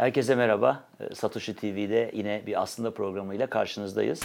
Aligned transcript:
Herkese 0.00 0.34
merhaba. 0.34 0.84
Ee, 1.00 1.14
Satoshi 1.14 1.56
TV'de 1.56 2.10
yine 2.14 2.42
bir 2.46 2.62
aslında 2.62 2.94
programıyla 2.94 3.46
karşınızdayız. 3.46 4.22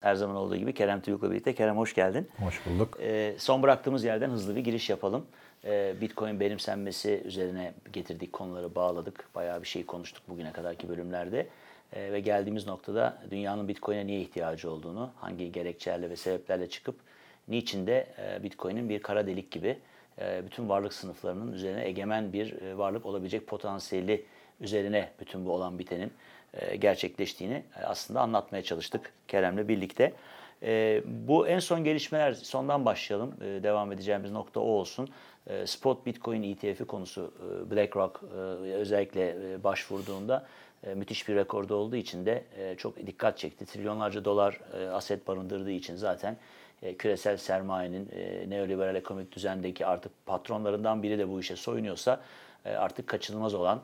Her 0.00 0.14
zaman 0.14 0.36
olduğu 0.36 0.56
gibi 0.56 0.74
Kerem 0.74 1.00
Tüyük'le 1.00 1.22
birlikte. 1.22 1.54
Kerem 1.54 1.76
hoş 1.76 1.94
geldin. 1.94 2.28
Hoş 2.38 2.66
bulduk. 2.66 2.98
Ee, 3.00 3.34
son 3.38 3.62
bıraktığımız 3.62 4.04
yerden 4.04 4.30
hızlı 4.30 4.56
bir 4.56 4.60
giriş 4.60 4.90
yapalım. 4.90 5.26
Ee, 5.64 5.94
Bitcoin 6.00 6.40
benimsenmesi 6.40 7.22
üzerine 7.24 7.74
getirdik 7.92 8.32
konuları 8.32 8.74
bağladık. 8.74 9.28
Bayağı 9.34 9.62
bir 9.62 9.68
şey 9.68 9.86
konuştuk 9.86 10.22
bugüne 10.28 10.52
kadarki 10.52 10.88
bölümlerde. 10.88 11.48
Ee, 11.92 12.12
ve 12.12 12.20
geldiğimiz 12.20 12.66
noktada 12.66 13.18
dünyanın 13.30 13.68
Bitcoin'e 13.68 14.06
niye 14.06 14.20
ihtiyacı 14.20 14.70
olduğunu, 14.70 15.10
hangi 15.16 15.52
gerekçelerle 15.52 16.10
ve 16.10 16.16
sebeplerle 16.16 16.68
çıkıp 16.68 17.09
niçin 17.50 17.86
de 17.86 18.06
e, 18.18 18.42
Bitcoin'in 18.42 18.88
bir 18.88 19.02
kara 19.02 19.26
delik 19.26 19.50
gibi 19.50 19.78
e, 20.18 20.42
bütün 20.46 20.68
varlık 20.68 20.92
sınıflarının 20.92 21.52
üzerine 21.52 21.84
egemen 21.84 22.32
bir 22.32 22.62
e, 22.62 22.78
varlık 22.78 23.06
olabilecek 23.06 23.46
potansiyeli 23.46 24.24
üzerine 24.60 25.08
bütün 25.20 25.46
bu 25.46 25.52
olan 25.52 25.78
bitenin 25.78 26.12
gerçekleştiğini 26.78 27.62
aslında 27.84 28.20
anlatmaya 28.20 28.62
çalıştık 28.62 29.12
Kerem'le 29.28 29.68
birlikte. 29.68 30.12
Bu 31.04 31.48
en 31.48 31.58
son 31.58 31.84
gelişmeler, 31.84 32.32
sondan 32.32 32.84
başlayalım. 32.84 33.34
Devam 33.40 33.92
edeceğimiz 33.92 34.30
nokta 34.30 34.60
o 34.60 34.64
olsun. 34.64 35.08
Spot 35.64 36.06
Bitcoin 36.06 36.42
ETF'i 36.42 36.84
konusu 36.84 37.34
BlackRock 37.70 38.22
özellikle 38.62 39.36
başvurduğunda 39.64 40.46
müthiş 40.94 41.28
bir 41.28 41.34
rekorda 41.34 41.74
olduğu 41.74 41.96
için 41.96 42.26
de 42.26 42.44
çok 42.76 43.06
dikkat 43.06 43.38
çekti. 43.38 43.66
Trilyonlarca 43.66 44.24
dolar 44.24 44.60
aset 44.92 45.28
barındırdığı 45.28 45.72
için 45.72 45.96
zaten 45.96 46.36
e, 46.82 46.94
küresel 46.94 47.36
sermayenin 47.36 48.08
e, 48.12 48.50
neoliberal 48.50 48.96
ekonomik 48.96 49.32
düzendeki 49.32 49.86
artık 49.86 50.26
patronlarından 50.26 51.02
biri 51.02 51.18
de 51.18 51.28
bu 51.28 51.40
işe 51.40 51.56
soyunuyorsa 51.56 52.20
e, 52.64 52.70
artık 52.70 53.06
kaçınılmaz 53.06 53.54
olan 53.54 53.80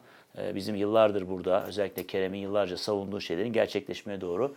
bizim 0.55 0.77
yıllardır 0.77 1.29
burada 1.29 1.67
özellikle 1.67 2.07
Kerem'in 2.07 2.39
yıllarca 2.39 2.77
savunduğu 2.77 3.21
şeylerin 3.21 3.53
gerçekleşmeye 3.53 4.21
doğru 4.21 4.55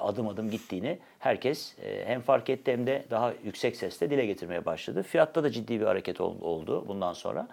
adım 0.00 0.28
adım 0.28 0.50
gittiğini 0.50 0.98
herkes 1.18 1.74
hem 2.04 2.20
fark 2.20 2.50
etti 2.50 2.72
hem 2.72 2.86
de 2.86 3.04
daha 3.10 3.32
yüksek 3.44 3.76
sesle 3.76 4.10
dile 4.10 4.26
getirmeye 4.26 4.64
başladı. 4.64 5.02
Fiyatta 5.02 5.44
da 5.44 5.50
ciddi 5.50 5.80
bir 5.80 5.86
hareket 5.86 6.20
ol- 6.20 6.40
oldu 6.40 6.84
bundan 6.88 7.12
sonra. 7.12 7.48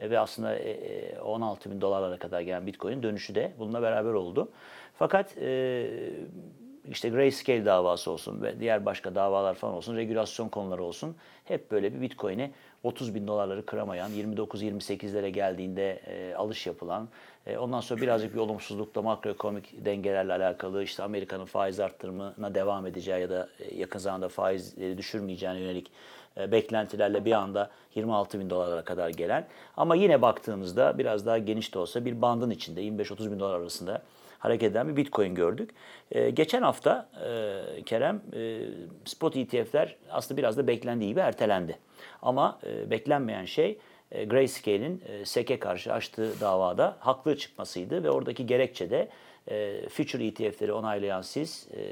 Ve 0.00 0.18
aslında 0.18 0.56
e, 0.56 0.70
e, 0.70 1.20
16 1.20 1.70
bin 1.70 1.80
dolarlara 1.80 2.18
kadar 2.18 2.40
gelen 2.40 2.66
Bitcoin 2.66 3.02
dönüşü 3.02 3.34
de 3.34 3.52
bununla 3.58 3.82
beraber 3.82 4.12
oldu. 4.12 4.48
Fakat 4.98 5.36
işte 6.90 7.08
Grayscale 7.08 7.64
davası 7.64 8.10
olsun 8.10 8.42
ve 8.42 8.60
diğer 8.60 8.86
başka 8.86 9.14
davalar 9.14 9.54
falan 9.54 9.74
olsun, 9.74 9.96
regülasyon 9.96 10.48
konuları 10.48 10.82
olsun 10.82 11.16
hep 11.44 11.70
böyle 11.70 11.94
bir 11.94 12.00
Bitcoin'i 12.00 12.50
30 12.82 13.14
bin 13.14 13.26
dolarları 13.26 13.66
kıramayan, 13.66 14.10
29-28'lere 14.10 15.28
geldiğinde 15.28 15.92
e, 15.92 16.34
alış 16.34 16.66
yapılan, 16.66 17.08
e, 17.46 17.58
ondan 17.58 17.80
sonra 17.80 18.00
birazcık 18.00 18.34
bir 18.34 18.40
olumsuzlukla 18.40 19.02
makroekonomik 19.02 19.84
dengelerle 19.84 20.32
alakalı 20.32 20.82
işte 20.82 21.02
Amerika'nın 21.02 21.44
faiz 21.44 21.80
arttırımına 21.80 22.54
devam 22.54 22.86
edeceği 22.86 23.20
ya 23.20 23.30
da 23.30 23.48
e, 23.60 23.74
yakın 23.76 23.98
zamanda 23.98 24.28
faizleri 24.28 24.98
düşürmeyeceğine 24.98 25.60
yönelik 25.60 25.90
e, 26.36 26.52
beklentilerle 26.52 27.24
bir 27.24 27.32
anda 27.32 27.70
26 27.94 28.40
bin 28.40 28.50
dolarlara 28.50 28.84
kadar 28.84 29.08
gelen. 29.08 29.46
Ama 29.76 29.94
yine 29.94 30.22
baktığımızda 30.22 30.98
biraz 30.98 31.26
daha 31.26 31.38
geniş 31.38 31.74
de 31.74 31.78
olsa 31.78 32.04
bir 32.04 32.22
bandın 32.22 32.50
içinde 32.50 32.82
25-30 32.82 33.32
bin 33.32 33.40
dolar 33.40 33.60
arasında 33.60 34.02
hareket 34.38 34.70
eden 34.72 34.88
bir 34.88 34.96
Bitcoin 34.96 35.34
gördük. 35.34 35.70
Ee, 36.12 36.30
geçen 36.30 36.62
hafta 36.62 37.08
e, 37.24 37.82
Kerem 37.82 38.22
e, 38.32 38.60
spot 39.04 39.36
ETF'ler 39.36 39.96
aslında 40.10 40.38
biraz 40.38 40.56
da 40.56 40.66
beklendiği 40.66 41.10
gibi 41.10 41.20
ertelendi. 41.20 41.78
Ama 42.22 42.58
e, 42.66 42.90
beklenmeyen 42.90 43.44
şey 43.44 43.78
e, 44.12 44.24
Grayscale'in 44.24 45.02
e, 45.08 45.24
SEC'e 45.24 45.58
karşı 45.58 45.92
açtığı 45.92 46.40
davada 46.40 46.96
haklı 47.00 47.36
çıkmasıydı 47.36 48.04
ve 48.04 48.10
oradaki 48.10 48.46
gerekçe 48.46 48.90
de 48.90 49.08
e, 49.50 49.88
future 49.88 50.26
ETF'leri 50.26 50.72
onaylayan 50.72 51.22
siz 51.22 51.68
e, 51.76 51.82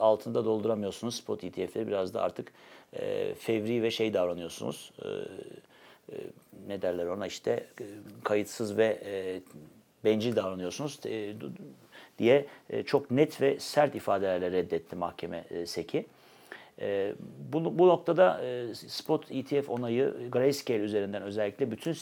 altında 0.00 0.44
dolduramıyorsunuz. 0.44 1.14
Spot 1.16 1.44
ETF'leri 1.44 1.86
biraz 1.86 2.14
da 2.14 2.22
artık 2.22 2.52
e, 2.92 3.34
fevri 3.34 3.82
ve 3.82 3.90
şey 3.90 4.14
davranıyorsunuz. 4.14 4.92
E, 5.02 5.08
e, 5.08 6.16
ne 6.68 6.82
derler 6.82 7.06
ona 7.06 7.26
işte 7.26 7.66
e, 7.80 7.84
kayıtsız 8.24 8.76
ve 8.76 9.02
e, 9.04 9.40
bencil 10.06 10.36
davranıyorsunuz 10.36 11.00
e, 11.06 11.32
diye 12.18 12.46
e, 12.70 12.82
çok 12.82 13.10
net 13.10 13.40
ve 13.40 13.60
sert 13.60 13.94
ifadelerle 13.94 14.50
reddetti 14.50 14.96
mahkeme 14.96 15.44
e, 15.50 15.66
SEC'i. 15.66 16.06
E, 16.80 17.12
bu, 17.52 17.78
bu 17.78 17.88
noktada 17.88 18.40
spot 18.74 19.30
ETF 19.30 19.70
onayı 19.70 20.14
Grayscale 20.32 20.78
üzerinden 20.78 21.22
özellikle 21.22 21.70
bütün 21.70 21.96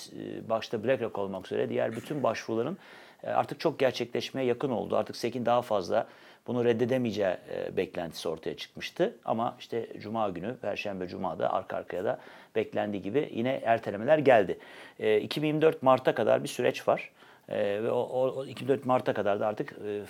başta 0.48 0.84
BlackRock 0.84 1.18
olmak 1.18 1.46
üzere 1.46 1.68
diğer 1.68 1.96
bütün 1.96 2.22
başvuruların 2.22 2.78
artık 3.24 3.60
çok 3.60 3.78
gerçekleşmeye 3.78 4.46
yakın 4.46 4.70
oldu. 4.70 4.96
Artık 4.96 5.16
SEC'in 5.16 5.46
daha 5.46 5.62
fazla 5.62 6.06
bunu 6.46 6.64
reddedemeyeceği 6.64 7.36
beklentisi 7.76 8.28
ortaya 8.28 8.56
çıkmıştı. 8.56 9.16
Ama 9.24 9.56
işte 9.60 9.88
Cuma 9.98 10.28
günü, 10.28 10.56
Perşembe 10.56 11.06
Cuma'da 11.06 11.52
arka 11.52 11.76
arkaya 11.76 12.04
da 12.04 12.18
beklendiği 12.56 13.02
gibi 13.02 13.30
yine 13.34 13.60
ertelemeler 13.64 14.18
geldi. 14.18 14.58
E, 15.00 15.20
2024 15.20 15.82
Mart'a 15.82 16.14
kadar 16.14 16.42
bir 16.42 16.48
süreç 16.48 16.88
var. 16.88 17.10
E, 17.48 17.82
ve 17.82 17.90
o, 17.90 17.98
o 18.36 18.46
2004 18.46 18.86
Mart'a 18.86 19.14
kadar 19.14 19.40
da 19.40 19.46
artık 19.46 19.76
e, 19.86 20.02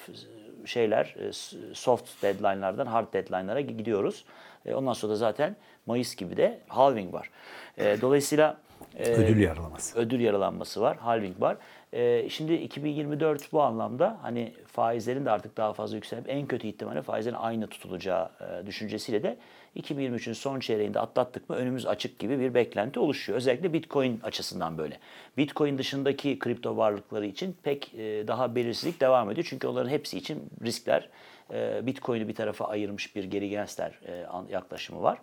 şeyler 0.66 1.14
e, 1.18 1.32
soft 1.74 2.22
deadline'lardan 2.22 2.86
hard 2.86 3.12
deadline'lara 3.12 3.60
gidiyoruz. 3.60 4.24
E, 4.66 4.74
ondan 4.74 4.92
sonra 4.92 5.12
da 5.12 5.16
zaten 5.16 5.56
Mayıs 5.86 6.16
gibi 6.16 6.36
de 6.36 6.60
halving 6.68 7.14
var. 7.14 7.30
E, 7.78 8.00
dolayısıyla 8.00 8.56
e, 8.98 9.10
Ödül 9.12 9.40
yaralaması. 9.40 9.98
ödül 9.98 10.20
yaralanması 10.20 10.80
var, 10.80 10.96
halving 10.96 11.40
var. 11.40 11.56
Ee, 11.92 12.28
şimdi 12.28 12.54
2024 12.54 13.52
bu 13.52 13.62
anlamda 13.62 14.18
hani 14.22 14.54
faizlerin 14.66 15.24
de 15.24 15.30
artık 15.30 15.56
daha 15.56 15.72
fazla 15.72 15.96
yükselip 15.96 16.24
en 16.28 16.46
kötü 16.46 16.68
ihtimalle 16.68 17.02
faizlerin 17.02 17.36
aynı 17.36 17.66
tutulacağı 17.66 18.30
e, 18.40 18.66
düşüncesiyle 18.66 19.22
de 19.22 19.36
2023'ün 19.76 20.32
son 20.32 20.60
çeyreğinde 20.60 21.00
atlattık 21.00 21.50
mı 21.50 21.56
önümüz 21.56 21.86
açık 21.86 22.18
gibi 22.18 22.40
bir 22.40 22.54
beklenti 22.54 23.00
oluşuyor. 23.00 23.36
Özellikle 23.38 23.72
Bitcoin 23.72 24.20
açısından 24.22 24.78
böyle. 24.78 24.98
Bitcoin 25.36 25.78
dışındaki 25.78 26.38
kripto 26.38 26.76
varlıkları 26.76 27.26
için 27.26 27.56
pek 27.62 27.94
e, 27.94 28.28
daha 28.28 28.54
belirsizlik 28.54 29.00
devam 29.00 29.30
ediyor. 29.30 29.46
Çünkü 29.50 29.66
onların 29.66 29.90
hepsi 29.90 30.18
için 30.18 30.50
riskler 30.64 31.08
e, 31.52 31.86
Bitcoin'i 31.86 32.28
bir 32.28 32.34
tarafa 32.34 32.64
ayırmış 32.64 33.16
bir 33.16 33.24
geri 33.24 33.48
gelsler 33.48 34.00
e, 34.06 34.26
yaklaşımı 34.52 35.02
var. 35.02 35.18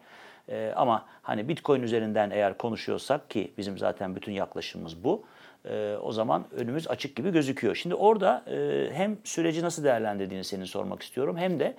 Ama 0.75 1.06
hani 1.22 1.47
Bitcoin 1.47 1.81
üzerinden 1.81 2.29
eğer 2.29 2.57
konuşuyorsak 2.57 3.29
ki 3.29 3.51
bizim 3.57 3.78
zaten 3.78 4.16
bütün 4.16 4.31
yaklaşımımız 4.31 5.03
bu. 5.03 5.23
e, 5.66 5.95
o 6.01 6.11
zaman 6.11 6.45
önümüz 6.51 6.88
açık 6.88 7.16
gibi 7.16 7.31
gözüküyor. 7.31 7.75
Şimdi 7.75 7.95
orada 7.95 8.44
e, 8.47 8.90
hem 8.94 9.17
süreci 9.23 9.63
nasıl 9.63 9.84
değerlendirdiğini 9.84 10.44
senin 10.44 10.66
sormak 10.66 11.03
istiyorum 11.03 11.38
hem 11.38 11.59
de 11.59 11.75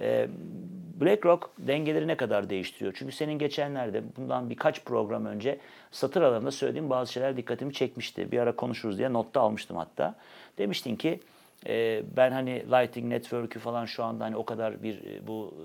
e, 0.00 0.28
BlackRock 1.00 1.50
dengeleri 1.58 2.06
ne 2.06 2.16
kadar 2.16 2.50
değiştiriyor? 2.50 2.92
Çünkü 2.96 3.12
senin 3.12 3.38
geçenlerde 3.38 4.02
bundan 4.16 4.50
birkaç 4.50 4.84
program 4.84 5.26
önce 5.26 5.58
satır 5.90 6.22
alanında 6.22 6.50
söylediğim 6.50 6.90
bazı 6.90 7.12
şeyler 7.12 7.36
dikkatimi 7.36 7.72
çekmişti. 7.72 8.32
Bir 8.32 8.38
ara 8.38 8.56
konuşuruz 8.56 8.98
diye 8.98 9.12
notta 9.12 9.40
almıştım 9.40 9.76
hatta. 9.76 10.14
Demiştin 10.58 10.96
ki 10.96 11.20
e, 11.66 12.02
ben 12.16 12.30
hani 12.30 12.62
Lightning 12.70 13.08
Network'ü 13.08 13.58
falan 13.58 13.84
şu 13.84 14.04
anda 14.04 14.24
hani 14.24 14.36
o 14.36 14.44
kadar 14.44 14.82
bir 14.82 15.04
e, 15.04 15.26
bu 15.26 15.54
e, 15.58 15.62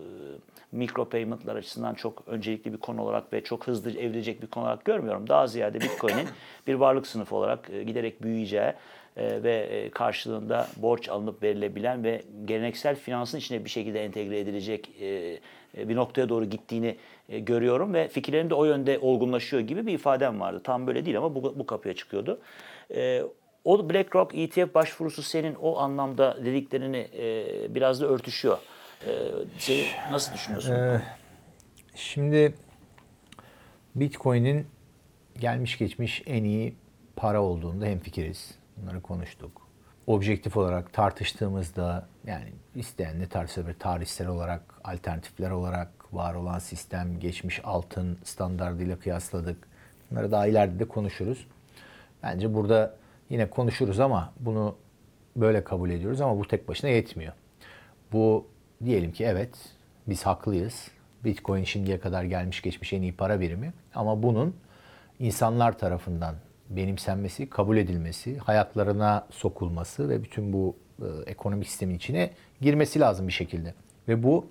mikro 0.71 1.09
payment'lar 1.09 1.55
açısından 1.55 1.93
çok 1.93 2.23
öncelikli 2.27 2.73
bir 2.73 2.77
konu 2.77 3.01
olarak 3.01 3.33
ve 3.33 3.43
çok 3.43 3.67
hızlı 3.67 3.91
evrilecek 3.91 4.41
bir 4.41 4.47
konu 4.47 4.63
olarak 4.63 4.85
görmüyorum. 4.85 5.29
Daha 5.29 5.47
ziyade 5.47 5.81
Bitcoin'in 5.81 6.27
bir 6.67 6.73
varlık 6.73 7.07
sınıfı 7.07 7.35
olarak 7.35 7.69
e, 7.69 7.83
giderek 7.83 8.23
büyüyeceği 8.23 8.73
ve 9.17 9.55
e, 9.55 9.89
karşılığında 9.89 10.67
borç 10.77 11.09
alınıp 11.09 11.43
verilebilen 11.43 12.03
ve 12.03 12.21
geleneksel 12.45 12.95
finansın 12.95 13.37
içine 13.37 13.65
bir 13.65 13.69
şekilde 13.69 14.05
entegre 14.05 14.39
edilecek 14.39 14.89
e, 15.01 15.39
e, 15.77 15.89
bir 15.89 15.95
noktaya 15.95 16.29
doğru 16.29 16.45
gittiğini 16.45 16.97
e, 17.29 17.39
görüyorum 17.39 17.93
ve 17.93 18.07
fikirlerim 18.07 18.49
de 18.49 18.53
o 18.53 18.65
yönde 18.65 18.99
olgunlaşıyor 18.99 19.63
gibi 19.63 19.85
bir 19.85 19.93
ifadem 19.93 20.39
vardı. 20.39 20.61
Tam 20.63 20.87
böyle 20.87 21.05
değil 21.05 21.17
ama 21.17 21.35
bu, 21.35 21.59
bu 21.59 21.65
kapıya 21.65 21.95
çıkıyordu. 21.95 22.39
E, 22.95 23.23
o 23.65 23.89
BlackRock 23.89 24.35
ETF 24.35 24.75
başvurusu 24.75 25.23
senin 25.23 25.55
o 25.55 25.77
anlamda 25.77 26.45
dediklerini 26.45 27.07
e, 27.17 27.75
biraz 27.75 28.01
da 28.01 28.05
örtüşüyor. 28.05 28.57
E, 29.07 29.11
sen 29.57 29.85
nasıl 30.11 30.33
düşünüyorsun? 30.33 31.01
Şimdi 31.95 32.53
Bitcoin'in 33.95 34.67
gelmiş 35.39 35.77
geçmiş 35.77 36.23
en 36.25 36.43
iyi 36.43 36.75
para 37.15 37.41
olduğunda 37.41 37.85
hemfikiriz. 37.85 38.56
Bunları 38.77 39.01
konuştuk. 39.01 39.67
Objektif 40.07 40.57
olarak 40.57 40.93
tartıştığımızda 40.93 42.07
yani 42.25 42.53
isteyen 42.75 43.19
de 43.19 43.29
tartışabilir. 43.29 43.79
Tarihsel 43.79 44.27
olarak, 44.27 44.61
alternatifler 44.83 45.51
olarak 45.51 46.13
var 46.13 46.35
olan 46.35 46.59
sistem, 46.59 47.19
geçmiş 47.19 47.61
altın 47.63 48.17
standartıyla 48.23 48.99
kıyasladık. 48.99 49.67
Bunları 50.11 50.31
daha 50.31 50.47
ileride 50.47 50.79
de 50.79 50.87
konuşuruz. 50.87 51.47
Bence 52.23 52.53
burada 52.53 52.95
yine 53.29 53.49
konuşuruz 53.49 53.99
ama 53.99 54.33
bunu 54.39 54.75
böyle 55.35 55.63
kabul 55.63 55.89
ediyoruz 55.89 56.21
ama 56.21 56.39
bu 56.39 56.47
tek 56.47 56.67
başına 56.67 56.89
yetmiyor. 56.89 57.33
Bu 58.11 58.47
diyelim 58.85 59.11
ki 59.11 59.25
evet 59.25 59.49
biz 60.07 60.25
haklıyız. 60.25 60.91
Bitcoin 61.23 61.63
şimdiye 61.63 61.99
kadar 61.99 62.23
gelmiş 62.23 62.61
geçmiş 62.61 62.93
en 62.93 63.01
iyi 63.01 63.13
para 63.13 63.39
birimi. 63.39 63.73
Ama 63.95 64.23
bunun 64.23 64.55
insanlar 65.19 65.77
tarafından 65.77 66.35
benimsenmesi, 66.69 67.49
kabul 67.49 67.77
edilmesi, 67.77 68.37
hayatlarına 68.37 69.27
sokulması 69.29 70.09
ve 70.09 70.23
bütün 70.23 70.53
bu 70.53 70.75
e, 71.01 71.05
ekonomik 71.25 71.67
sistemin 71.67 71.95
içine 71.95 72.31
girmesi 72.61 72.99
lazım 72.99 73.27
bir 73.27 73.33
şekilde. 73.33 73.73
Ve 74.07 74.23
bu 74.23 74.47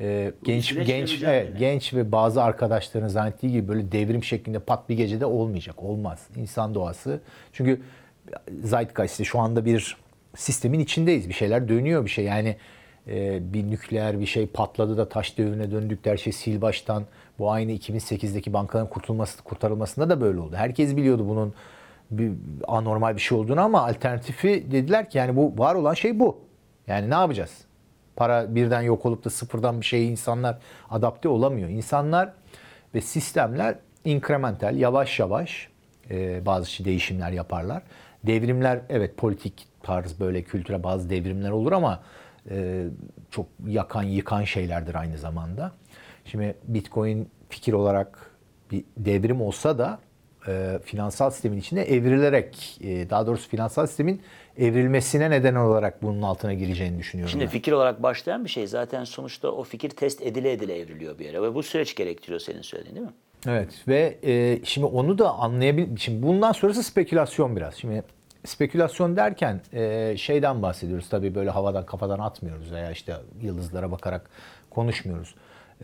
e, 0.00 0.32
genç 0.44 0.74
genç 0.86 1.22
evet, 1.22 1.58
genç 1.58 1.94
ve 1.94 2.12
bazı 2.12 2.42
arkadaşların 2.42 3.08
zannettiği 3.08 3.52
gibi 3.52 3.68
böyle 3.68 3.92
devrim 3.92 4.24
şeklinde 4.24 4.58
pat 4.58 4.88
bir 4.88 4.96
gecede 4.96 5.26
olmayacak. 5.26 5.82
Olmaz. 5.82 6.26
İnsan 6.36 6.74
doğası. 6.74 7.20
Çünkü 7.52 7.80
Zeitgeist'te 8.62 9.24
şu 9.24 9.38
anda 9.38 9.64
bir 9.64 9.96
sistemin 10.36 10.80
içindeyiz. 10.80 11.28
Bir 11.28 11.34
şeyler 11.34 11.68
dönüyor 11.68 12.04
bir 12.04 12.10
şey. 12.10 12.24
Yani 12.24 12.56
e, 13.08 13.40
bir 13.52 13.70
nükleer 13.70 14.20
bir 14.20 14.26
şey 14.26 14.46
patladı 14.46 14.96
da 14.96 15.08
taş 15.08 15.38
devrine 15.38 15.70
döndük 15.70 16.06
her 16.06 16.16
şey 16.16 16.32
sil 16.40 16.56
baştan. 16.60 17.04
Bu 17.40 17.50
aynı 17.50 17.72
2008'deki 17.72 18.52
bankaların 18.52 18.88
kurtulması, 18.90 19.42
kurtarılmasında 19.42 20.10
da 20.10 20.20
böyle 20.20 20.40
oldu. 20.40 20.56
Herkes 20.56 20.96
biliyordu 20.96 21.28
bunun 21.28 21.54
bir 22.10 22.32
anormal 22.68 23.16
bir 23.16 23.20
şey 23.20 23.38
olduğunu 23.38 23.60
ama 23.60 23.86
alternatifi 23.86 24.66
dediler 24.70 25.10
ki 25.10 25.18
yani 25.18 25.36
bu 25.36 25.58
var 25.58 25.74
olan 25.74 25.94
şey 25.94 26.20
bu. 26.20 26.38
Yani 26.86 27.10
ne 27.10 27.14
yapacağız? 27.14 27.50
Para 28.16 28.54
birden 28.54 28.80
yok 28.82 29.06
olup 29.06 29.24
da 29.24 29.30
sıfırdan 29.30 29.80
bir 29.80 29.86
şeye 29.86 30.04
insanlar 30.04 30.58
adapte 30.90 31.28
olamıyor. 31.28 31.68
İnsanlar 31.68 32.32
ve 32.94 33.00
sistemler 33.00 33.74
inkremental, 34.04 34.76
yavaş 34.76 35.18
yavaş 35.18 35.68
e, 36.10 36.46
bazı 36.46 36.70
şey- 36.70 36.86
değişimler 36.86 37.32
yaparlar. 37.32 37.82
Devrimler 38.26 38.80
evet 38.88 39.16
politik 39.16 39.66
tarz 39.82 40.20
böyle 40.20 40.42
kültüre 40.42 40.82
bazı 40.82 41.10
devrimler 41.10 41.50
olur 41.50 41.72
ama 41.72 42.02
e, 42.50 42.84
çok 43.30 43.46
yakan 43.66 44.02
yıkan 44.02 44.44
şeylerdir 44.44 44.94
aynı 44.94 45.18
zamanda. 45.18 45.72
Şimdi 46.30 46.54
Bitcoin 46.64 47.28
fikir 47.48 47.72
olarak 47.72 48.30
bir 48.70 48.84
devrim 48.96 49.40
olsa 49.40 49.78
da 49.78 49.98
e, 50.48 50.78
finansal 50.84 51.30
sistemin 51.30 51.58
içine 51.58 51.80
evrilerek 51.80 52.78
e, 52.80 53.10
daha 53.10 53.26
doğrusu 53.26 53.48
finansal 53.48 53.86
sistemin 53.86 54.22
evrilmesine 54.58 55.30
neden 55.30 55.54
olarak 55.54 56.02
bunun 56.02 56.22
altına 56.22 56.54
gireceğini 56.54 56.98
düşünüyorum. 56.98 57.30
Şimdi 57.30 57.44
ben. 57.44 57.50
fikir 57.50 57.72
olarak 57.72 58.02
başlayan 58.02 58.44
bir 58.44 58.50
şey 58.50 58.66
zaten 58.66 59.04
sonuçta 59.04 59.48
o 59.48 59.64
fikir 59.64 59.90
test 59.90 60.22
edile 60.22 60.52
edile 60.52 60.78
evriliyor 60.78 61.18
bir 61.18 61.24
yere 61.24 61.42
ve 61.42 61.54
bu 61.54 61.62
süreç 61.62 61.94
gerektiriyor 61.94 62.40
senin 62.40 62.62
söylediğin 62.62 62.96
değil 62.96 63.06
mi? 63.06 63.12
Evet 63.48 63.88
ve 63.88 64.18
e, 64.22 64.60
şimdi 64.64 64.86
onu 64.86 65.18
da 65.18 65.30
anlayabil. 65.30 65.96
Şimdi 65.96 66.26
bundan 66.26 66.52
sonrası 66.52 66.82
spekülasyon 66.82 67.56
biraz. 67.56 67.74
Şimdi 67.74 68.02
spekülasyon 68.44 69.16
derken 69.16 69.60
e, 69.72 70.14
şeyden 70.16 70.62
bahsediyoruz 70.62 71.08
tabii 71.08 71.34
böyle 71.34 71.50
havadan 71.50 71.86
kafadan 71.86 72.18
atmıyoruz 72.18 72.72
veya 72.72 72.90
işte 72.90 73.16
yıldızlara 73.42 73.90
bakarak 73.90 74.30
konuşmuyoruz. 74.70 75.34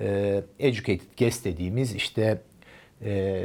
E, 0.01 0.43
educated 0.59 1.01
guess 1.19 1.45
dediğimiz 1.45 1.95
işte 1.95 2.39
e, 3.05 3.45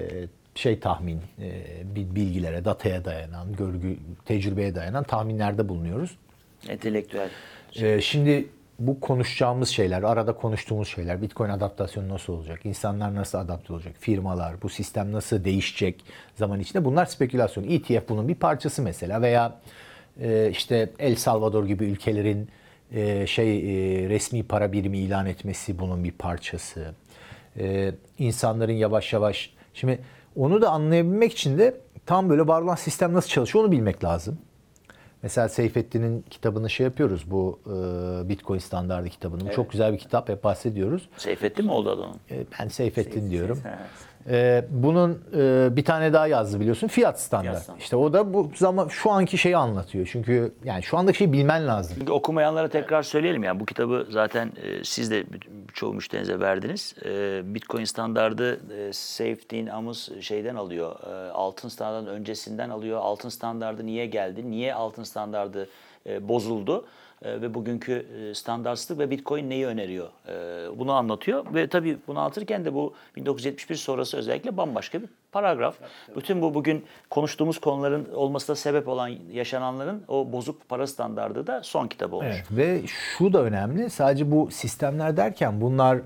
şey 0.55 0.79
tahmin, 0.79 1.21
e, 1.41 1.51
bil- 1.95 2.15
bilgilere, 2.15 2.65
dataya 2.65 3.05
dayanan, 3.05 3.53
görgü, 3.55 3.97
tecrübeye 4.25 4.75
dayanan 4.75 5.03
tahminlerde 5.03 5.69
bulunuyoruz. 5.69 6.17
Entelektüel. 6.69 7.29
Ee, 7.75 8.01
şimdi 8.01 8.47
bu 8.79 8.99
konuşacağımız 8.99 9.69
şeyler, 9.69 10.03
arada 10.03 10.33
konuştuğumuz 10.33 10.87
şeyler, 10.87 11.21
Bitcoin 11.21 11.49
adaptasyonu 11.49 12.09
nasıl 12.09 12.33
olacak, 12.33 12.59
insanlar 12.63 13.15
nasıl 13.15 13.37
adapte 13.37 13.73
olacak, 13.73 13.93
firmalar, 13.99 14.61
bu 14.61 14.69
sistem 14.69 15.11
nasıl 15.11 15.43
değişecek 15.43 16.03
zaman 16.35 16.59
içinde 16.59 16.85
bunlar 16.85 17.05
spekülasyon. 17.05 17.63
ETF 17.69 18.09
bunun 18.09 18.27
bir 18.27 18.35
parçası 18.35 18.81
mesela 18.81 19.21
veya 19.21 19.59
e, 20.21 20.49
işte 20.51 20.89
El 20.99 21.15
Salvador 21.15 21.65
gibi 21.65 21.85
ülkelerin 21.85 22.49
e, 22.91 23.27
şey 23.27 23.57
e, 23.57 24.09
resmi 24.09 24.43
para 24.43 24.71
birimi 24.71 24.97
ilan 24.97 25.25
etmesi 25.25 25.79
bunun 25.79 26.03
bir 26.03 26.11
parçası. 26.11 26.93
E, 27.59 27.91
insanların 28.19 28.73
yavaş 28.73 29.13
yavaş 29.13 29.53
şimdi 29.73 29.99
onu 30.35 30.61
da 30.61 30.69
anlayabilmek 30.69 31.31
için 31.31 31.57
de 31.57 31.77
tam 32.05 32.29
böyle 32.29 32.47
var 32.47 32.61
olan 32.61 32.75
sistem 32.75 33.13
nasıl 33.13 33.29
çalışıyor 33.29 33.65
onu 33.65 33.71
bilmek 33.71 34.03
lazım. 34.03 34.37
Mesela 35.23 35.49
Seyfettin'in 35.49 36.25
kitabını 36.29 36.69
şey 36.69 36.83
yapıyoruz 36.83 37.31
bu 37.31 37.59
e, 37.65 38.29
Bitcoin 38.29 38.59
standardı 38.59 39.09
kitabını. 39.09 39.49
Bu 39.49 39.51
çok 39.51 39.71
güzel 39.71 39.93
bir 39.93 39.97
kitap 39.97 40.29
hep 40.29 40.43
bahsediyoruz. 40.43 41.09
Seyfettin 41.17 41.65
mi 41.65 41.71
oldu 41.71 41.89
adamın? 41.89 42.15
E, 42.31 42.43
ben 42.59 42.67
Seyfettin 42.67 43.31
diyorum. 43.31 43.59
Ha. 43.63 43.79
E, 44.29 44.65
bunun 44.69 45.21
e, 45.37 45.75
bir 45.75 45.85
tane 45.85 46.13
daha 46.13 46.27
yazdı 46.27 46.59
biliyorsun 46.59 46.87
fiyat 46.87 47.21
standart. 47.21 47.45
Fiyat 47.47 47.63
standart. 47.63 47.83
İşte 47.83 47.95
o 47.95 48.13
da 48.13 48.33
bu 48.33 48.51
zaman 48.55 48.87
şu 48.87 49.11
anki 49.11 49.37
şeyi 49.37 49.57
anlatıyor. 49.57 50.09
Çünkü 50.11 50.53
yani 50.63 50.83
şu 50.83 50.97
andaki 50.97 51.17
şeyi 51.17 51.33
bilmen 51.33 51.67
lazım. 51.67 51.95
Çünkü 51.99 52.11
okumayanlara 52.11 52.67
tekrar 52.67 53.03
söyleyelim 53.03 53.43
yani 53.43 53.59
bu 53.59 53.65
kitabı 53.65 54.07
zaten 54.09 54.51
e, 54.63 54.83
siz 54.83 55.11
de 55.11 55.23
çoğu 55.73 55.93
müşterinize 55.93 56.39
verdiniz. 56.39 56.95
E, 57.05 57.41
Bitcoin 57.53 57.85
standardı 57.85 58.59
e, 58.77 58.93
Safety'in 58.93 59.67
Amos 59.67 60.09
şeyden 60.21 60.55
alıyor. 60.55 60.95
E, 61.09 61.31
altın 61.31 61.69
standartın 61.69 62.07
öncesinden 62.07 62.69
alıyor. 62.69 62.99
Altın 62.99 63.29
standardı 63.29 63.85
niye 63.85 64.05
geldi? 64.05 64.51
Niye 64.51 64.73
altın 64.73 65.03
standardı 65.03 65.69
e, 66.07 66.27
bozuldu? 66.29 66.85
E, 67.25 67.41
ve 67.41 67.53
bugünkü 67.53 68.05
e, 68.17 68.33
standartsızlık 68.33 68.99
ve 68.99 69.09
Bitcoin 69.09 69.49
neyi 69.49 69.65
öneriyor? 69.65 70.07
E, 70.27 70.79
bunu 70.79 70.93
anlatıyor 70.93 71.45
ve 71.53 71.67
tabii 71.67 71.97
bunu 72.07 72.19
anlatırken 72.19 72.65
de 72.65 72.73
bu 72.73 72.93
1971 73.15 73.75
sonrası 73.75 74.17
özellikle 74.17 74.57
bambaşka 74.57 75.01
bir 75.01 75.09
paragraf. 75.31 75.75
Bütün 76.15 76.41
bu 76.41 76.53
bugün 76.53 76.85
konuştuğumuz 77.09 77.59
konuların 77.59 78.07
olmasına 78.13 78.55
sebep 78.55 78.87
olan 78.87 79.07
yaşananların 79.31 80.03
o 80.07 80.31
bozuk 80.31 80.69
para 80.69 80.87
standardı 80.87 81.47
da 81.47 81.63
son 81.63 81.87
kitabı 81.87 82.15
olmuş. 82.15 82.27
Evet. 82.35 82.45
Ve 82.51 82.81
şu 82.87 83.33
da 83.33 83.43
önemli. 83.43 83.89
Sadece 83.89 84.31
bu 84.31 84.51
sistemler 84.51 85.17
derken 85.17 85.61
bunlar 85.61 85.99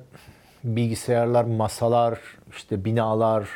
bilgisayarlar, 0.63 1.43
masalar, 1.43 2.19
işte 2.57 2.85
binalar, 2.85 3.49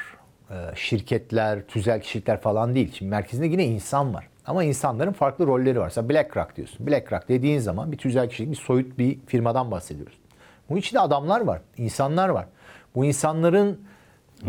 şirketler, 0.75 1.67
tüzel 1.67 2.01
kişilikler 2.01 2.41
falan 2.41 2.75
değil. 2.75 2.93
Şimdi 2.93 3.09
merkezinde 3.11 3.47
yine 3.47 3.65
insan 3.65 4.13
var. 4.13 4.27
Ama 4.49 4.63
insanların 4.63 5.11
farklı 5.11 5.47
rolleri 5.47 5.79
var. 5.79 5.85
Mesela 5.85 6.09
BlackRock 6.09 6.55
diyorsun. 6.55 6.87
BlackRock 6.87 7.29
dediğin 7.29 7.59
zaman 7.59 7.91
bir 7.91 7.97
tüzel 7.97 8.29
kişilik, 8.29 8.51
bir 8.51 8.55
soyut 8.55 8.97
bir 8.97 9.19
firmadan 9.27 9.71
bahsediyoruz. 9.71 10.17
Bunun 10.69 10.79
içinde 10.79 10.99
adamlar 10.99 11.41
var, 11.41 11.61
insanlar 11.77 12.29
var. 12.29 12.45
Bu 12.95 13.05
insanların 13.05 13.81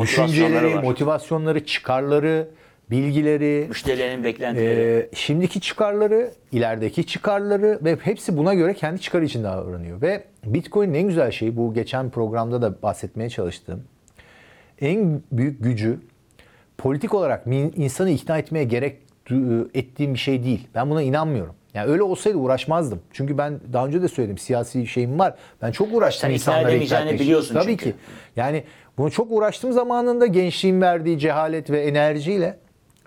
düşünceleri, 0.00 0.76
var. 0.76 0.82
motivasyonları, 0.82 1.67
çıkarları, 1.67 2.49
bilgileri, 2.91 3.67
Müşterilerin 3.69 4.25
beklentileri. 4.25 4.81
ee, 4.81 5.11
şimdiki 5.14 5.61
çıkarları, 5.61 6.31
ilerideki 6.53 7.06
çıkarları 7.06 7.79
ve 7.85 7.96
hepsi 8.03 8.37
buna 8.37 8.55
göre 8.55 8.75
kendi 8.75 9.00
çıkarı 9.00 9.25
için 9.25 9.44
davranıyor. 9.44 10.03
Ve 10.03 10.25
Bitcoin'in 10.44 10.94
en 10.94 11.08
güzel 11.08 11.31
şeyi 11.31 11.56
bu 11.56 11.75
geçen 11.75 12.11
programda 12.11 12.62
da 12.62 12.82
bahsetmeye 12.82 13.31
çalıştığım 13.31 13.85
en 14.81 15.23
büyük 15.32 15.64
gücü 15.64 16.00
politik 16.79 17.15
olarak 17.15 17.46
insanı 17.77 18.10
ikna 18.10 18.39
etmeye 18.39 18.65
gerek 18.65 19.09
ettiğim 19.75 20.15
bir 20.15 20.19
şey 20.19 20.44
değil. 20.44 20.69
Ben 20.75 20.91
buna 20.91 21.03
inanmıyorum. 21.03 21.55
Yani 21.75 21.91
öyle 21.91 22.03
olsaydı 22.03 22.39
uğraşmazdım. 22.39 23.01
Çünkü 23.13 23.39
ben 23.39 23.60
daha 23.72 23.87
önce 23.87 24.03
de 24.03 24.08
söyledim 24.08 24.39
siyasi 24.39 24.87
şeyim 24.87 25.19
var. 25.19 25.34
Ben 25.63 25.72
çok 25.72 25.94
uğraştım 25.94 26.20
Sen 26.20 26.34
ikna 26.34 26.53
insanları 26.53 26.77
ikna 26.77 26.99
etmek 26.99 27.20
biliyorsun 27.20 27.55
Tabii 27.55 27.67
çünkü. 27.67 27.84
ki. 27.84 27.94
Yani 28.37 28.65
bunu 28.99 29.10
çok 29.10 29.32
uğraştığım 29.32 29.72
zamanında 29.72 30.27
gençliğin 30.27 30.81
verdiği 30.81 31.19
cehalet 31.19 31.70
ve 31.70 31.81
enerjiyle 31.81 32.58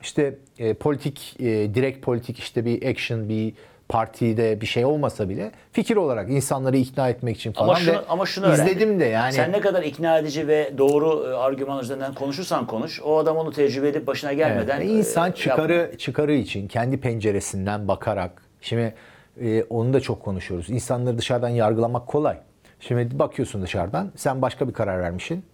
işte 0.02 0.36
e, 0.60 0.74
politik, 0.74 1.36
e, 1.40 1.46
direkt 1.76 2.06
politik 2.06 2.40
işte 2.40 2.66
bir 2.66 2.90
action, 2.90 3.30
bir 3.30 3.54
partide 3.90 4.62
bir 4.62 4.66
şey 4.66 4.86
olmasa 4.86 5.30
bile 5.30 5.52
fikir 5.72 5.96
olarak 5.96 6.30
insanları 6.30 6.78
ikna 6.78 7.10
etmek 7.10 7.38
için 7.38 7.52
falan 7.52 7.68
ama 7.68 7.76
şunu, 7.76 7.94
ve 7.94 8.00
ama 8.10 8.26
şunu 8.26 8.46
öğrendim. 8.46 8.66
izledim 8.66 9.00
de 9.00 9.06
yani. 9.06 9.34
Sen 9.34 9.52
ne 9.52 9.60
kadar 9.60 9.84
ikna 9.84 10.18
edici 10.18 10.48
ve 10.48 10.74
doğru 10.78 11.30
e, 11.30 11.34
argüman 11.34 11.84
üzerinden 11.84 12.14
konuşursan 12.14 12.68
konuş, 12.68 13.02
o 13.02 13.18
adam 13.18 13.38
onu 13.38 13.52
tecrübe 13.52 13.88
edip 13.88 14.08
başına 14.08 14.34
gelmeden 14.34 14.78
Evet, 14.78 14.90
ve 14.90 14.94
insan 14.94 15.32
e, 15.32 15.36
çıkarı 15.36 15.92
çıkarı 15.98 16.34
için 16.34 16.68
kendi 16.68 16.98
penceresinden 17.00 17.88
bakarak 17.88 18.42
şimdi 18.62 18.94
e, 19.42 19.64
onu 19.64 19.94
da 19.94 20.00
çok 20.00 20.24
konuşuyoruz. 20.24 20.70
İnsanları 20.70 21.18
dışarıdan 21.18 21.50
yargılamak 21.50 22.08
kolay. 22.08 22.38
Şimdi 22.80 23.20
bakıyorsun 23.20 23.62
dışarıdan 23.62 24.12
sen 24.16 24.42
başka 24.42 24.68
bir 24.68 24.74
karar 24.74 25.00
vermişsin. 25.00 25.46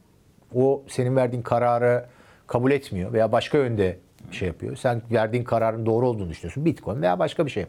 O 0.55 0.83
senin 0.87 1.15
verdiğin 1.15 1.43
kararı 1.43 2.05
kabul 2.47 2.71
etmiyor 2.71 3.13
veya 3.13 3.31
başka 3.31 3.57
yönde 3.57 3.97
şey 4.31 4.47
yapıyor. 4.47 4.75
Sen 4.75 5.01
verdiğin 5.11 5.43
kararın 5.43 5.85
doğru 5.85 6.07
olduğunu 6.07 6.29
düşünüyorsun. 6.29 6.65
Bitcoin 6.65 7.01
veya 7.01 7.19
başka 7.19 7.45
bir 7.45 7.51
şey. 7.51 7.65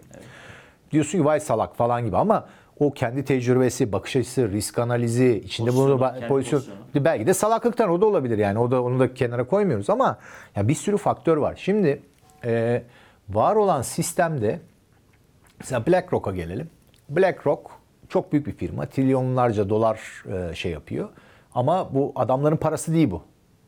Diyorsun 0.91 1.19
ki 1.19 1.25
vay 1.25 1.41
salak 1.41 1.77
falan 1.77 2.05
gibi 2.05 2.17
ama 2.17 2.47
o 2.79 2.93
kendi 2.93 3.25
tecrübesi, 3.25 3.93
bakış 3.93 4.17
açısı, 4.17 4.51
risk 4.51 4.79
analizi, 4.79 5.43
içinde 5.45 5.75
bunu 5.75 5.99
pozisyon 5.99 6.29
pozisyonu. 6.29 6.65
belki 6.95 7.27
de 7.27 7.35
salaklıktan 7.35 7.91
o 7.91 8.01
da 8.01 8.07
olabilir 8.07 8.39
yani. 8.39 8.59
O 8.59 8.71
da 8.71 8.83
onu 8.83 9.01
da 9.01 9.15
kenara 9.15 9.45
koymuyoruz 9.45 9.91
ama 9.91 10.19
ya 10.57 10.69
bir 10.69 10.75
sürü 10.75 10.97
faktör 10.97 11.37
var. 11.37 11.55
Şimdi 11.57 12.03
e, 12.45 12.83
var 13.29 13.57
olan 13.57 13.83
sistemde 13.83 14.61
mesela 15.61 15.87
BlackRock'a 15.87 16.31
gelelim. 16.31 16.71
BlackRock 17.09 17.71
çok 18.09 18.33
büyük 18.33 18.47
bir 18.47 18.53
firma. 18.53 18.87
Trilyonlarca 18.87 19.69
dolar 19.69 20.25
e, 20.33 20.55
şey 20.55 20.73
yapıyor. 20.73 21.09
Ama 21.55 21.95
bu 21.95 22.13
adamların 22.17 22.57
parası 22.57 22.95
değil 22.95 23.11
bu. 23.11 23.23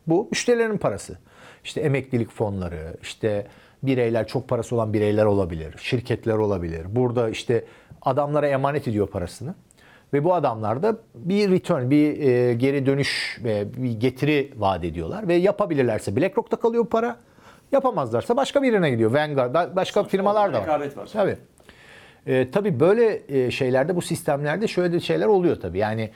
Bu 0.07 0.29
müşterilerin 0.31 0.79
parası. 0.79 1.19
İşte 1.65 1.81
emeklilik 1.81 2.31
fonları, 2.31 2.97
işte 3.03 3.47
bireyler, 3.83 4.27
çok 4.27 4.49
parası 4.49 4.75
olan 4.75 4.93
bireyler 4.93 5.25
olabilir, 5.25 5.75
şirketler 5.79 6.35
olabilir. 6.35 6.87
Burada 6.89 7.29
işte 7.31 7.65
adamlara 8.03 8.49
emanet 8.49 8.89
ediyor 8.89 9.07
parasını. 9.07 9.55
Ve 10.13 10.25
bu 10.25 10.35
adamlar 10.35 10.83
da 10.83 10.97
bir 11.15 11.51
return, 11.51 11.91
bir 11.91 12.21
e, 12.21 12.55
geri 12.55 12.87
dönüş 12.87 13.41
ve 13.45 13.75
bir 13.77 13.93
getiri 13.93 14.53
vaat 14.57 14.85
ediyorlar. 14.85 15.29
Ve 15.29 15.35
yapabilirlerse 15.35 16.17
BlackRock'ta 16.17 16.57
kalıyor 16.57 16.87
para. 16.87 17.17
Yapamazlarsa 17.73 18.37
başka 18.37 18.63
birine 18.63 18.91
gidiyor. 18.91 19.15
Vanguard, 19.15 19.55
ba- 19.55 19.77
başka 19.77 20.05
firmalar 20.05 20.53
da 20.53 20.59
var. 20.59 20.63
rekabet 20.63 20.97
var. 20.97 21.09
Tabii. 21.13 21.37
E, 22.27 22.51
tabii 22.51 22.81
böyle 22.81 23.23
e, 23.29 23.51
şeylerde, 23.51 23.97
bu 23.97 24.03
sistemlerde 24.03 24.69
şöyle 24.69 24.93
de 24.93 25.01
şeyler 25.01 25.27
oluyor 25.27 25.57
tabii. 25.61 25.79
Yani 25.79 26.11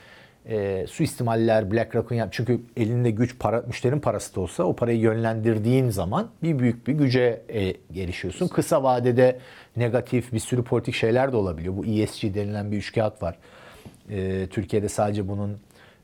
e, 0.49 0.87
suistimaller, 0.87 1.71
BlackRock'un 1.71 2.15
yap 2.15 2.29
çünkü 2.31 2.61
elinde 2.77 3.11
güç 3.11 3.39
para, 3.39 3.63
müşterinin 3.67 3.99
parası 3.99 4.35
da 4.35 4.41
olsa 4.41 4.63
o 4.63 4.75
parayı 4.75 4.99
yönlendirdiğin 4.99 5.89
zaman 5.89 6.29
bir 6.43 6.59
büyük 6.59 6.87
bir 6.87 6.93
güce 6.93 7.41
e, 7.49 7.73
erişiyorsun. 8.01 8.47
Kısa 8.47 8.83
vadede 8.83 9.39
negatif 9.77 10.33
bir 10.33 10.39
sürü 10.39 10.63
politik 10.63 10.95
şeyler 10.95 11.31
de 11.31 11.35
olabiliyor. 11.35 11.77
Bu 11.77 11.85
ESG 11.85 12.23
denilen 12.23 12.71
bir 12.71 12.77
üçkağıt 12.77 13.23
var. 13.23 13.37
E, 14.09 14.47
Türkiye'de 14.47 14.89
sadece 14.89 15.27
bunun 15.27 15.57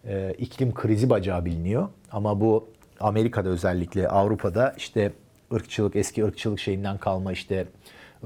e, 0.07 0.33
iklim 0.37 0.73
krizi 0.73 1.09
bacağı 1.09 1.45
biliniyor. 1.45 1.87
Ama 2.11 2.41
bu 2.41 2.69
Amerika'da 2.99 3.49
özellikle 3.49 4.07
Avrupa'da 4.07 4.73
işte 4.77 5.11
ırkçılık, 5.53 5.95
eski 5.95 6.25
ırkçılık 6.25 6.59
şeyinden 6.59 6.97
kalma 6.97 7.31
işte 7.31 7.65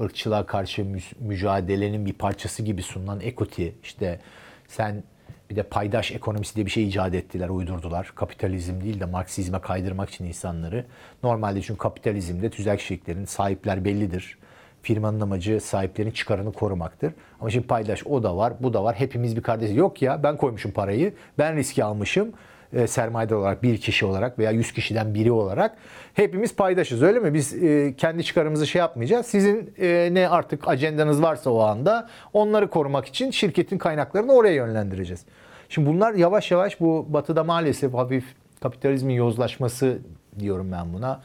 ırkçılığa 0.00 0.46
karşı 0.46 0.84
mü- 0.84 1.00
mücadelenin 1.20 2.06
bir 2.06 2.12
parçası 2.12 2.62
gibi 2.62 2.82
sunulan 2.82 3.20
equity 3.20 3.68
işte 3.82 4.20
sen 4.68 5.02
bir 5.50 5.56
de 5.56 5.62
paydaş 5.62 6.12
ekonomisi 6.12 6.56
diye 6.56 6.66
bir 6.66 6.70
şey 6.70 6.88
icat 6.88 7.14
ettiler, 7.14 7.48
uydurdular. 7.48 8.12
Kapitalizm 8.14 8.80
değil 8.80 9.00
de 9.00 9.04
Marksizme 9.04 9.60
kaydırmak 9.60 10.10
için 10.10 10.24
insanları. 10.24 10.84
Normalde 11.22 11.62
çünkü 11.62 11.78
kapitalizmde 11.78 12.50
tüzel 12.50 12.76
kişiliklerin 12.78 13.24
sahipler 13.24 13.84
bellidir. 13.84 14.38
Firmanın 14.82 15.20
amacı 15.20 15.60
sahiplerin 15.60 16.10
çıkarını 16.10 16.52
korumaktır. 16.52 17.12
Ama 17.40 17.50
şimdi 17.50 17.66
paydaş 17.66 18.06
o 18.06 18.22
da 18.22 18.36
var, 18.36 18.52
bu 18.60 18.72
da 18.72 18.84
var. 18.84 18.96
Hepimiz 18.96 19.36
bir 19.36 19.42
kardeş. 19.42 19.76
Yok 19.76 20.02
ya 20.02 20.22
ben 20.22 20.36
koymuşum 20.36 20.70
parayı, 20.70 21.14
ben 21.38 21.56
riski 21.56 21.84
almışım. 21.84 22.32
E, 22.72 22.86
sermayedar 22.86 23.36
olarak 23.36 23.62
bir 23.62 23.78
kişi 23.78 24.06
olarak 24.06 24.38
veya 24.38 24.50
100 24.50 24.72
kişiden 24.72 25.14
biri 25.14 25.32
olarak 25.32 25.76
hepimiz 26.14 26.56
paydaşız 26.56 27.02
öyle 27.02 27.18
mi? 27.18 27.34
Biz 27.34 27.54
e, 27.64 27.94
kendi 27.96 28.24
çıkarımızı 28.24 28.66
şey 28.66 28.78
yapmayacağız. 28.78 29.26
Sizin 29.26 29.74
e, 29.78 30.08
ne 30.12 30.28
artık 30.28 30.68
ajandanız 30.68 31.22
varsa 31.22 31.50
o 31.50 31.60
anda 31.60 32.08
onları 32.32 32.70
korumak 32.70 33.06
için 33.06 33.30
şirketin 33.30 33.78
kaynaklarını 33.78 34.32
oraya 34.32 34.54
yönlendireceğiz. 34.54 35.24
Şimdi 35.68 35.88
bunlar 35.88 36.14
yavaş 36.14 36.50
yavaş 36.50 36.80
bu 36.80 37.06
batıda 37.08 37.44
maalesef 37.44 37.94
hafif 37.94 38.24
kapitalizmin 38.60 39.14
yozlaşması 39.14 39.98
diyorum 40.38 40.72
ben 40.72 40.92
buna. 40.92 41.20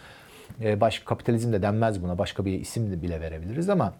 E, 0.63 0.81
başka 0.81 1.05
kapitalizm 1.05 1.53
de 1.53 1.61
denmez 1.61 2.03
buna. 2.03 2.17
Başka 2.17 2.45
bir 2.45 2.59
isim 2.59 2.91
de 2.91 3.01
bile 3.01 3.21
verebiliriz 3.21 3.69
ama 3.69 3.93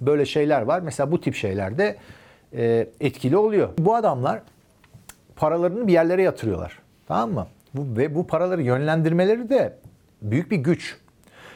böyle 0.00 0.26
şeyler 0.26 0.62
var. 0.62 0.80
Mesela 0.80 1.12
bu 1.12 1.20
tip 1.20 1.34
şeylerde 1.34 1.96
e, 2.56 2.88
etkili 3.00 3.36
oluyor. 3.36 3.68
Bu 3.78 3.94
adamlar 3.94 4.42
paralarını 5.36 5.86
bir 5.86 5.92
yerlere 5.92 6.22
yatırıyorlar. 6.22 6.87
Tamam 7.08 7.32
mı? 7.32 7.46
Bu, 7.74 7.96
ve 7.96 8.14
bu 8.14 8.26
paraları 8.26 8.62
yönlendirmeleri 8.62 9.50
de 9.50 9.78
büyük 10.22 10.50
bir 10.50 10.56
güç. 10.56 10.96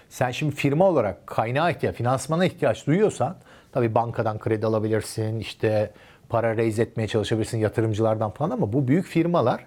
Sen 0.09 0.31
şimdi 0.31 0.55
firma 0.55 0.89
olarak 0.89 1.27
kaynağa 1.27 1.71
ihtiyaç, 1.71 1.97
finansmana 1.97 2.45
ihtiyaç 2.45 2.87
duyuyorsan 2.87 3.37
tabii 3.73 3.95
bankadan 3.95 4.39
kredi 4.39 4.67
alabilirsin, 4.67 5.39
işte 5.39 5.91
para 6.29 6.57
raise 6.57 6.83
etmeye 6.83 7.09
çalışabilirsin 7.09 7.59
yatırımcılardan 7.59 8.31
falan 8.31 8.51
ama 8.51 8.73
bu 8.73 8.89
büyük 8.89 9.07
firmalar 9.07 9.67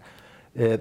e, 0.60 0.80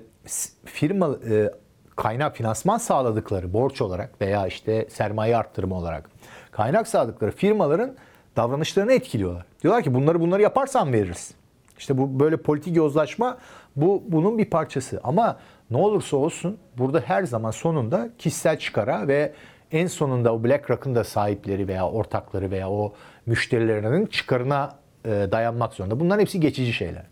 firma 0.65 1.17
e, 1.31 1.51
kaynak 1.97 2.37
finansman 2.37 2.79
sağladıkları 2.79 3.53
borç 3.53 3.83
olarak 3.83 4.21
veya 4.21 4.47
işte 4.47 4.87
sermaye 4.91 5.37
arttırma 5.37 5.77
olarak 5.77 6.11
kaynak 6.51 6.89
sağladıkları 6.89 7.31
firmaların 7.31 7.95
davranışlarını 8.37 8.93
etkiliyorlar. 8.93 9.45
Diyorlar 9.63 9.83
ki 9.83 9.95
bunları 9.95 10.21
bunları 10.21 10.43
yaparsan 10.43 10.93
veririz. 10.93 11.35
İşte 11.79 11.99
bu 11.99 12.21
böyle 12.21 12.37
politik 12.37 12.77
yozlaşma 12.77 13.39
bu 13.77 14.03
bunun 14.09 14.39
bir 14.39 14.45
parçası. 14.51 15.01
Ama 15.05 15.39
ne 15.71 15.77
olursa 15.77 16.17
olsun 16.17 16.59
burada 16.79 17.01
her 17.01 17.25
zaman 17.25 17.51
sonunda 17.51 18.09
kişisel 18.19 18.59
çıkara 18.59 19.09
ve 19.09 19.33
en 19.73 19.87
sonunda 19.87 20.35
o 20.35 20.45
BlackRock'ın 20.45 20.95
da 20.95 21.05
sahipleri 21.05 21.69
veya 21.69 21.89
ortakları 21.89 22.51
veya 22.51 22.71
o 22.71 22.93
müşterilerinin 23.27 24.07
çıkarına 24.07 24.77
e, 25.05 25.09
dayanmak 25.11 25.73
zorunda. 25.75 26.01
Bunların 26.01 26.21
hepsi 26.21 26.41
geçici 26.41 26.73
şeyler. 26.73 27.03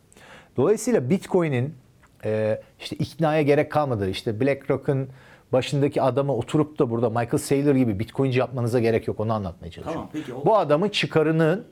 Dolayısıyla 0.57 1.11
Bitcoin'in 1.11 1.75
e, 2.25 2.61
işte 2.81 2.97
iknaya 2.97 3.42
gerek 3.42 3.73
kalmadı. 3.73 4.09
İşte 4.11 4.40
BlackRock'ın 4.40 5.09
başındaki 5.52 6.02
adama 6.02 6.35
oturup 6.35 6.78
da 6.78 6.90
burada 6.90 7.09
Michael 7.11 7.38
Saylor 7.38 7.75
gibi 7.75 7.99
Bitcoin'ci 7.99 8.38
yapmanıza 8.38 8.81
gerek 8.81 9.09
yok. 9.09 9.21
Onu 9.21 9.33
anlatmaya 9.33 9.71
çalışıyorum. 9.71 9.95
Tamam, 9.95 10.11
peki 10.12 10.35
o- 10.35 10.47
Bu 10.47 10.57
adamın 10.57 10.88
çıkarının 10.88 11.64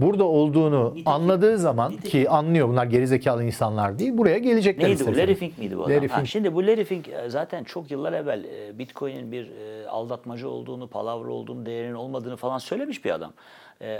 burada 0.00 0.24
olduğunu 0.24 0.92
Nitekim- 0.94 1.10
anladığı 1.10 1.58
zaman 1.58 1.92
nitekim- 1.92 2.10
ki 2.10 2.30
anlıyor 2.30 2.68
bunlar 2.68 2.84
gerizekalı 2.86 3.44
insanlar 3.44 3.98
değil. 3.98 4.18
Buraya 4.18 4.38
gelecekler 4.38 4.88
Neydi 4.88 5.06
bu? 5.06 5.16
Larry. 5.16 5.34
Fink 5.34 5.58
miydi 5.58 5.78
bu 5.78 5.82
adam? 5.84 5.92
Larry 5.96 6.08
Ha, 6.08 6.16
Fink. 6.16 6.28
şimdi 6.28 6.54
bu 6.54 6.66
Larry 6.66 6.84
Fink 6.84 7.08
e, 7.08 7.30
zaten 7.30 7.64
çok 7.64 7.90
yıllar 7.90 8.12
evvel 8.12 8.44
e, 8.44 8.78
Bitcoin'in 8.78 9.32
bir 9.32 9.50
e, 9.50 9.88
aldatmacı 9.88 10.48
olduğunu, 10.48 10.88
palavra 10.88 11.30
olduğunu, 11.32 11.66
değerinin 11.66 11.94
olmadığını 11.94 12.36
falan 12.36 12.58
söylemiş 12.58 13.04
bir 13.04 13.10
adam. 13.10 13.32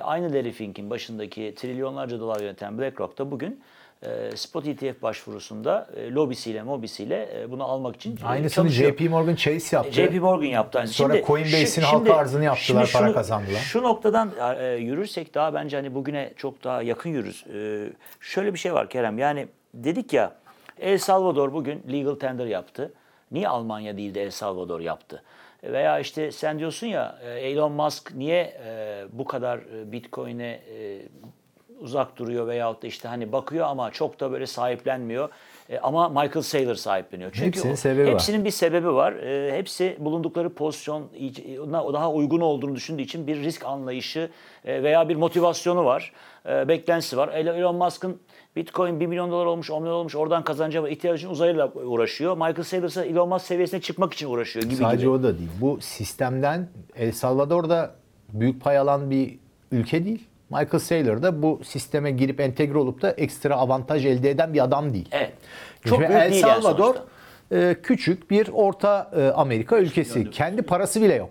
Aynı 0.02 0.32
Larry 0.32 0.52
Fink'in 0.52 0.90
başındaki 0.90 1.54
trilyonlarca 1.56 2.20
dolar 2.20 2.40
yöneten 2.40 2.78
BlackRock 2.78 3.18
da 3.18 3.30
bugün 3.30 3.60
Spot 4.34 4.66
ETF 4.66 5.02
başvurusunda 5.02 5.88
e, 5.96 6.10
lobisiyle, 6.10 6.62
mobisiyle 6.62 7.28
e, 7.40 7.50
bunu 7.50 7.64
almak 7.64 7.96
için 7.96 8.18
e, 8.22 8.26
Aynısını 8.26 8.64
çalışıyor. 8.64 8.92
JP 8.92 9.10
Morgan 9.10 9.34
Chase 9.34 9.76
yaptı. 9.76 9.92
JP 9.92 10.20
Morgan 10.20 10.46
yaptı. 10.46 10.78
Yani 10.78 10.88
Sonra 10.88 11.22
Coinbase'in 11.24 11.84
halka 11.84 12.14
arzını 12.14 12.44
yaptılar, 12.44 12.86
şimdi 12.86 13.04
para 13.04 13.12
kazandılar. 13.14 13.58
Şu 13.58 13.82
noktadan 13.82 14.30
e, 14.58 14.66
yürürsek 14.66 15.34
daha 15.34 15.54
bence 15.54 15.76
hani 15.76 15.94
bugüne 15.94 16.32
çok 16.36 16.64
daha 16.64 16.82
yakın 16.82 17.10
yürürüz. 17.10 17.44
E, 17.54 17.88
şöyle 18.20 18.54
bir 18.54 18.58
şey 18.58 18.74
var 18.74 18.88
Kerem 18.88 19.18
yani 19.18 19.48
dedik 19.74 20.12
ya 20.12 20.32
El 20.80 20.98
Salvador 20.98 21.52
bugün 21.52 21.82
legal 21.92 22.14
tender 22.14 22.46
yaptı. 22.46 22.92
Niye 23.32 23.48
Almanya 23.48 23.96
değil 23.96 24.14
de 24.14 24.22
El 24.22 24.30
Salvador 24.30 24.80
yaptı? 24.80 25.22
Veya 25.62 25.98
işte 25.98 26.32
sen 26.32 26.58
diyorsun 26.58 26.86
ya 26.86 27.18
e, 27.24 27.30
Elon 27.30 27.72
Musk 27.72 28.14
niye 28.14 28.60
e, 28.66 29.04
bu 29.12 29.24
kadar 29.24 29.58
e, 29.58 29.92
Bitcoin'e 29.92 30.60
e, 30.74 31.02
uzak 31.82 32.16
duruyor 32.16 32.46
veyahut 32.46 32.82
da 32.82 32.86
işte 32.86 33.08
hani 33.08 33.32
bakıyor 33.32 33.66
ama 33.66 33.90
çok 33.90 34.20
da 34.20 34.32
böyle 34.32 34.46
sahiplenmiyor. 34.46 35.28
E, 35.70 35.78
ama 35.78 36.08
Michael 36.08 36.42
Saylor 36.42 36.74
sahipleniyor. 36.74 37.30
Çünkü 37.34 37.46
Hepsinin 37.46 37.72
o- 37.72 37.76
sebebi 37.76 38.06
var. 38.06 38.12
hepsinin 38.14 38.44
bir 38.44 38.50
sebebi 38.50 38.92
var. 38.94 39.12
E, 39.12 39.56
hepsi 39.58 39.96
bulundukları 40.00 40.48
pozisyon 40.54 41.02
daha 41.92 42.12
uygun 42.12 42.40
olduğunu 42.40 42.74
düşündüğü 42.74 43.02
için 43.02 43.26
bir 43.26 43.36
risk 43.36 43.64
anlayışı 43.64 44.30
e, 44.64 44.82
veya 44.82 45.08
bir 45.08 45.16
motivasyonu 45.16 45.84
var. 45.84 46.12
E, 46.48 46.68
beklentisi 46.68 47.16
var. 47.16 47.28
Elon 47.28 47.54
Elon 47.54 47.76
Musk'ın 47.76 48.18
Bitcoin 48.56 49.00
1 49.00 49.06
milyon 49.06 49.30
dolar 49.30 49.46
olmuş, 49.46 49.70
10 49.70 49.82
milyon 49.82 49.96
olmuş. 49.96 50.16
Oradan 50.16 50.44
kazanacağı 50.44 50.90
ihtiyacın 50.90 51.30
uzayla 51.30 51.72
uğraşıyor. 51.72 52.34
Michael 52.36 52.62
Saylor 52.62 52.88
ise 52.88 53.02
Elon 53.02 53.28
Musk 53.28 53.46
seviyesine 53.46 53.80
çıkmak 53.80 54.12
için 54.14 54.28
uğraşıyor 54.30 54.64
gibi 54.64 54.74
Sadece 54.76 55.00
gibi. 55.02 55.10
o 55.10 55.22
da 55.22 55.38
değil. 55.38 55.50
Bu 55.60 55.78
sistemden 55.80 56.68
El 56.96 57.12
Salvador'da 57.12 57.94
büyük 58.32 58.60
pay 58.62 58.78
alan 58.78 59.10
bir 59.10 59.38
ülke 59.72 60.04
değil. 60.04 60.26
Michael 60.52 60.80
Saylor 60.80 61.22
da 61.22 61.42
bu 61.42 61.60
sisteme 61.64 62.10
girip 62.10 62.40
entegre 62.40 62.78
olup 62.78 63.02
da 63.02 63.10
ekstra 63.10 63.56
avantaj 63.56 64.06
elde 64.06 64.30
eden 64.30 64.54
bir 64.54 64.64
adam 64.64 64.92
değil. 64.94 65.08
Evet. 65.12 65.32
Çok 65.84 65.98
büyük 65.98 66.10
El 66.12 66.16
yani 66.16 66.34
Salvador 66.34 66.94
sonuçta. 66.94 67.70
e, 67.70 67.76
küçük 67.82 68.30
bir 68.30 68.48
Orta 68.52 69.10
e, 69.16 69.26
Amerika 69.28 69.78
ülkesi. 69.78 70.30
Kendi 70.30 70.62
parası 70.62 71.02
bile 71.02 71.14
yok. 71.14 71.30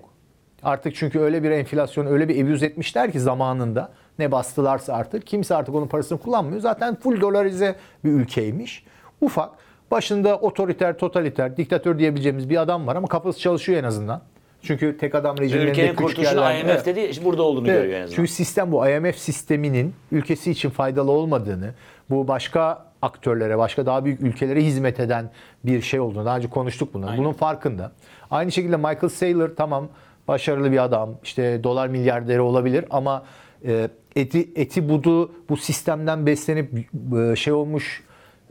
Artık 0.64 0.96
çünkü 0.96 1.20
öyle 1.20 1.44
bir 1.44 1.52
enflasyon, 1.52 2.06
öyle 2.06 2.30
bir 2.30 2.44
abuse 2.46 2.66
etmişler 2.66 3.12
ki 3.12 3.20
zamanında 3.20 3.92
ne 4.20 4.32
bastılarsa 4.32 4.94
artık 4.94 5.28
kimse 5.28 5.56
artık 5.56 5.76
onun 5.76 5.88
parasını 5.88 6.20
kullanmıyor. 6.20 6.62
Zaten 6.62 6.96
full 6.96 7.22
dolarize 7.22 7.76
bir 8.04 8.12
ülkeymiş. 8.12 8.86
Ufak. 9.22 9.50
Başında 9.92 10.38
otoriter, 10.38 10.98
totaliter, 10.98 11.58
diktatör 11.58 12.00
diyebileceğimiz 12.00 12.50
bir 12.50 12.62
adam 12.62 12.88
var 12.88 12.96
ama 12.96 13.08
kafası 13.08 13.40
çalışıyor 13.40 13.80
en 13.80 13.84
azından. 13.84 14.22
Çünkü 14.62 14.98
tek 14.98 15.16
adam 15.16 15.38
rejimlerinde 15.38 15.72
Ülkenin 15.72 15.88
küçük 15.90 16.08
kurtuluşunu 16.08 16.40
yerler- 16.42 16.60
IMF 16.62 16.70
Evet. 16.70 16.86
dedi, 16.86 17.00
işte 17.00 17.26
burada 17.26 17.44
olduğunu 17.44 17.70
Evet. 17.70 17.82
görüyor 17.82 18.00
en 18.00 18.04
azından. 18.04 18.16
Çünkü 18.16 18.32
sistem 18.32 18.72
bu. 18.72 18.88
IMF 18.90 19.18
sisteminin 19.18 19.94
ülkesi 20.12 20.52
için 20.52 20.70
faydalı 20.70 21.12
olmadığını, 21.12 21.74
bu 22.10 22.28
başka 22.28 22.86
aktörlere, 23.02 23.58
başka 23.58 23.86
daha 23.86 24.06
büyük 24.06 24.22
ülkelere 24.22 24.64
hizmet 24.64 25.00
eden 25.00 25.30
bir 25.66 25.82
şey 25.82 26.00
olduğunu 26.00 26.26
daha 26.26 26.38
önce 26.38 26.50
konuştuk 26.50 26.94
bunu. 26.94 27.10
Bunun 27.18 27.34
farkında. 27.34 27.92
Aynı 28.32 28.52
şekilde 28.52 28.78
Michael 28.78 29.10
Saylor 29.10 29.50
tamam 29.56 29.88
başarılı 30.28 30.72
bir 30.72 30.84
adam, 30.84 31.10
işte 31.24 31.64
dolar 31.64 31.88
milyarderi 31.88 32.42
olabilir 32.42 32.86
ama 32.90 33.24
e, 33.66 33.90
eti, 34.16 34.50
eti 34.56 34.90
budu 34.90 35.32
bu 35.50 35.58
sistemden 35.58 36.26
beslenip 36.26 36.72
e, 37.32 37.36
şey 37.36 37.54
olmuş 37.54 38.04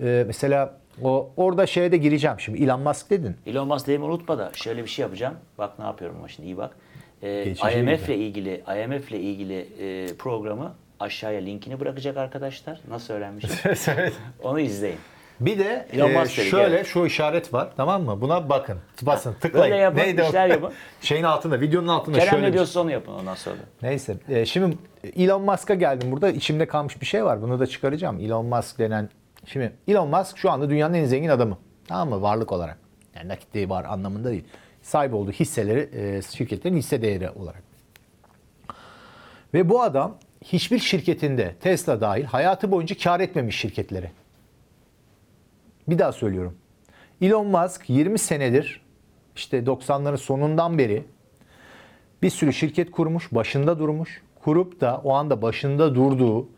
e, 0.03 0.25
mesela 0.27 0.80
o 1.05 1.31
orada 1.37 1.67
şeye 1.67 1.93
de 1.93 1.97
gireceğim 1.97 2.41
şimdi. 2.41 2.65
Elon 2.65 2.81
Musk 2.81 3.11
dedin. 3.11 3.37
Elon 3.47 3.69
Musk 3.69 3.87
dediğimi 3.87 4.05
unutma 4.05 4.39
da 4.39 4.51
şöyle 4.55 4.83
bir 4.83 4.89
şey 4.89 5.03
yapacağım. 5.03 5.35
Bak 5.59 5.79
ne 5.79 5.85
yapıyorum 5.85 6.17
ama 6.19 6.29
şimdi 6.29 6.49
iyi 6.49 6.57
bak. 6.57 6.77
Ee, 7.23 7.45
Geçici 7.45 7.79
IMF 7.79 8.09
ile 8.09 8.17
ilgili 8.17 8.65
IMF 8.85 9.11
ile 9.13 9.21
ilgili 9.21 9.69
e, 9.81 10.17
programı 10.17 10.75
aşağıya 11.01 11.41
linkini 11.41 11.81
bırakacak 11.81 12.17
arkadaşlar. 12.17 12.81
Nasıl 12.89 13.15
öğrenmişim? 13.15 13.51
Onu 14.43 14.61
izleyin. 14.61 14.99
Bir 15.41 15.59
de 15.59 15.87
e, 15.93 16.27
şöyle 16.29 16.77
evet. 16.77 16.87
şu 16.87 17.07
işaret 17.07 17.55
var 17.55 17.69
tamam 17.77 18.03
mı? 18.03 18.21
Buna 18.21 18.49
bakın. 18.49 18.79
Basın 19.03 19.33
tıklayın. 19.33 19.71
Böyle 19.71 19.77
yapın, 19.77 19.99
Neydi 19.99 20.23
o? 20.23 20.27
işler 20.27 20.47
yapın. 20.49 20.73
Şeyin 21.01 21.23
altında, 21.23 21.61
videonun 21.61 21.89
altında 21.89 22.19
Kerem 22.19 22.31
şöyle 22.31 22.43
ne 22.43 22.49
bir- 22.49 22.53
diyorsa 22.53 22.81
onu 22.81 22.91
yapın 22.91 23.13
ondan 23.13 23.35
sonra. 23.35 23.57
Neyse. 23.83 24.17
e, 24.29 24.47
şimdi 24.47 24.77
Elon 25.17 25.43
Musk'a 25.43 25.75
geldim. 25.75 26.13
Burada 26.13 26.31
içimde 26.31 26.67
kalmış 26.67 27.01
bir 27.01 27.07
şey 27.07 27.25
var. 27.25 27.43
Bunu 27.43 27.61
da 27.61 27.67
çıkaracağım. 27.67 28.21
Elon 28.21 28.47
Musk 28.47 28.79
denen... 28.79 29.09
Şimdi 29.47 29.73
Elon 29.89 30.09
Musk 30.09 30.39
şu 30.39 30.51
anda 30.51 30.71
dünyanın 30.71 30.95
en 30.95 31.05
zengin 31.05 31.29
adamı. 31.29 31.59
Tamam 31.89 32.09
mı? 32.09 32.23
Varlık 32.23 32.53
olarak. 32.53 32.79
Yani 33.15 33.29
nakitliği 33.29 33.69
var 33.69 33.85
anlamında 33.85 34.31
değil. 34.31 34.45
Sahip 34.83 35.15
olduğu 35.15 35.33
hisseleri, 35.33 35.91
e, 35.93 36.23
şirketlerin 36.23 36.77
hisse 36.77 37.03
değeri 37.03 37.31
olarak. 37.31 37.63
Ve 39.55 39.69
bu 39.69 39.83
adam 39.83 40.17
hiçbir 40.45 40.79
şirketinde 40.79 41.55
Tesla 41.61 42.01
dahil 42.01 42.25
hayatı 42.25 42.71
boyunca 42.71 42.97
kar 42.99 43.21
etmemiş 43.21 43.57
şirketleri. 43.57 44.11
Bir 45.89 45.99
daha 45.99 46.13
söylüyorum. 46.13 46.57
Elon 47.21 47.47
Musk 47.47 47.91
20 47.91 48.19
senedir 48.19 48.81
işte 49.37 49.59
90'ların 49.59 50.17
sonundan 50.17 50.79
beri 50.79 51.05
bir 52.23 52.31
sürü 52.31 52.53
şirket 52.53 52.91
kurmuş, 52.91 53.33
başında 53.33 53.79
durmuş. 53.79 54.23
Kurup 54.45 54.81
da 54.81 55.01
o 55.05 55.13
anda 55.13 55.43
başında 55.43 55.95
durduğu 55.95 56.49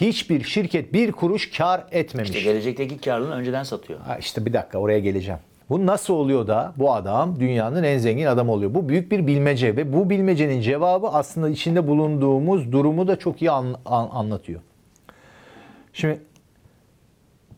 hiçbir 0.00 0.44
şirket 0.44 0.92
bir 0.92 1.12
kuruş 1.12 1.50
kar 1.58 1.84
etmemiş. 1.90 2.30
İşte 2.30 2.42
gelecekteki 2.42 2.98
karlılığını 2.98 3.34
önceden 3.34 3.62
satıyor. 3.62 4.00
Ha 4.00 4.16
işte 4.18 4.46
bir 4.46 4.52
dakika 4.52 4.78
oraya 4.78 4.98
geleceğim. 4.98 5.40
Bu 5.70 5.86
nasıl 5.86 6.14
oluyor 6.14 6.46
da 6.46 6.72
bu 6.76 6.92
adam 6.92 7.40
dünyanın 7.40 7.82
en 7.82 7.98
zengin 7.98 8.26
adamı 8.26 8.52
oluyor? 8.52 8.74
Bu 8.74 8.88
büyük 8.88 9.12
bir 9.12 9.26
bilmece 9.26 9.76
ve 9.76 9.92
bu 9.92 10.10
bilmecenin 10.10 10.60
cevabı 10.60 11.08
aslında 11.08 11.48
içinde 11.48 11.88
bulunduğumuz 11.88 12.72
durumu 12.72 13.08
da 13.08 13.18
çok 13.18 13.42
iyi 13.42 13.50
an- 13.50 13.76
an- 13.84 14.08
anlatıyor. 14.12 14.60
Şimdi 15.92 16.20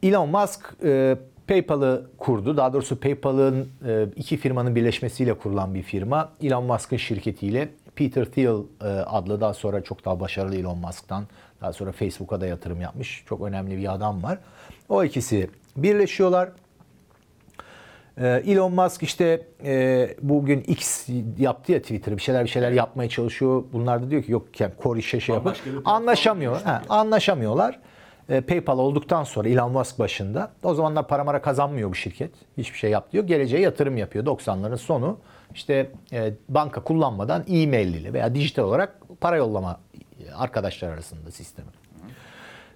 Elon 0.03 0.29
Musk 0.29 0.75
e, 0.85 1.17
PayPal'ı 1.49 2.07
kurdu. 2.19 2.57
Daha 2.57 2.73
doğrusu 2.73 3.01
PayPal'ın 3.01 3.69
e, 3.89 4.07
iki 4.17 4.37
firmanın 4.37 4.75
birleşmesiyle 4.75 5.35
kurulan 5.35 5.75
bir 5.75 5.83
firma. 5.83 6.33
Elon 6.43 6.65
Musk'ın 6.65 6.97
şirketiyle 6.97 7.69
Peter 7.97 8.25
Thiel 8.25 8.57
e, 8.83 8.87
adlı 8.87 9.41
daha 9.41 9.55
sonra 9.55 9.81
çok 9.83 10.05
daha 10.05 10.21
başarılı 10.21 10.57
Elon 10.57 10.79
Musk'tan 10.79 11.25
daha 11.61 11.73
sonra 11.73 11.93
Facebook'a 11.93 12.41
da 12.41 12.47
yatırım 12.47 12.81
yapmış. 12.81 13.25
Çok 13.29 13.41
önemli 13.41 13.79
bir 13.79 13.95
adam 13.95 14.23
var. 14.23 14.39
O 14.89 15.05
ikisi 15.05 15.51
birleşiyorlar. 15.77 16.49
Ee, 18.21 18.43
Elon 18.47 18.75
Musk 18.75 19.03
işte 19.03 19.43
e, 19.65 20.09
bugün 20.23 20.61
X 20.61 21.09
yaptı 21.39 21.73
ya 21.73 21.83
Twitter'ı 21.83 22.17
bir 22.17 22.23
şeyler 22.23 22.45
bir 22.45 22.49
şeyler 22.49 22.73
yapmaya 22.73 23.09
çalışıyor. 23.09 23.65
Bunlar 23.73 24.03
da 24.03 24.11
diyor 24.11 24.23
ki 24.23 24.33
yok 24.33 24.61
yani 24.61 24.73
core 24.83 24.99
işe 24.99 25.21
şey 25.21 25.39
platform 25.39 25.83
Anlaşamıyor. 25.85 26.63
Ha, 26.63 26.83
anlaşamıyorlar. 26.89 27.81
E, 28.29 28.41
PayPal 28.41 28.79
olduktan 28.79 29.25
sonra 29.25 29.49
Elon 29.49 29.73
Musk 29.73 29.99
başında 29.99 30.51
o 30.63 30.75
zamanlar 30.75 31.09
para 31.09 31.25
mara 31.25 31.43
kazanmıyor 31.43 31.91
bu 31.91 31.95
şirket. 31.95 32.31
Hiçbir 32.59 32.79
şey 32.79 32.91
yap 32.91 33.13
diyor. 33.13 33.25
Geleceğe 33.25 33.63
yatırım 33.63 33.97
yapıyor. 33.97 34.25
90'ların 34.25 34.77
sonu 34.77 35.19
işte 35.55 35.91
e, 36.13 36.33
banka 36.49 36.81
kullanmadan 36.83 37.45
e-mail 37.49 37.95
ile 37.95 38.13
veya 38.13 38.35
dijital 38.35 38.65
olarak 38.65 38.99
para 39.21 39.37
yollama 39.37 39.81
arkadaşlar 40.39 40.89
arasında 40.89 41.31
sistemi. 41.31 41.69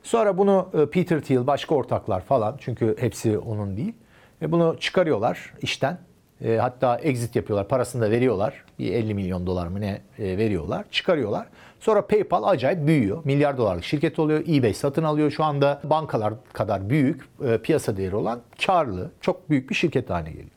Sonra 0.02 0.38
bunu 0.38 0.68
e, 0.74 0.86
Peter 0.86 1.20
Thiel, 1.20 1.46
başka 1.46 1.74
ortaklar 1.74 2.20
falan 2.20 2.56
çünkü 2.60 2.96
hepsi 2.98 3.38
onun 3.38 3.76
değil. 3.76 3.94
Ve 4.42 4.52
bunu 4.52 4.76
çıkarıyorlar 4.80 5.54
işten. 5.62 5.98
E, 6.44 6.56
hatta 6.56 6.98
exit 6.98 7.36
yapıyorlar, 7.36 7.68
parasını 7.68 8.02
da 8.02 8.10
veriyorlar. 8.10 8.64
Bir 8.78 8.92
50 8.92 9.14
milyon 9.14 9.46
dolar 9.46 9.66
mı 9.66 9.80
ne 9.80 10.00
e, 10.18 10.38
veriyorlar, 10.38 10.84
çıkarıyorlar. 10.90 11.46
Sonra 11.80 12.06
PayPal 12.06 12.44
acayip 12.44 12.86
büyüyor. 12.86 13.22
Milyar 13.24 13.58
dolarlık 13.58 13.84
şirket 13.84 14.18
oluyor. 14.18 14.44
eBay 14.48 14.74
satın 14.74 15.04
alıyor 15.04 15.30
şu 15.30 15.44
anda. 15.44 15.80
Bankalar 15.84 16.34
kadar 16.52 16.90
büyük, 16.90 17.28
piyasa 17.62 17.96
değeri 17.96 18.16
olan 18.16 18.40
karlı, 18.66 19.10
çok 19.20 19.50
büyük 19.50 19.70
bir 19.70 19.74
şirket 19.74 20.10
haline 20.10 20.30
geliyor. 20.30 20.50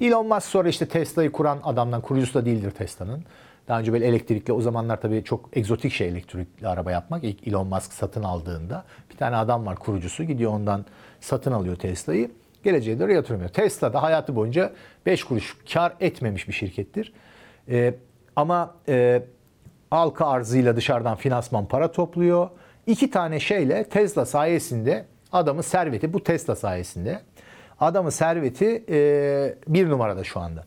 Elon 0.00 0.26
Musk 0.26 0.46
sonra 0.46 0.68
işte 0.68 0.88
Tesla'yı 0.88 1.32
kuran 1.32 1.58
adamdan 1.64 2.00
kurucusu 2.00 2.34
da 2.34 2.46
değildir 2.46 2.70
Tesla'nın. 2.70 3.24
Daha 3.68 3.80
önce 3.80 3.92
böyle 3.92 4.06
elektrikli 4.06 4.52
o 4.52 4.60
zamanlar 4.60 5.00
tabii 5.00 5.24
çok 5.24 5.56
egzotik 5.56 5.92
şey 5.92 6.08
elektrikli 6.08 6.68
araba 6.68 6.90
yapmak. 6.90 7.24
İlk 7.24 7.48
Elon 7.48 7.66
Musk 7.66 7.92
satın 7.92 8.22
aldığında 8.22 8.84
bir 9.10 9.16
tane 9.16 9.36
adam 9.36 9.66
var 9.66 9.76
kurucusu 9.76 10.24
gidiyor 10.24 10.52
ondan 10.52 10.84
satın 11.20 11.52
alıyor 11.52 11.76
Tesla'yı. 11.76 12.30
Geleceğe 12.64 13.00
doğru 13.00 13.12
yatırım 13.12 13.42
yapıyor. 13.42 13.66
Tesla 13.66 13.92
da 13.92 14.02
hayatı 14.02 14.36
boyunca 14.36 14.72
5 15.06 15.24
kuruş 15.24 15.56
kar 15.72 15.92
etmemiş 16.00 16.48
bir 16.48 16.52
şirkettir. 16.52 17.12
Ee, 17.68 17.94
ama 18.36 18.74
e, 18.88 19.22
halka 19.90 20.26
arzıyla 20.26 20.76
dışarıdan 20.76 21.16
finansman 21.16 21.66
para 21.66 21.92
topluyor. 21.92 22.50
İki 22.86 23.10
tane 23.10 23.40
şeyle 23.40 23.84
Tesla 23.84 24.26
sayesinde 24.26 25.04
adamın 25.32 25.62
serveti 25.62 26.12
bu 26.12 26.22
Tesla 26.22 26.56
sayesinde 26.56 27.20
adamın 27.80 28.10
serveti 28.10 28.84
e, 28.88 29.54
bir 29.68 29.90
numarada 29.90 30.24
şu 30.24 30.40
anda. 30.40 30.64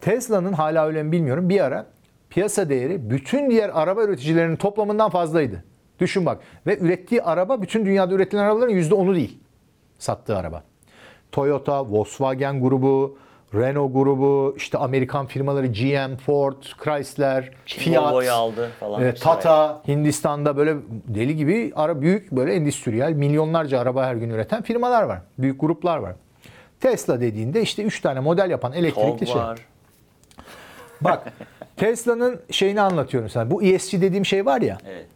Tesla'nın 0.00 0.52
hala 0.52 0.86
öyle 0.86 1.02
mi 1.02 1.12
bilmiyorum 1.12 1.48
bir 1.48 1.60
ara 1.60 1.86
piyasa 2.36 2.68
değeri 2.68 3.10
bütün 3.10 3.50
diğer 3.50 3.70
araba 3.74 4.02
üreticilerinin 4.04 4.56
toplamından 4.56 5.10
fazlaydı. 5.10 5.64
Düşün 6.00 6.26
bak 6.26 6.38
ve 6.66 6.78
ürettiği 6.78 7.22
araba 7.22 7.62
bütün 7.62 7.86
dünyada 7.86 8.14
üretilen 8.14 8.42
arabaların 8.42 8.74
%10'u 8.74 9.14
değil 9.14 9.38
sattığı 9.98 10.36
araba. 10.36 10.62
Toyota, 11.32 11.84
Volkswagen 11.84 12.60
grubu, 12.60 13.18
Renault 13.54 13.94
grubu, 13.94 14.54
işte 14.56 14.78
Amerikan 14.78 15.26
firmaları 15.26 15.66
GM, 15.66 16.16
Ford, 16.16 16.62
Chrysler, 16.84 17.50
Şimdi 17.66 17.90
Fiat, 17.90 18.28
aldı 18.28 18.70
falan. 18.80 19.02
e, 19.02 19.14
Tata, 19.14 19.82
Hindistan'da 19.88 20.56
böyle 20.56 20.76
deli 21.08 21.36
gibi 21.36 21.72
ara 21.76 22.00
büyük 22.00 22.32
böyle 22.32 22.54
endüstriyel 22.54 23.12
milyonlarca 23.12 23.80
araba 23.80 24.06
her 24.06 24.14
gün 24.14 24.30
üreten 24.30 24.62
firmalar 24.62 25.02
var. 25.02 25.18
Büyük 25.38 25.60
gruplar 25.60 25.98
var. 25.98 26.14
Tesla 26.80 27.20
dediğinde 27.20 27.62
işte 27.62 27.82
3 27.82 28.00
tane 28.00 28.20
model 28.20 28.50
yapan 28.50 28.72
elektrikli 28.72 29.18
TOG 29.18 29.26
şey. 29.26 29.36
var. 29.36 29.58
Bak 31.00 31.32
Tesla'nın 31.76 32.40
şeyini 32.50 32.80
anlatıyorum 32.80 33.30
sana. 33.30 33.50
Bu 33.50 33.62
ESG 33.62 34.00
dediğim 34.00 34.26
şey 34.26 34.46
var 34.46 34.60
ya. 34.60 34.78
Evet. 34.88 35.06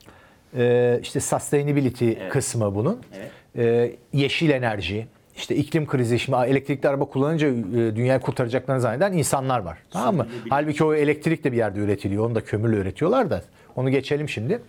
e, 0.57 0.99
işte 1.03 1.21
sustainability 1.21 2.13
kısmı 2.31 2.75
bunun. 2.75 3.01
Evet. 3.19 3.31
E, 3.57 3.97
yeşil 4.19 4.51
enerji, 4.51 5.07
işte 5.37 5.57
iklim 5.57 5.87
krizi, 5.87 6.19
şimdi 6.19 6.39
elektrikli 6.47 6.89
araba 6.89 7.05
kullanınca 7.05 7.49
e, 7.49 7.53
dünyayı 7.97 8.21
kurtaracaklarını 8.21 8.81
zanneden 8.81 9.13
insanlar 9.13 9.61
var. 9.61 9.79
Tamam 9.91 10.17
mı? 10.17 10.27
Halbuki 10.51 10.85
o 10.85 10.95
elektrik 10.95 11.45
de 11.45 11.53
bir 11.53 11.57
yerde 11.57 11.81
üretiliyor. 11.81 12.27
Onu 12.27 12.35
da 12.35 12.45
kömürle 12.45 12.77
üretiyorlar 12.77 13.31
da. 13.31 13.43
Onu 13.77 13.91
geçelim 13.91 14.29
şimdi. 14.29 14.63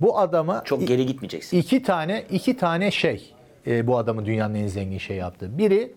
Bu 0.00 0.18
adama 0.18 0.62
Çok 0.64 0.88
geri 0.88 1.06
gitmeyeceksin. 1.06 1.58
iki 1.58 1.82
tane 1.82 2.24
iki 2.30 2.56
tane 2.56 2.90
şey 2.90 3.34
e, 3.66 3.86
bu 3.86 3.98
adamın 3.98 4.26
dünyanın 4.26 4.54
en 4.54 4.66
zengin 4.66 4.98
şey 4.98 5.16
yaptığı. 5.16 5.58
Biri 5.58 5.92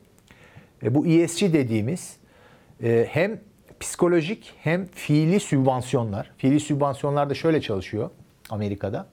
e, 0.84 0.96
bu 0.96 1.08
ESG 1.08 1.42
dediğimiz 1.54 2.18
e, 2.84 3.08
hem 3.10 3.40
psikolojik 3.80 4.54
hem 4.64 4.86
fiili 4.86 5.40
sübvansiyonlar. 5.40 6.32
Fiili 6.38 6.60
sübvansiyonlar 6.60 7.30
da 7.30 7.34
şöyle 7.34 7.62
çalışıyor 7.62 8.10
Amerika'da. 8.50 9.08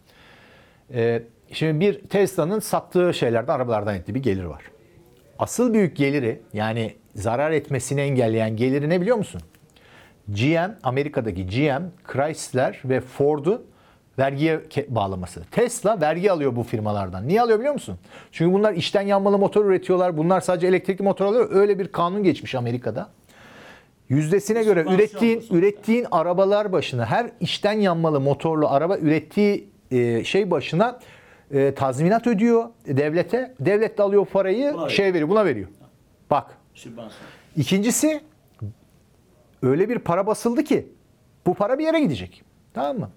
E, 0.94 1.22
şimdi 1.52 1.80
bir 1.80 2.00
Tesla'nın 2.00 2.60
sattığı 2.60 3.14
şeylerden, 3.14 3.54
arabalardan 3.54 3.94
ettiği 3.94 4.14
bir 4.14 4.22
gelir 4.22 4.44
var. 4.44 4.62
Asıl 5.38 5.74
büyük 5.74 5.96
geliri 5.96 6.40
yani 6.52 6.94
zarar 7.14 7.50
etmesini 7.50 8.00
engelleyen 8.00 8.56
geliri 8.56 8.88
ne 8.88 9.00
biliyor 9.00 9.16
musun? 9.16 9.40
GM, 10.28 10.70
Amerika'daki 10.82 11.46
GM, 11.46 11.82
Chrysler 12.12 12.80
ve 12.84 13.00
Ford'un 13.00 13.62
vergiye 14.18 14.60
bağlaması. 14.88 15.44
Tesla 15.50 16.00
vergi 16.00 16.32
alıyor 16.32 16.56
bu 16.56 16.62
firmalardan. 16.62 17.28
Niye 17.28 17.42
alıyor 17.42 17.58
biliyor 17.58 17.74
musun? 17.74 17.98
Çünkü 18.32 18.52
bunlar 18.52 18.72
içten 18.72 19.02
yanmalı 19.02 19.38
motor 19.38 19.64
üretiyorlar. 19.64 20.16
Bunlar 20.16 20.40
sadece 20.40 20.66
elektrikli 20.66 21.02
motor 21.02 21.26
alıyor. 21.26 21.48
Öyle 21.50 21.78
bir 21.78 21.88
kanun 21.88 22.22
geçmiş 22.22 22.54
Amerika'da. 22.54 23.08
Yüzdesine 24.10 24.62
göre 24.62 24.84
ürettiğin 24.94 25.44
ürettiğin 25.50 26.06
arabalar 26.10 26.72
başına 26.72 27.06
her 27.06 27.30
içten 27.40 27.72
yanmalı 27.72 28.20
motorlu 28.20 28.68
araba 28.68 28.98
ürettiği 28.98 29.70
e, 29.90 30.24
şey 30.24 30.50
başına 30.50 30.98
e, 31.50 31.74
tazminat 31.74 32.26
ödüyor 32.26 32.68
devlete. 32.86 33.54
Devlet 33.60 33.98
de 33.98 34.02
alıyor 34.02 34.26
parayı 34.26 34.74
Buna 34.74 34.88
şey 34.88 35.14
veriyor, 35.14 35.28
buna 35.28 35.44
veriyor. 35.44 35.68
Bak. 36.30 36.58
İkincisi 37.56 38.20
öyle 39.62 39.88
bir 39.88 39.98
para 39.98 40.26
basıldı 40.26 40.64
ki 40.64 40.88
bu 41.46 41.54
para 41.54 41.78
bir 41.78 41.84
yere 41.84 42.00
gidecek. 42.00 42.42
Tamam 42.74 42.98
mı? 42.98 43.10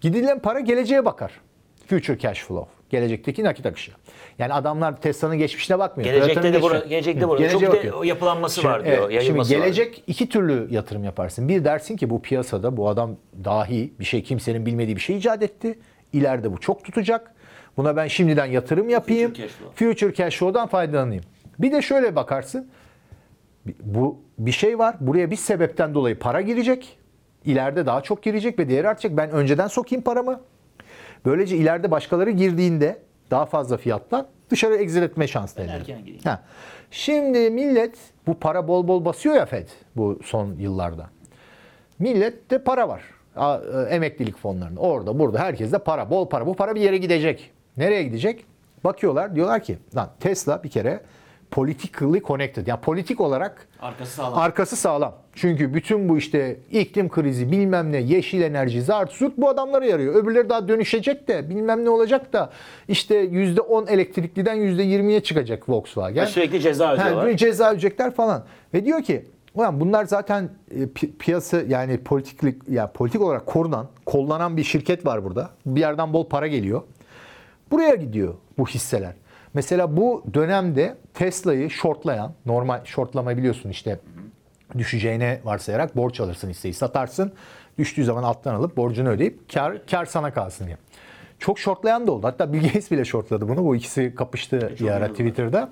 Gidilen 0.00 0.38
para 0.38 0.60
geleceğe 0.60 1.04
bakar. 1.04 1.40
Future 1.86 2.18
cash 2.18 2.44
flow. 2.44 2.75
Gelecekteki 2.90 3.44
nakit 3.44 3.66
akışı. 3.66 3.92
Yani 4.38 4.52
adamlar 4.52 5.00
Tesla'nın 5.00 5.38
geçmişine 5.38 5.78
bakmıyor. 5.78 6.10
Gelecekte 6.10 6.52
de 6.52 6.58
bura- 6.58 6.88
gelecekte 6.88 7.28
burada. 7.28 7.48
Çok 7.48 7.62
de 7.62 7.68
bakıyor. 7.68 7.94
o 7.94 8.02
yapılanması 8.02 8.54
Şimdi, 8.60 8.66
var 8.68 8.84
diyor. 8.84 8.96
evet, 8.96 9.02
şimdi 9.02 9.14
yayılması 9.14 9.54
var. 9.54 9.58
gelecek 9.58 10.04
iki 10.06 10.28
türlü 10.28 10.66
yatırım 10.70 11.04
yaparsın. 11.04 11.48
Bir 11.48 11.64
dersin 11.64 11.96
ki 11.96 12.10
bu 12.10 12.22
piyasada 12.22 12.76
bu 12.76 12.88
adam 12.88 13.16
dahi 13.44 13.92
bir 14.00 14.04
şey 14.04 14.22
kimsenin 14.22 14.66
bilmediği 14.66 14.96
bir 14.96 15.00
şey 15.00 15.16
icat 15.16 15.42
etti. 15.42 15.78
İleride 16.12 16.52
bu 16.52 16.60
çok 16.60 16.84
tutacak. 16.84 17.34
Buna 17.76 17.96
ben 17.96 18.06
şimdiden 18.06 18.46
yatırım 18.46 18.88
yapayım. 18.88 19.28
Future 19.30 19.46
cash 19.46 19.56
flow. 19.56 19.86
Future 19.86 20.14
cash 20.14 20.38
flow'dan 20.38 20.66
faydalanayım. 20.68 21.24
Bir 21.58 21.72
de 21.72 21.82
şöyle 21.82 22.16
bakarsın. 22.16 22.68
Bu 23.82 24.18
bir 24.38 24.52
şey 24.52 24.78
var. 24.78 24.96
Buraya 25.00 25.30
bir 25.30 25.36
sebepten 25.36 25.94
dolayı 25.94 26.18
para 26.18 26.40
girecek. 26.40 26.98
İleride 27.44 27.86
daha 27.86 28.00
çok 28.00 28.22
girecek 28.22 28.58
ve 28.58 28.68
değeri 28.68 28.88
artacak. 28.88 29.16
Ben 29.16 29.30
önceden 29.30 29.66
sokayım 29.66 30.02
paramı. 30.04 30.40
Böylece 31.26 31.56
ileride 31.56 31.90
başkaları 31.90 32.30
girdiğinde 32.30 32.98
daha 33.30 33.46
fazla 33.46 33.76
fiyattan 33.76 34.26
dışarı 34.50 34.76
egzil 34.76 35.02
etme 35.02 35.26
şansını 35.26 35.64
elde 35.64 35.74
ediyor. 35.74 36.18
Ha. 36.24 36.42
Şimdi 36.90 37.50
millet 37.50 37.98
bu 38.26 38.34
para 38.34 38.68
bol 38.68 38.88
bol 38.88 39.04
basıyor 39.04 39.34
ya 39.34 39.46
FED 39.46 39.68
bu 39.96 40.18
son 40.24 40.54
yıllarda. 40.58 41.06
Millette 41.98 42.58
para 42.58 42.88
var. 42.88 43.02
E, 43.36 43.94
Emeklilik 43.94 44.38
fonlarında. 44.38 44.80
Orada 44.80 45.18
burada 45.18 45.38
herkeste 45.38 45.78
para. 45.78 46.10
Bol 46.10 46.28
para. 46.28 46.46
Bu 46.46 46.54
para 46.54 46.74
bir 46.74 46.80
yere 46.80 46.96
gidecek. 46.96 47.50
Nereye 47.76 48.02
gidecek? 48.02 48.44
Bakıyorlar 48.84 49.34
diyorlar 49.34 49.62
ki 49.62 49.78
lan 49.96 50.08
Tesla 50.20 50.62
bir 50.62 50.68
kere 50.70 51.00
politically 51.50 52.20
connected. 52.22 52.66
Yani 52.66 52.80
politik 52.80 53.20
olarak 53.20 53.68
Arkası 53.80 54.12
sağlam. 54.12 54.38
arkası 54.38 54.76
sağlam. 54.76 55.14
Çünkü 55.34 55.74
bütün 55.74 56.08
bu 56.08 56.18
işte 56.18 56.56
iklim 56.70 57.08
krizi 57.08 57.52
bilmem 57.52 57.92
ne 57.92 57.96
yeşil 57.96 58.42
enerji 58.42 58.82
zart 58.82 59.12
zurt 59.12 59.38
bu 59.38 59.48
adamlara 59.48 59.84
yarıyor. 59.86 60.14
Öbürleri 60.14 60.48
daha 60.48 60.68
dönüşecek 60.68 61.28
de 61.28 61.50
bilmem 61.50 61.84
ne 61.84 61.90
olacak 61.90 62.32
da 62.32 62.50
işte 62.88 63.24
%10 63.24 63.88
elektrikliden 63.90 64.56
%20'ye 64.56 65.20
çıkacak 65.22 65.68
Volkswagen. 65.68 66.22
Ve 66.22 66.26
sürekli 66.26 66.60
ceza 66.60 66.88
Ha, 66.88 66.94
ödüyorlar. 66.94 67.26
bir 67.28 67.36
ceza 67.36 67.68
ödeyecekler 67.68 68.14
falan. 68.14 68.44
Ve 68.74 68.84
diyor 68.84 69.02
ki 69.02 69.24
ulan 69.54 69.80
bunlar 69.80 70.04
zaten 70.04 70.48
e, 70.70 70.82
pi- 70.82 71.12
piyasa 71.18 71.60
yani 71.68 71.98
politiklik 71.98 72.68
ya 72.68 72.92
politik 72.92 73.20
olarak 73.20 73.46
korunan, 73.46 73.86
kollanan 74.06 74.56
bir 74.56 74.64
şirket 74.64 75.06
var 75.06 75.24
burada. 75.24 75.50
Bir 75.66 75.80
yerden 75.80 76.12
bol 76.12 76.28
para 76.28 76.46
geliyor. 76.46 76.82
Buraya 77.70 77.94
gidiyor 77.94 78.34
bu 78.58 78.66
hisseler. 78.66 79.12
Mesela 79.56 79.96
bu 79.96 80.24
dönemde 80.34 80.96
Tesla'yı 81.14 81.70
shortlayan, 81.70 82.32
normal 82.46 82.84
shortlama 82.84 83.36
biliyorsun 83.36 83.70
işte 83.70 83.98
düşeceğine 84.78 85.40
varsayarak 85.44 85.96
borç 85.96 86.20
alırsın 86.20 86.50
hisseyi 86.50 86.74
satarsın. 86.74 87.32
Düştüğü 87.78 88.04
zaman 88.04 88.22
alttan 88.22 88.54
alıp 88.54 88.76
borcunu 88.76 89.08
ödeyip 89.08 89.52
kar, 89.52 89.86
kar 89.86 90.04
sana 90.04 90.32
kalsın 90.32 90.66
diye. 90.66 90.76
Çok 91.38 91.58
shortlayan 91.58 92.06
da 92.06 92.12
oldu. 92.12 92.26
Hatta 92.26 92.52
Bill 92.52 92.62
Gates 92.62 92.90
bile 92.90 93.04
shortladı 93.04 93.48
bunu. 93.48 93.64
Bu 93.64 93.76
ikisi 93.76 94.14
kapıştı 94.14 94.72
bir 94.80 94.88
ara 94.88 95.08
Twitter'da. 95.08 95.68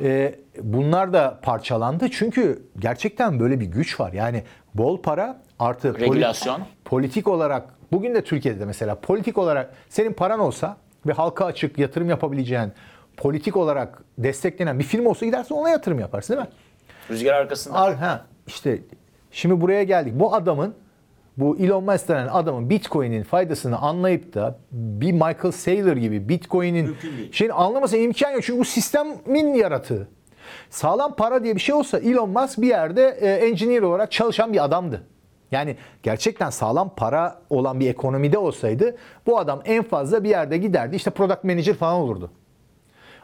Ee, 0.00 0.34
bunlar 0.62 1.12
da 1.12 1.40
parçalandı. 1.42 2.10
Çünkü 2.10 2.62
gerçekten 2.78 3.40
böyle 3.40 3.60
bir 3.60 3.66
güç 3.66 4.00
var. 4.00 4.12
Yani 4.12 4.42
bol 4.74 5.02
para 5.02 5.42
artı 5.58 6.00
Regülasyon. 6.00 6.60
politik 6.84 7.28
olarak 7.28 7.74
bugün 7.92 8.14
de 8.14 8.24
Türkiye'de 8.24 8.64
mesela 8.64 8.94
politik 8.94 9.38
olarak 9.38 9.74
senin 9.88 10.12
paran 10.12 10.40
olsa 10.40 10.76
ve 11.06 11.12
halka 11.12 11.44
açık 11.44 11.78
yatırım 11.78 12.08
yapabileceğin 12.08 12.72
politik 13.16 13.56
olarak 13.56 14.02
desteklenen 14.18 14.78
bir 14.78 14.84
film 14.84 15.06
olsa 15.06 15.26
gidersin 15.26 15.54
ona 15.54 15.70
yatırım 15.70 15.98
yaparsın 15.98 16.34
değil 16.34 16.46
mi? 16.46 16.52
Rüzgar 17.10 17.34
arkasında. 17.34 17.76
Al, 17.78 17.94
ha, 17.94 18.26
işte 18.46 18.78
şimdi 19.30 19.60
buraya 19.60 19.82
geldik. 19.82 20.12
Bu 20.16 20.34
adamın 20.34 20.74
bu 21.36 21.56
Elon 21.56 21.84
Musk 21.84 22.08
denen 22.08 22.28
adamın 22.28 22.70
Bitcoin'in 22.70 23.22
faydasını 23.22 23.78
anlayıp 23.78 24.34
da 24.34 24.58
bir 24.72 25.12
Michael 25.12 25.52
Saylor 25.52 25.96
gibi 25.96 26.28
Bitcoin'in 26.28 26.96
şeyini 27.32 27.52
anlaması 27.52 27.96
imkan 27.96 28.30
yok. 28.30 28.42
Çünkü 28.42 28.60
bu 28.60 28.64
sistemin 28.64 29.54
yaratığı. 29.54 30.08
Sağlam 30.70 31.16
para 31.16 31.44
diye 31.44 31.54
bir 31.54 31.60
şey 31.60 31.74
olsa 31.74 31.98
Elon 31.98 32.30
Musk 32.30 32.60
bir 32.60 32.68
yerde 32.68 33.18
e, 33.20 33.30
engineer 33.46 33.82
olarak 33.82 34.12
çalışan 34.12 34.52
bir 34.52 34.64
adamdı. 34.64 35.02
Yani 35.52 35.76
gerçekten 36.02 36.50
sağlam 36.50 36.94
para 36.96 37.42
olan 37.50 37.80
bir 37.80 37.90
ekonomide 37.90 38.38
olsaydı 38.38 38.96
bu 39.26 39.38
adam 39.38 39.62
en 39.64 39.82
fazla 39.82 40.24
bir 40.24 40.28
yerde 40.28 40.58
giderdi 40.58 40.96
işte 40.96 41.10
product 41.10 41.44
manager 41.44 41.74
falan 41.74 41.94
olurdu. 41.94 42.30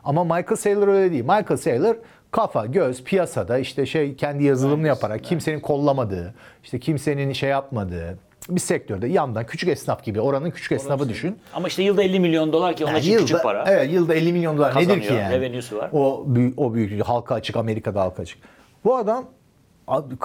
Ama 0.09 0.25
Michael 0.25 0.57
Saylor 0.57 0.88
öyle 0.88 1.12
değil. 1.12 1.23
Michael 1.23 1.57
Saylor 1.57 1.97
kafa, 2.31 2.66
göz, 2.66 3.05
piyasada 3.05 3.59
işte 3.59 3.87
şey 3.87 4.16
kendi 4.16 4.44
yazılımını 4.44 4.87
yaparak 4.87 5.25
kimsenin 5.25 5.61
kollamadığı, 5.61 6.35
işte 6.64 6.81
kimsenin 6.81 7.33
şey 7.33 7.51
yapmadığı 7.51 8.18
bir 8.49 8.61
sektörde 8.61 9.07
yandan 9.07 9.47
küçük 9.47 9.68
esnaf 9.68 10.05
gibi 10.05 10.21
oranın 10.21 10.51
küçük 10.51 10.73
esnafı 10.73 11.09
düşün. 11.09 11.38
Ama 11.55 11.68
işte 11.68 11.83
yılda 11.83 12.03
50 12.03 12.21
milyon 12.21 12.53
dolar 12.53 12.77
ki 12.77 12.85
onun 12.85 12.92
Yani 12.92 13.03
için 13.03 13.18
küçük 13.18 13.42
para. 13.42 13.64
Evet 13.68 13.92
yılda 13.92 14.14
50 14.14 14.33
milyon 14.33 14.59
dolar 14.59 14.77
nedir 14.77 14.83
ki 14.83 14.87
Kazanıyor, 14.87 15.23
yani? 15.23 15.35
revenue'su 15.35 15.77
var. 15.77 15.90
O 15.92 16.27
o 16.57 16.75
büyük 16.75 17.05
halka 17.05 17.35
açık 17.35 17.57
Amerika'da 17.57 18.01
halka 18.01 18.23
açık. 18.23 18.38
Bu 18.85 18.97
adam 18.97 19.25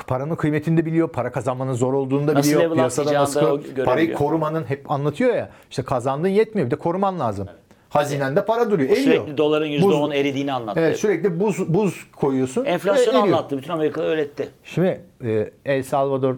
paranın 0.07 0.35
kıymetini 0.35 0.77
de 0.77 0.85
biliyor, 0.85 1.09
para 1.09 1.31
kazanmanın 1.31 1.73
zor 1.73 1.93
olduğunu 1.93 2.27
da 2.27 2.33
Nasıl 2.33 2.51
biliyor. 2.51 2.73
Piyasada 2.73 3.13
nasıl 3.13 3.61
parayı 3.85 4.13
korumanın 4.13 4.63
hep 4.63 4.91
anlatıyor 4.91 5.35
ya. 5.35 5.49
İşte 5.69 5.83
kazandığın 5.83 6.29
yetmiyor 6.29 6.65
bir 6.67 6.71
de 6.71 6.75
koruman 6.75 7.19
lazım. 7.19 7.47
Hazinende 7.93 8.45
para 8.45 8.71
duruyor. 8.71 8.89
Eriyor. 8.89 9.03
Sürekli 9.03 9.37
doların 9.37 9.67
Buz- 9.67 9.93
%10 9.93 10.15
eridiğini 10.15 10.53
anlattı. 10.53 10.79
Evet 10.79 10.97
sürekli 10.99 11.39
buz 11.39 11.73
buz 11.73 12.07
koyuyorsun. 12.15 12.65
Enflasyonu 12.65 13.17
anlattı. 13.17 13.57
Bütün 13.57 13.71
Amerika 13.71 14.01
öğretti. 14.01 14.49
Şimdi 14.63 15.01
e, 15.23 15.51
El 15.65 15.83
Salvador 15.83 16.35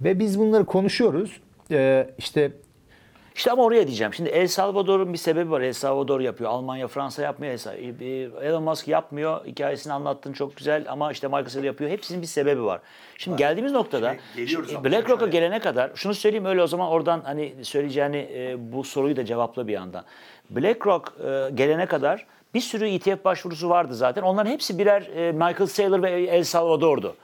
ve 0.00 0.18
biz 0.18 0.38
bunları 0.38 0.64
konuşuyoruz. 0.64 1.40
E, 1.70 2.10
işte 2.18 2.52
İşte 3.34 3.50
ama 3.50 3.62
oraya 3.62 3.86
diyeceğim. 3.86 4.14
Şimdi 4.14 4.30
El 4.30 4.46
Salvador'un 4.46 5.12
bir 5.12 5.18
sebebi 5.18 5.50
var. 5.50 5.60
El 5.60 5.72
Salvador 5.72 6.20
yapıyor. 6.20 6.50
Almanya, 6.50 6.88
Fransa 6.88 7.22
yapmıyor. 7.22 7.54
Sa- 7.54 8.04
e, 8.42 8.46
Elon 8.48 8.62
Musk 8.62 8.88
yapmıyor. 8.88 9.46
Hikayesini 9.46 9.92
anlattın 9.92 10.32
çok 10.32 10.56
güzel 10.56 10.84
ama 10.88 11.12
işte 11.12 11.28
Saylor 11.28 11.64
yapıyor. 11.64 11.90
Hepsinin 11.90 12.22
bir 12.22 12.26
sebebi 12.26 12.64
var. 12.64 12.80
Şimdi 13.18 13.36
geldiğimiz 13.36 13.72
noktada 13.72 14.16
BlackRock'a 14.84 15.26
gelene 15.26 15.58
kadar 15.58 15.90
şunu 15.94 16.14
söyleyeyim 16.14 16.44
öyle 16.44 16.62
o 16.62 16.66
zaman 16.66 16.88
oradan 16.88 17.20
hani 17.24 17.54
söyleyeceğini 17.62 18.28
e, 18.34 18.72
bu 18.72 18.84
soruyu 18.84 19.16
da 19.16 19.24
cevapla 19.24 19.66
bir 19.66 19.72
yandan. 19.72 20.04
BlackRock 20.50 21.12
e, 21.26 21.50
gelene 21.54 21.86
kadar 21.86 22.26
bir 22.54 22.60
sürü 22.60 22.88
ETF 22.88 23.24
başvurusu 23.24 23.68
vardı 23.68 23.94
zaten. 23.94 24.22
Onların 24.22 24.50
hepsi 24.50 24.78
birer 24.78 25.02
e, 25.02 25.32
Michael 25.32 25.66
Saylor 25.66 26.02
ve 26.02 26.10
El 26.10 26.44
Salvador'du. 26.44 27.14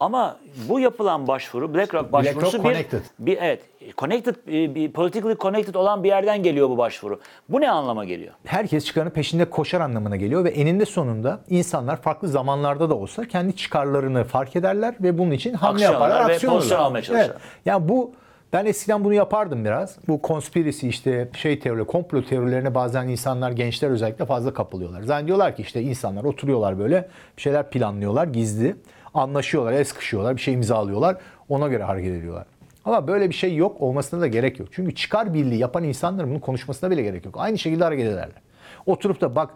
Ama 0.00 0.36
bu 0.68 0.80
yapılan 0.80 1.28
başvuru 1.28 1.74
BlackRock 1.74 2.12
başvurusu 2.12 2.64
BlackRock 2.64 2.92
bir, 3.18 3.26
bir 3.26 3.38
evet 3.40 3.60
connected 3.98 4.34
bir, 4.46 4.74
bir 4.74 4.92
politically 4.92 5.36
connected 5.36 5.74
olan 5.74 6.04
bir 6.04 6.08
yerden 6.08 6.42
geliyor 6.42 6.68
bu 6.68 6.78
başvuru. 6.78 7.20
Bu 7.48 7.60
ne 7.60 7.70
anlama 7.70 8.04
geliyor? 8.04 8.32
herkes 8.44 8.84
çıkarın 8.84 9.10
peşinde 9.10 9.50
koşar 9.50 9.80
anlamına 9.80 10.16
geliyor 10.16 10.44
ve 10.44 10.50
eninde 10.50 10.86
sonunda 10.86 11.40
insanlar 11.48 12.02
farklı 12.02 12.28
zamanlarda 12.28 12.90
da 12.90 12.94
olsa 12.94 13.28
kendi 13.28 13.56
çıkarlarını 13.56 14.24
fark 14.24 14.56
ederler 14.56 14.94
ve 15.00 15.18
bunun 15.18 15.30
için 15.30 15.54
hamle 15.54 15.72
Aksiyon 15.72 15.92
yaparlar, 15.92 16.28
ve 16.28 16.34
aksiyon 16.34 16.54
pozisyon 16.54 16.76
alırlar. 16.76 16.88
almaya 16.88 17.02
çalışırlar. 17.02 17.30
Evet. 17.30 17.40
Yani 17.64 17.88
bu 17.88 18.12
ben 18.56 18.66
eskiden 18.66 19.04
bunu 19.04 19.14
yapardım 19.14 19.64
biraz. 19.64 19.96
Bu 20.08 20.20
conspiracy 20.24 20.88
işte 20.88 21.28
şey 21.32 21.58
teori, 21.58 21.84
komplo 21.84 22.24
teorilerine 22.24 22.74
bazen 22.74 23.08
insanlar, 23.08 23.50
gençler 23.50 23.90
özellikle 23.90 24.26
fazla 24.26 24.54
kapılıyorlar. 24.54 25.02
Zannediyorlar 25.02 25.56
ki 25.56 25.62
işte 25.62 25.82
insanlar 25.82 26.24
oturuyorlar 26.24 26.78
böyle 26.78 27.08
bir 27.36 27.42
şeyler 27.42 27.70
planlıyorlar 27.70 28.26
gizli. 28.26 28.76
Anlaşıyorlar, 29.14 29.72
el 29.72 29.84
sıkışıyorlar, 29.84 30.36
bir 30.36 30.40
şey 30.40 30.54
imzalıyorlar. 30.54 31.16
Ona 31.48 31.68
göre 31.68 31.82
hareket 31.82 32.12
ediyorlar. 32.12 32.46
Ama 32.84 33.08
böyle 33.08 33.28
bir 33.28 33.34
şey 33.34 33.56
yok, 33.56 33.80
olmasına 33.80 34.20
da 34.20 34.26
gerek 34.26 34.58
yok. 34.60 34.68
Çünkü 34.72 34.94
çıkar 34.94 35.34
birliği 35.34 35.58
yapan 35.58 35.84
insanların 35.84 36.30
bunun 36.30 36.40
konuşmasına 36.40 36.90
bile 36.90 37.02
gerek 37.02 37.24
yok. 37.24 37.34
Aynı 37.38 37.58
şekilde 37.58 37.84
hareket 37.84 38.06
ederler. 38.06 38.42
Oturup 38.86 39.20
da 39.20 39.36
bak 39.36 39.50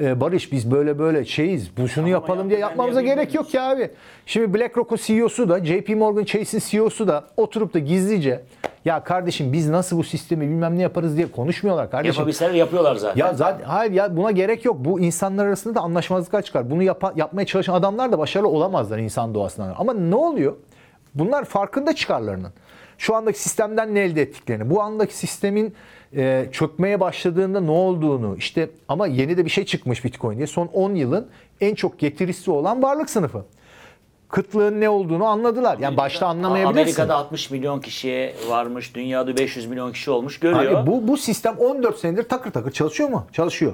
e, 0.00 0.20
Barış 0.20 0.52
biz 0.52 0.70
böyle 0.70 0.98
böyle 0.98 1.24
şeyiz, 1.24 1.76
bu 1.76 1.88
şunu 1.88 2.08
yapalım 2.08 2.50
diye 2.50 2.58
yapmamıza 2.60 3.02
gerek 3.02 3.34
yok 3.34 3.48
ki 3.48 3.60
abi. 3.60 3.90
Şimdi 4.26 4.54
BlackRock'un 4.54 4.96
CEO'su 4.96 5.48
da 5.48 5.64
JP 5.64 5.88
Morgan 5.88 6.24
Chase'in 6.24 6.62
CEO'su 6.66 7.08
da 7.08 7.24
oturup 7.36 7.74
da 7.74 7.78
gizlice 7.78 8.42
ya 8.84 9.04
kardeşim 9.04 9.52
biz 9.52 9.68
nasıl 9.68 9.98
bu 9.98 10.04
sistemi 10.04 10.40
bilmem 10.48 10.78
ne 10.78 10.82
yaparız 10.82 11.16
diye 11.16 11.32
konuşmuyorlar 11.32 11.90
kardeşim. 11.90 12.14
Yapabilseler 12.20 12.54
yapıyorlar 12.54 12.96
zaten. 12.96 13.20
Ya 13.20 13.34
zaten 13.34 13.64
hayır 13.64 13.92
ya 13.92 14.16
buna 14.16 14.30
gerek 14.30 14.64
yok. 14.64 14.76
Bu 14.78 15.00
insanlar 15.00 15.46
arasında 15.46 15.74
da 15.74 15.80
anlaşmazlıklar 15.80 16.42
çıkar. 16.42 16.70
Bunu 16.70 16.82
yapa- 16.82 17.12
yapmaya 17.16 17.46
çalışan 17.46 17.74
adamlar 17.74 18.12
da 18.12 18.18
başarılı 18.18 18.48
olamazlar 18.48 18.98
insan 18.98 19.34
doğasından. 19.34 19.74
Ama 19.78 19.92
ne 19.94 20.14
oluyor? 20.16 20.54
Bunlar 21.14 21.44
farkında 21.44 21.94
çıkarlarının. 21.94 22.52
Şu 22.98 23.14
andaki 23.14 23.42
sistemden 23.42 23.94
ne 23.94 24.00
elde 24.00 24.22
ettiklerini, 24.22 24.70
bu 24.70 24.82
andaki 24.82 25.16
sistemin 25.16 25.74
e, 26.16 26.46
çökmeye 26.52 27.00
başladığında 27.00 27.60
ne 27.60 27.70
olduğunu, 27.70 28.36
işte 28.36 28.70
ama 28.88 29.06
yeni 29.06 29.36
de 29.36 29.44
bir 29.44 29.50
şey 29.50 29.64
çıkmış 29.64 30.04
Bitcoin 30.04 30.36
diye. 30.36 30.46
Son 30.46 30.66
10 30.66 30.94
yılın 30.94 31.26
en 31.60 31.74
çok 31.74 31.98
getirisi 31.98 32.50
olan 32.50 32.82
varlık 32.82 33.10
sınıfı. 33.10 33.44
Kıtlığın 34.28 34.80
ne 34.80 34.88
olduğunu 34.88 35.24
anladılar. 35.24 35.78
Yani 35.78 35.96
başta 35.96 36.26
anlamayabilirsin. 36.26 36.82
Amerika'da 36.82 37.14
60 37.16 37.50
milyon 37.50 37.80
kişiye 37.80 38.34
varmış, 38.48 38.94
dünyada 38.94 39.36
500 39.36 39.66
milyon 39.66 39.92
kişi 39.92 40.10
olmuş 40.10 40.40
görüyor. 40.40 40.72
Abi 40.72 40.90
bu, 40.90 41.08
bu 41.08 41.16
sistem 41.16 41.56
14 41.58 41.98
senedir 41.98 42.22
takır 42.22 42.50
takır 42.50 42.70
çalışıyor 42.70 43.08
mu? 43.08 43.26
Çalışıyor. 43.32 43.72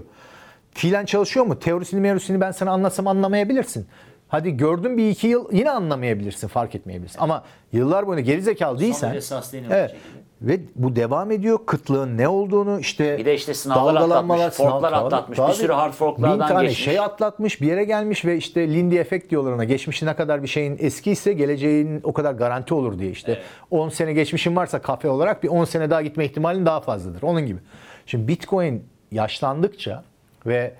Fiilen 0.75 1.05
çalışıyor 1.05 1.47
mu? 1.47 1.59
Teorisini 1.59 2.01
mevzusunu 2.01 2.41
ben 2.41 2.51
sana 2.51 2.71
anlatsam 2.71 3.07
anlamayabilirsin. 3.07 3.87
Hadi 4.29 4.57
gördün 4.57 4.99
bir 4.99 5.11
iki 5.11 5.27
yıl 5.27 5.53
yine 5.53 5.71
anlamayabilirsin, 5.71 6.49
fark 6.49 6.75
etmeyebilirsin. 6.75 7.19
Ama 7.19 7.45
yıllar 7.73 8.07
boyunca 8.07 8.25
gerizekalı 8.25 8.79
değilsen... 8.79 9.11
derece 9.11 9.27
sustainable 9.27 9.77
Evet. 9.77 9.95
Bir. 10.43 10.49
Ve 10.49 10.61
bu 10.75 10.97
devam 10.97 11.31
ediyor. 11.31 11.59
Kıtlığın 11.67 12.19
ne 12.19 12.29
olduğunu 12.29 12.81
işte 12.81 13.19
Bir 13.19 13.25
de 13.25 13.35
işte 13.35 13.55
sınavlar 13.55 13.95
atlatmış, 13.95 14.55
forklar 14.57 14.91
tabii, 14.91 14.97
atlatmış, 14.97 15.39
bir 15.39 15.45
tabii. 15.45 15.55
sürü 15.55 15.73
hard 15.73 15.93
forklardan 15.93 16.41
Bin 16.41 16.55
tane 16.55 16.63
geçmiş. 16.69 16.85
şey 16.85 17.01
atlatmış, 17.01 17.61
bir 17.61 17.67
yere 17.67 17.85
gelmiş 17.85 18.25
ve 18.25 18.37
işte 18.37 18.69
Lindy 18.69 18.99
efekt 18.99 19.31
diyorlar 19.31 19.53
ona. 19.53 19.65
Geçmişi 19.65 20.07
ne 20.07 20.17
kadar 20.17 20.43
bir 20.43 20.49
şeyin 20.49 20.77
eski 20.81 21.11
ise 21.11 21.33
geleceğin 21.33 22.01
o 22.05 22.13
kadar 22.13 22.33
garanti 22.33 22.75
olur 22.75 22.99
diye 22.99 23.11
işte. 23.11 23.43
10 23.71 23.89
sene 23.89 24.13
geçmişin 24.13 24.57
varsa 24.57 24.83
kafe 24.83 25.09
olarak 25.09 25.43
bir 25.43 25.49
10 25.49 25.65
sene 25.65 25.91
daha 25.91 26.03
gitme 26.03 26.25
ihtimalin 26.25 26.67
daha 26.67 26.81
fazladır. 26.81 27.23
Onun 27.23 27.47
gibi. 27.47 27.59
Şimdi 28.07 28.29
Bitcoin 28.29 28.85
yaşlandıkça 29.11 30.05
ve 30.47 30.75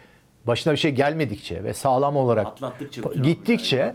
başına 0.47 0.73
bir 0.73 0.79
şey 0.79 0.91
gelmedikçe 0.91 1.65
ve 1.65 1.75
sağlam 1.75 2.17
olarak 2.17 2.47
Atlattıkça 2.47 3.01
gittikçe 3.23 3.95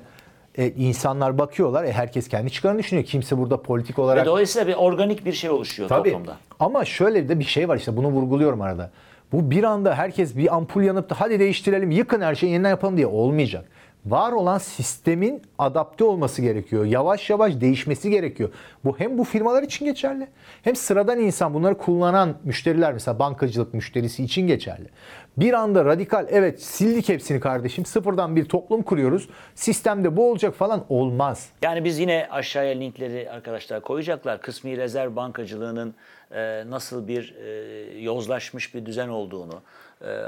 e, 0.57 0.69
insanlar 0.69 1.37
bakıyorlar. 1.37 1.83
E, 1.83 1.91
herkes 1.91 2.27
kendi 2.27 2.51
çıkarını 2.51 2.79
düşünüyor. 2.79 3.05
Kimse 3.05 3.37
burada 3.37 3.61
politik 3.61 3.99
olarak 3.99 4.21
Ve 4.21 4.25
dolayısıyla 4.25 4.67
bir 4.67 4.73
organik 4.73 5.25
bir 5.25 5.33
şey 5.33 5.49
oluşuyor 5.49 5.89
Tabii. 5.89 6.11
toplumda. 6.11 6.37
Ama 6.59 6.85
şöyle 6.85 7.29
de 7.29 7.39
bir 7.39 7.43
şey 7.43 7.69
var 7.69 7.77
işte 7.77 7.97
bunu 7.97 8.07
vurguluyorum 8.07 8.61
arada. 8.61 8.91
Bu 9.31 9.51
bir 9.51 9.63
anda 9.63 9.95
herkes 9.95 10.37
bir 10.37 10.55
ampul 10.55 10.81
yanıp 10.81 11.09
da 11.09 11.15
hadi 11.19 11.39
değiştirelim, 11.39 11.91
yıkın 11.91 12.21
her 12.21 12.35
şeyi 12.35 12.51
yeniden 12.51 12.69
yapalım 12.69 12.97
diye 12.97 13.07
olmayacak. 13.07 13.65
Var 14.09 14.31
olan 14.31 14.57
sistemin 14.57 15.41
adapte 15.57 16.03
olması 16.03 16.41
gerekiyor. 16.41 16.85
Yavaş 16.85 17.29
yavaş 17.29 17.61
değişmesi 17.61 18.09
gerekiyor. 18.09 18.49
Bu 18.85 18.99
hem 18.99 19.17
bu 19.17 19.23
firmalar 19.23 19.63
için 19.63 19.85
geçerli 19.85 20.27
hem 20.61 20.75
sıradan 20.75 21.19
insan 21.19 21.53
bunları 21.53 21.77
kullanan 21.77 22.37
müşteriler 22.43 22.93
mesela 22.93 23.19
bankacılık 23.19 23.73
müşterisi 23.73 24.23
için 24.23 24.47
geçerli. 24.47 24.89
Bir 25.37 25.53
anda 25.53 25.85
radikal 25.85 26.27
evet 26.29 26.63
sildik 26.63 27.09
hepsini 27.09 27.39
kardeşim 27.39 27.85
sıfırdan 27.85 28.35
bir 28.35 28.45
toplum 28.45 28.81
kuruyoruz. 28.81 29.29
Sistemde 29.55 30.17
bu 30.17 30.31
olacak 30.31 30.55
falan 30.55 30.85
olmaz. 30.89 31.49
Yani 31.61 31.83
biz 31.83 31.99
yine 31.99 32.27
aşağıya 32.31 32.75
linkleri 32.75 33.31
arkadaşlar 33.31 33.81
koyacaklar. 33.81 34.41
Kısmi 34.41 34.77
rezerv 34.77 35.15
bankacılığının 35.15 35.95
e, 36.31 36.69
nasıl 36.69 37.07
bir 37.07 37.35
e, 37.35 37.99
yozlaşmış 37.99 38.75
bir 38.75 38.85
düzen 38.85 39.07
olduğunu, 39.07 39.61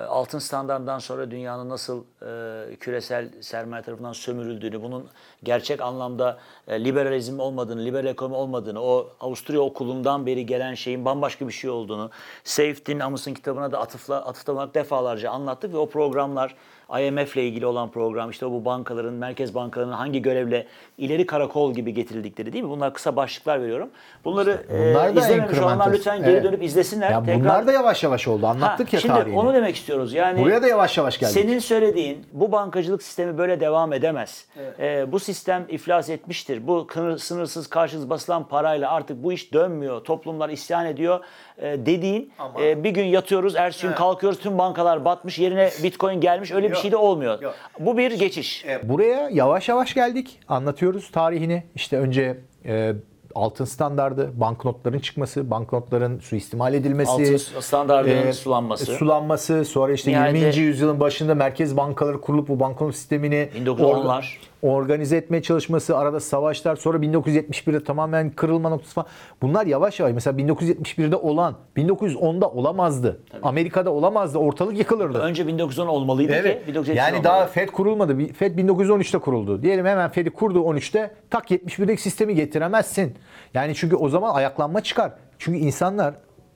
altın 0.08 0.40
standartından 0.40 1.00
sonra 1.00 1.32
dünyanın 1.32 1.70
nasıl 1.70 2.04
e, 2.22 2.76
küresel 2.76 3.30
sermaye 3.42 3.84
tarafından 3.84 4.14
sömürüldüğünü, 4.14 4.82
bunun 4.82 5.08
gerçek 5.44 5.82
anlamda 5.82 6.38
e, 6.68 6.84
liberalizm 6.84 7.40
olmadığını, 7.40 7.86
liberal 7.86 8.06
ekonomi 8.06 8.36
olmadığını, 8.36 8.82
o 8.82 9.10
Avusturya 9.20 9.62
okulundan 9.62 10.26
beri 10.26 10.46
gelen 10.46 10.74
şeyin 10.74 11.06
bambaşka 11.06 11.48
bir 11.48 11.54
şey 11.54 11.70
olduğunu, 11.70 12.10
Seyfettin 12.44 13.00
Amos'un 13.00 13.34
kitabına 13.34 13.72
da 13.72 13.80
atıfla, 13.80 14.26
atıfta 14.26 14.54
bulunarak 14.54 14.76
defalarca 14.76 15.32
anlattık 15.32 15.74
ve 15.74 15.78
o 15.78 15.90
programlar 15.90 16.56
IMF 17.00 17.36
ile 17.38 17.48
ilgili 17.48 17.66
olan 17.66 17.92
program 17.92 18.30
işte 18.30 18.52
bu 18.52 18.66
bankaların, 18.66 19.14
merkez 19.14 19.56
bankalarının 19.56 19.94
hangi 19.94 20.22
görevle 20.22 20.68
ileri 20.98 21.26
karakol 21.26 21.74
gibi 21.74 21.94
getirildikleri 21.94 22.54
değil 22.54 22.64
mi? 22.64 22.70
Bunlar 22.70 22.94
kısa 22.94 23.16
başlıklar 23.16 23.62
veriyorum. 23.62 23.90
Bunları 24.26 24.66
Bunlar 24.70 25.10
e, 25.10 25.16
da 25.16 25.22
izlememiş 25.22 25.60
olanlar 25.60 25.94
lütfen 25.94 26.20
geri 26.20 26.32
Evet. 26.32 26.44
dönüp 26.44 26.64
izlesinler. 26.64 27.12
Ya 27.12 27.24
Tekrar- 27.24 27.40
bunlar 27.40 27.68
da 27.68 27.72
yavaş 27.72 28.04
yavaş 28.04 28.28
oldu. 28.28 28.48
Anlattık 28.48 28.88
Ha, 28.94 28.98
ya 28.98 29.02
şimdi 29.02 29.14
tarihini. 29.16 29.40
onu 29.40 29.54
demek 29.54 29.76
istiyoruz. 29.76 30.14
Yani 30.14 30.42
Buraya 30.42 30.62
da 30.62 30.68
yavaş 30.68 30.98
yavaş 30.98 31.20
geldik. 31.20 31.34
senin 31.34 31.60
söylediğin 31.60 32.26
bu 32.34 32.52
bankacılık 32.52 33.04
sistemi 33.04 33.38
böyle 33.38 33.60
devam 33.60 33.94
edemez. 33.94 34.46
Ee, 34.80 35.12
bu 35.12 35.20
sistem 35.20 35.66
iflas 35.70 36.10
etmiştir. 36.10 36.68
Bu 36.68 36.88
sınırsız 37.20 37.68
karşılıksız 37.68 38.10
basılan 38.10 38.44
parayla 38.48 38.92
artık 38.92 39.24
bu 39.24 39.34
iş 39.34 39.54
dönmüyor. 39.54 40.04
Toplumlar 40.04 40.50
isyan 40.50 40.86
ediyor. 40.86 41.20
Ee, 41.62 41.78
dediğin 41.86 42.32
Ama- 42.40 42.62
e, 42.62 42.84
bir 42.84 42.90
gün 42.90 43.06
yatıyoruz, 43.06 43.56
ertesi 43.56 43.82
gün 43.82 43.88
Evet. 43.90 43.98
kalkıyoruz 43.98 44.40
tüm 44.40 44.58
bankalar 44.58 45.06
batmış, 45.06 45.40
yerine 45.40 45.70
bitcoin 45.84 46.22
gelmiş. 46.22 46.52
Öyle 46.52 46.66
bir 46.68 46.74
Yok. 46.74 46.82
şey 46.82 46.92
de 46.92 46.98
olmuyor. 46.98 47.42
Yok. 47.42 47.56
Bu 47.80 47.98
bir 47.98 48.12
geçiş. 48.20 48.66
Buraya 48.84 49.30
yavaş 49.30 49.70
yavaş 49.70 49.94
geldik. 49.94 50.40
Anlatıyoruz 50.48 51.12
tarihini. 51.12 51.64
İşte 51.76 51.98
önce 51.98 52.38
e, 52.66 52.94
altın 53.36 53.66
standardı, 53.66 54.32
banknotların 54.40 55.00
çıkması, 55.00 55.52
banknotların 55.52 56.20
suistimal 56.20 56.74
edilmesi, 56.74 57.12
Altın 57.12 57.38
standardının 57.62 58.28
e, 58.28 58.34
sulanması. 58.34 58.86
sulanması, 58.86 59.66
sonra 59.66 59.94
işte 59.94 60.12
Nihayet 60.12 60.36
20. 60.36 60.58
yüzyılın 60.66 61.00
başında 61.00 61.36
merkez 61.36 61.78
bankaları 61.78 62.22
kurulup 62.22 62.48
bu 62.48 62.60
banknot 62.60 62.96
sistemini 62.96 63.50
1910'lar. 63.66 64.38
Organize 64.62 65.18
etmeye 65.18 65.42
çalışması, 65.42 65.98
arada 65.98 66.20
savaşlar, 66.20 66.76
sonra 66.76 66.98
1971'de 66.98 67.84
tamamen 67.84 68.30
kırılma 68.30 68.70
noktası 68.70 68.94
falan. 68.94 69.08
Bunlar 69.42 69.66
yavaş 69.66 70.00
yavaş 70.00 70.14
mesela 70.14 70.42
1971'de 70.42 71.16
olan 71.16 71.56
1910'da 71.78 72.50
olamazdı. 72.50 73.20
Amerika'da 73.44 73.92
olamazdı. 73.94 74.38
Ortalık 74.38 74.78
yıkılırdı. 74.78 75.20
Önce 75.20 75.48
1910 75.48 75.88
olmalıydı 75.88 76.34
Evet. 76.34 76.62
ki 76.62 76.68
1970 76.68 76.98
Yani 76.98 77.24
daha 77.24 77.46
FED 77.46 77.70
kurulmadı. 77.70 78.34
FED 78.34 78.60
1913'te 78.60 79.18
kuruldu. 79.18 79.62
Diyelim 79.62 79.86
hemen 79.86 80.10
FED'i 80.10 80.30
kurdu 80.30 80.60
13'te. 80.60 81.12
Tak 81.30 81.52
71'deki 81.52 82.02
sistemi 82.02 82.36
getiremezsin. 82.36 83.16
Yani 83.54 83.76
çünkü 83.76 83.96
o 83.96 84.10
zaman 84.10 84.36
ayaklanma 84.36 84.82
çıkar. 84.82 85.12
Çünkü 85.40 85.60
insanlar 85.60 86.16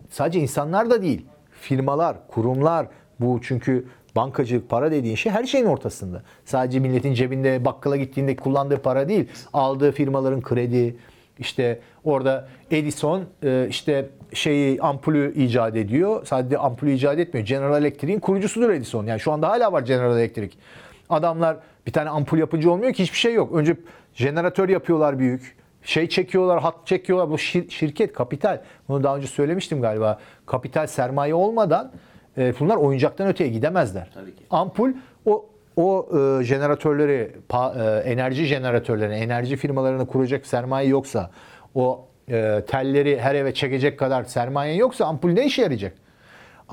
sadece 0.10 0.40
insanlar 0.40 0.90
da 0.90 1.02
değil. 1.02 1.26
Firmalar, 1.52 2.28
kurumlar 2.28 2.88
bu 3.20 3.40
çünkü 3.44 3.86
bankacılık 4.16 4.70
para 4.70 4.92
dediğin 4.92 5.16
şey 5.16 5.32
her 5.32 5.44
şeyin 5.44 5.66
ortasında. 5.66 6.24
Sadece 6.46 6.80
milletin 6.80 7.14
cebinde 7.14 7.66
bakkala 7.66 7.96
gittiğinde 7.98 8.36
kullandığı 8.36 8.78
para 8.78 9.10
değil. 9.10 9.28
Aldığı 9.54 9.92
firmaların 9.92 10.42
kredi, 10.42 10.96
işte 11.40 11.80
orada 12.04 12.48
Edison 12.72 13.24
e, 13.44 13.68
işte 13.70 14.10
şeyi 14.34 14.82
ampulü 14.82 15.34
icat 15.36 15.76
ediyor. 15.76 16.26
Sadece 16.26 16.58
ampulü 16.58 16.92
icat 16.92 17.20
etmiyor. 17.20 17.48
General 17.48 17.82
Electric'in 17.82 18.20
kurucusudur 18.20 18.70
Edison. 18.70 19.06
Yani 19.06 19.20
şu 19.20 19.32
anda 19.32 19.50
hala 19.50 19.72
var 19.72 19.82
General 19.82 20.18
Electric. 20.18 20.58
Adamlar 21.10 21.58
bir 21.88 21.92
tane 21.92 22.10
ampul 22.10 22.38
yapınca 22.38 22.70
olmuyor 22.70 22.94
ki 22.94 23.04
hiçbir 23.04 23.18
şey 23.18 23.34
yok. 23.34 23.54
Önce 23.54 23.76
jeneratör 24.14 24.70
yapıyorlar 24.70 25.20
büyük. 25.20 25.56
Şey 25.84 26.10
çekiyorlar, 26.10 26.62
hat 26.62 26.76
çekiyorlar. 26.86 27.30
Bu 27.30 27.36
şir- 27.36 27.70
şirket, 27.70 28.14
kapital. 28.14 28.62
Bunu 28.90 29.04
daha 29.04 29.18
önce 29.18 29.28
söylemiştim 29.28 29.82
galiba. 29.82 30.20
Kapital, 30.46 30.88
sermaye 30.88 31.36
olmadan 31.36 31.92
e, 32.38 32.54
bunlar 32.60 32.76
oyuncaktan 32.76 33.28
öteye 33.28 33.50
gidemezler. 33.50 34.10
Tabii 34.14 34.36
ki. 34.36 34.44
Ampul 34.50 34.92
o 35.26 35.46
o 35.76 36.08
e, 36.42 36.44
jeneratörleri, 36.44 37.32
pa- 37.50 38.00
e, 38.00 38.10
enerji 38.10 38.46
jeneratörlerini, 38.46 39.16
enerji 39.16 39.56
firmalarını 39.58 40.06
kuracak 40.08 40.46
sermaye 40.46 40.88
yoksa, 40.88 41.30
o 41.76 42.06
e, 42.30 42.62
telleri 42.68 43.20
her 43.22 43.36
eve 43.36 43.54
çekecek 43.54 44.00
kadar 44.00 44.24
sermaye 44.24 44.76
yoksa 44.76 45.06
ampul 45.06 45.30
ne 45.30 45.46
işe 45.46 45.62
yarayacak? 45.62 45.94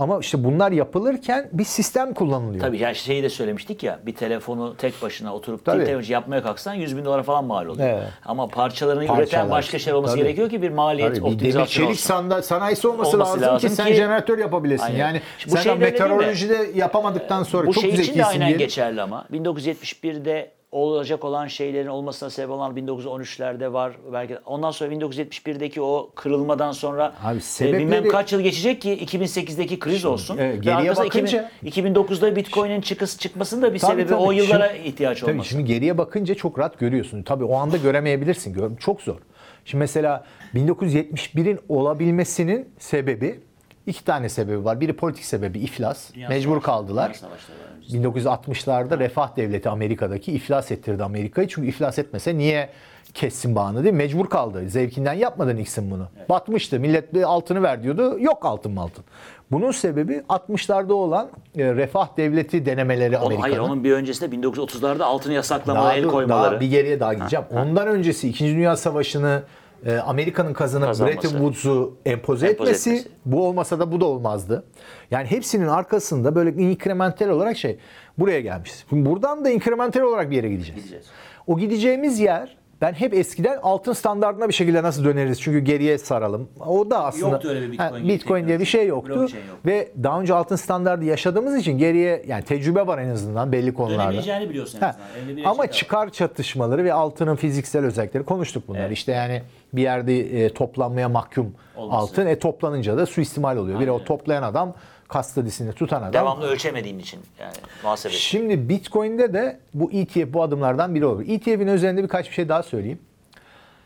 Ama 0.01 0.19
işte 0.21 0.45
bunlar 0.45 0.73
yapılırken 0.73 1.49
bir 1.53 1.65
sistem 1.65 2.15
kullanılıyor. 2.15 2.61
Tabii 2.61 2.79
yani 2.79 2.95
şeyi 2.95 3.23
de 3.23 3.29
söylemiştik 3.29 3.83
ya 3.83 3.99
bir 4.07 4.15
telefonu 4.15 4.77
tek 4.77 5.03
başına 5.03 5.35
oturup 5.35 5.65
Tabii. 5.65 5.79
tek 5.79 5.87
telefon 5.87 6.13
yapmaya 6.13 6.43
kalksan 6.43 6.75
100 6.75 6.97
bin 6.97 7.05
dolara 7.05 7.23
falan 7.23 7.45
mal 7.45 7.67
oluyor. 7.67 7.89
Evet. 7.89 8.09
Ama 8.25 8.47
parçalarını 8.49 9.01
Parçalar. 9.07 9.23
üreten 9.23 9.51
başka 9.51 9.79
şeyler 9.79 9.97
olması 9.99 10.15
Tabii. 10.15 10.23
gerekiyor 10.25 10.51
ki 10.51 10.63
bir 10.63 10.71
maliyet 10.71 11.09
Tabii, 11.09 11.19
bir 11.19 11.23
demir 11.25 11.35
optimizasyonu 11.35 11.69
çelik 11.69 11.91
olsun. 11.91 12.03
sanda- 12.09 12.43
sanayisi 12.43 12.89
olması, 12.89 13.17
Olması 13.17 13.31
lazım, 13.41 13.43
lazım 13.55 13.69
ki 13.71 13.77
sen 13.77 13.87
ki- 13.87 13.95
jeneratör 13.95 14.39
yapabilesin. 14.39 14.85
Aynen. 14.85 14.99
Yani 14.99 15.21
Bu 15.47 15.51
sen 15.51 15.57
şey 15.63 15.65
de 15.73 15.75
öyle 15.75 15.81
değil 15.85 15.93
mi? 15.93 16.01
meteorolojide 16.09 16.71
yapamadıktan 16.75 17.43
sonra 17.43 17.67
Bu 17.67 17.73
çok 17.73 17.81
şey 17.83 17.91
için 17.91 17.97
zekisin 18.03 18.19
de 18.19 18.25
aynen 18.27 18.41
diyelim. 18.41 18.59
geçerli 18.59 19.03
ama 19.03 19.27
1971'de 19.33 20.51
olacak 20.73 21.25
olan 21.25 21.47
şeylerin 21.47 21.87
olmasına 21.87 22.31
sebep 22.31 22.51
olan 22.51 22.77
1913'lerde 22.77 23.73
var. 23.73 23.93
Belki 24.13 24.39
ondan 24.47 24.71
sonra 24.71 24.95
1971'deki 24.95 25.83
o 25.83 26.11
kırılmadan 26.15 26.73
sonra 26.73 27.15
Abi 27.25 27.37
e, 27.37 27.41
sebepleri- 27.41 27.79
bilmem 27.79 28.09
kaç 28.09 28.33
yıl 28.33 28.41
geçecek 28.41 28.81
ki 28.83 28.93
2008'deki 29.07 29.79
kriz 29.79 30.05
olsun. 30.05 30.39
evet, 30.39 30.55
Ve 30.55 30.61
geriye 30.61 30.91
bakınca- 30.97 31.51
2000 31.63 31.95
2009'da 31.95 32.37
Bitcoin'in 32.37 32.81
çıkısı 32.81 33.19
çıkmasının 33.19 33.63
da 33.63 33.75
bir 33.75 33.79
Tabii, 33.79 33.91
sebebi 33.93 34.09
tabii. 34.09 34.21
o 34.23 34.33
yıllara 34.33 34.69
Şimdi- 34.75 34.89
ihtiyaç 34.89 35.21
Tabii 35.21 35.31
olması. 35.31 35.49
şimdi 35.49 35.65
geriye 35.65 35.99
bakınca 35.99 36.35
çok 36.35 36.59
rahat 36.59 36.79
görüyorsun. 36.79 37.23
Tabii 37.23 37.45
o 37.45 37.55
anda 37.57 37.77
göremeyebilirsin. 37.77 38.53
Gör, 38.53 38.71
çok 38.77 39.01
zor. 39.03 39.17
Şimdi 39.65 39.81
mesela 39.81 40.25
1971'in 40.55 41.59
olabilmesinin 41.69 42.69
sebebi 42.79 43.41
iki 43.91 44.05
tane 44.05 44.29
sebebi 44.29 44.65
var. 44.65 44.81
Biri 44.81 44.93
politik 44.93 45.25
sebebi 45.25 45.59
iflas. 45.59 46.15
Dünya 46.15 46.29
Mecbur 46.29 46.51
Savaşı- 46.51 46.67
kaldılar. 46.67 47.07
Dünya 47.09 47.19
Savaşları 47.19 47.59
var 47.59 47.77
öncesi. 47.77 47.97
1960'larda 47.97 48.99
Refah 48.99 49.37
Devleti 49.37 49.69
Amerika'daki 49.69 50.33
iflas 50.33 50.71
ettirdi 50.71 51.05
Amerika'yı. 51.05 51.49
Çünkü 51.49 51.69
iflas 51.69 51.99
etmese 51.99 52.39
niye 52.39 52.69
kessin 53.15 53.55
bağını 53.57 53.83
değil 53.85 53.95
mi? 53.95 53.99
Mecbur 53.99 54.27
kaldı. 54.27 54.69
Zevkinden 54.69 55.13
yapmadı 55.13 55.57
Nixon 55.57 55.91
bunu. 55.91 56.09
Batmıştı. 56.29 56.81
Millet 56.81 57.25
altını 57.25 57.63
ver 57.63 57.83
diyordu. 57.83 58.17
Yok 58.21 58.45
altın 58.47 58.73
mı 58.73 58.81
altın. 58.81 59.05
Bunun 59.51 59.71
sebebi 59.71 60.23
60'larda 60.29 60.93
olan 60.93 61.29
e, 61.57 61.75
Refah 61.75 62.17
Devleti 62.17 62.67
denemeleri 62.67 63.19
Amerika'nın. 63.19 63.41
hayır 63.43 63.59
onun 63.59 63.85
bir 63.85 63.93
öncesinde 63.93 64.37
1930'larda 64.37 65.03
altını 65.05 65.33
yasaklamaları, 65.33 65.85
Daha 65.89 65.95
el 65.97 66.05
koymaları. 66.05 66.51
Daha 66.53 66.61
bir 66.61 66.71
geriye 66.71 67.01
daha 67.01 67.15
gideceğim. 67.15 67.45
Ondan 67.53 67.89
öncesi 67.89 68.29
2. 68.29 68.45
Dünya 68.45 68.77
Savaşı'nı 68.77 69.43
e, 69.87 69.97
Amerika'nın 69.97 70.53
kazanıp 70.53 70.87
Kazanması. 70.87 71.23
Bretton 71.23 71.39
Woods'u 71.39 71.97
empoze, 72.05 72.47
Empoze 72.47 72.47
etmesi, 72.47 72.91
etmesi. 72.91 73.09
bu 73.25 73.47
olmasa 73.47 73.79
da 73.79 73.93
bu 73.93 74.01
da 74.01 74.05
olmazdı. 74.05 74.65
Yani 75.11 75.31
hepsinin 75.31 75.67
arkasında 75.69 76.35
böyle 76.35 76.63
inkremental 76.63 77.29
olarak 77.29 77.57
şey 77.57 77.79
buraya 78.19 78.41
gelmiş. 78.41 78.73
Şimdi 78.91 79.11
buradan 79.11 79.45
da 79.45 79.51
inkremental 79.51 80.01
olarak 80.01 80.31
bir 80.31 80.37
yere 80.37 80.49
gideceğiz. 80.49 80.81
Gideceğiz. 80.81 81.07
O 81.47 81.59
gideceğimiz 81.59 82.21
yer 82.21 82.57
ben 82.81 82.93
hep 82.93 83.15
eskiden 83.15 83.59
altın 83.63 83.93
standartına 83.93 84.49
bir 84.49 84.55
şekilde 84.55 84.83
nasıl 84.83 85.05
döneriz? 85.05 85.41
Çünkü 85.41 85.59
geriye 85.59 85.99
saralım. 85.99 86.49
O 86.67 86.91
da 86.91 87.05
aslında 87.05 87.31
Yoktu 87.31 87.49
öyle 87.49 87.61
bir 87.61 87.73
Bitcoin 87.73 88.03
Ha, 88.03 88.09
Bitcoin 88.09 88.47
diye 88.49 88.61
bir 88.61 88.65
şey 88.65 88.87
yoktu. 88.87 89.09
Blockchain 89.21 89.47
yok. 89.47 89.59
Ve 89.67 89.89
daha 90.03 90.21
önce 90.21 90.35
altın 90.35 90.57
standardı 90.57 91.05
yaşadığımız 91.05 91.57
için 91.57 91.79
geriye 91.79 92.23
yani 92.27 92.45
tecrübe 92.45 92.87
var 92.87 92.99
en 92.99 93.09
azından 93.09 93.53
belli 93.53 93.75
konularda. 93.75 94.11
Biliyorsun 94.49 94.79
en 94.83 94.89
azından. 94.89 95.37
Bir 95.37 95.45
Ama 95.45 95.55
şey 95.55 95.63
de 95.63 95.69
var. 95.69 95.73
çıkar 95.73 96.11
çatışmaları 96.11 96.85
ve 96.85 96.93
altının 96.93 97.37
fiziksel 97.37 97.85
özellikleri 97.85 98.25
konuştuk 98.25 98.69
bunları. 98.69 98.83
Evet. 98.83 98.93
İşte 98.93 99.13
yani 99.13 99.43
bir 99.73 99.83
yerde 99.83 100.45
e, 100.45 100.53
toplanmaya 100.55 101.09
mahkum 101.09 101.55
Olması. 101.77 101.97
altın 101.99 102.27
e 102.27 102.39
toplanınca 102.39 102.97
da 102.97 103.07
suistimal 103.07 103.57
oluyor. 103.57 103.81
Bir 103.81 103.87
de 103.87 103.91
o 103.91 103.95
Aynen. 103.95 104.07
toplayan 104.07 104.43
adam 104.43 104.75
kastadisini 105.11 105.73
tutan 105.73 106.03
adam. 106.03 106.13
Devamlı 106.13 106.47
ölçemediğin 106.47 106.99
için 106.99 107.21
yani 107.41 107.55
muhasebe. 107.83 108.13
Şimdi 108.13 108.69
Bitcoin'de 108.69 109.33
de 109.33 109.61
bu 109.75 109.93
ETF 109.93 110.33
bu 110.33 110.43
adımlardan 110.43 110.95
biri 110.95 111.07
olur. 111.07 111.25
ETF'in 111.29 111.67
üzerinde 111.67 112.03
birkaç 112.03 112.29
bir 112.29 112.35
şey 112.35 112.49
daha 112.49 112.63
söyleyeyim. 112.63 112.99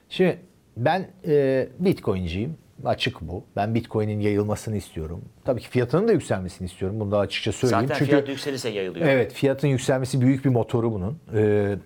Şimdi 0.08 0.38
ben 0.76 1.08
e, 1.26 1.68
Bitcoin'ciyim. 1.78 2.56
Açık 2.84 3.20
bu. 3.20 3.44
Ben 3.56 3.74
Bitcoin'in 3.74 4.20
yayılmasını 4.20 4.76
istiyorum. 4.76 5.24
Tabii 5.44 5.60
ki 5.60 5.68
fiyatının 5.68 6.08
da 6.08 6.12
yükselmesini 6.12 6.66
istiyorum. 6.66 7.00
Bunu 7.00 7.10
da 7.10 7.18
açıkça 7.18 7.52
söyleyeyim. 7.52 7.86
Zaten 7.88 7.98
Çünkü 7.98 8.10
fiyat 8.10 8.28
yükselirse 8.28 8.68
yayılıyor. 8.68 9.06
Evet 9.06 9.32
fiyatın 9.32 9.68
yükselmesi 9.68 10.20
büyük 10.20 10.44
bir 10.44 10.50
motoru 10.50 10.92
bunun. 10.92 11.18
Ee, 11.34 11.76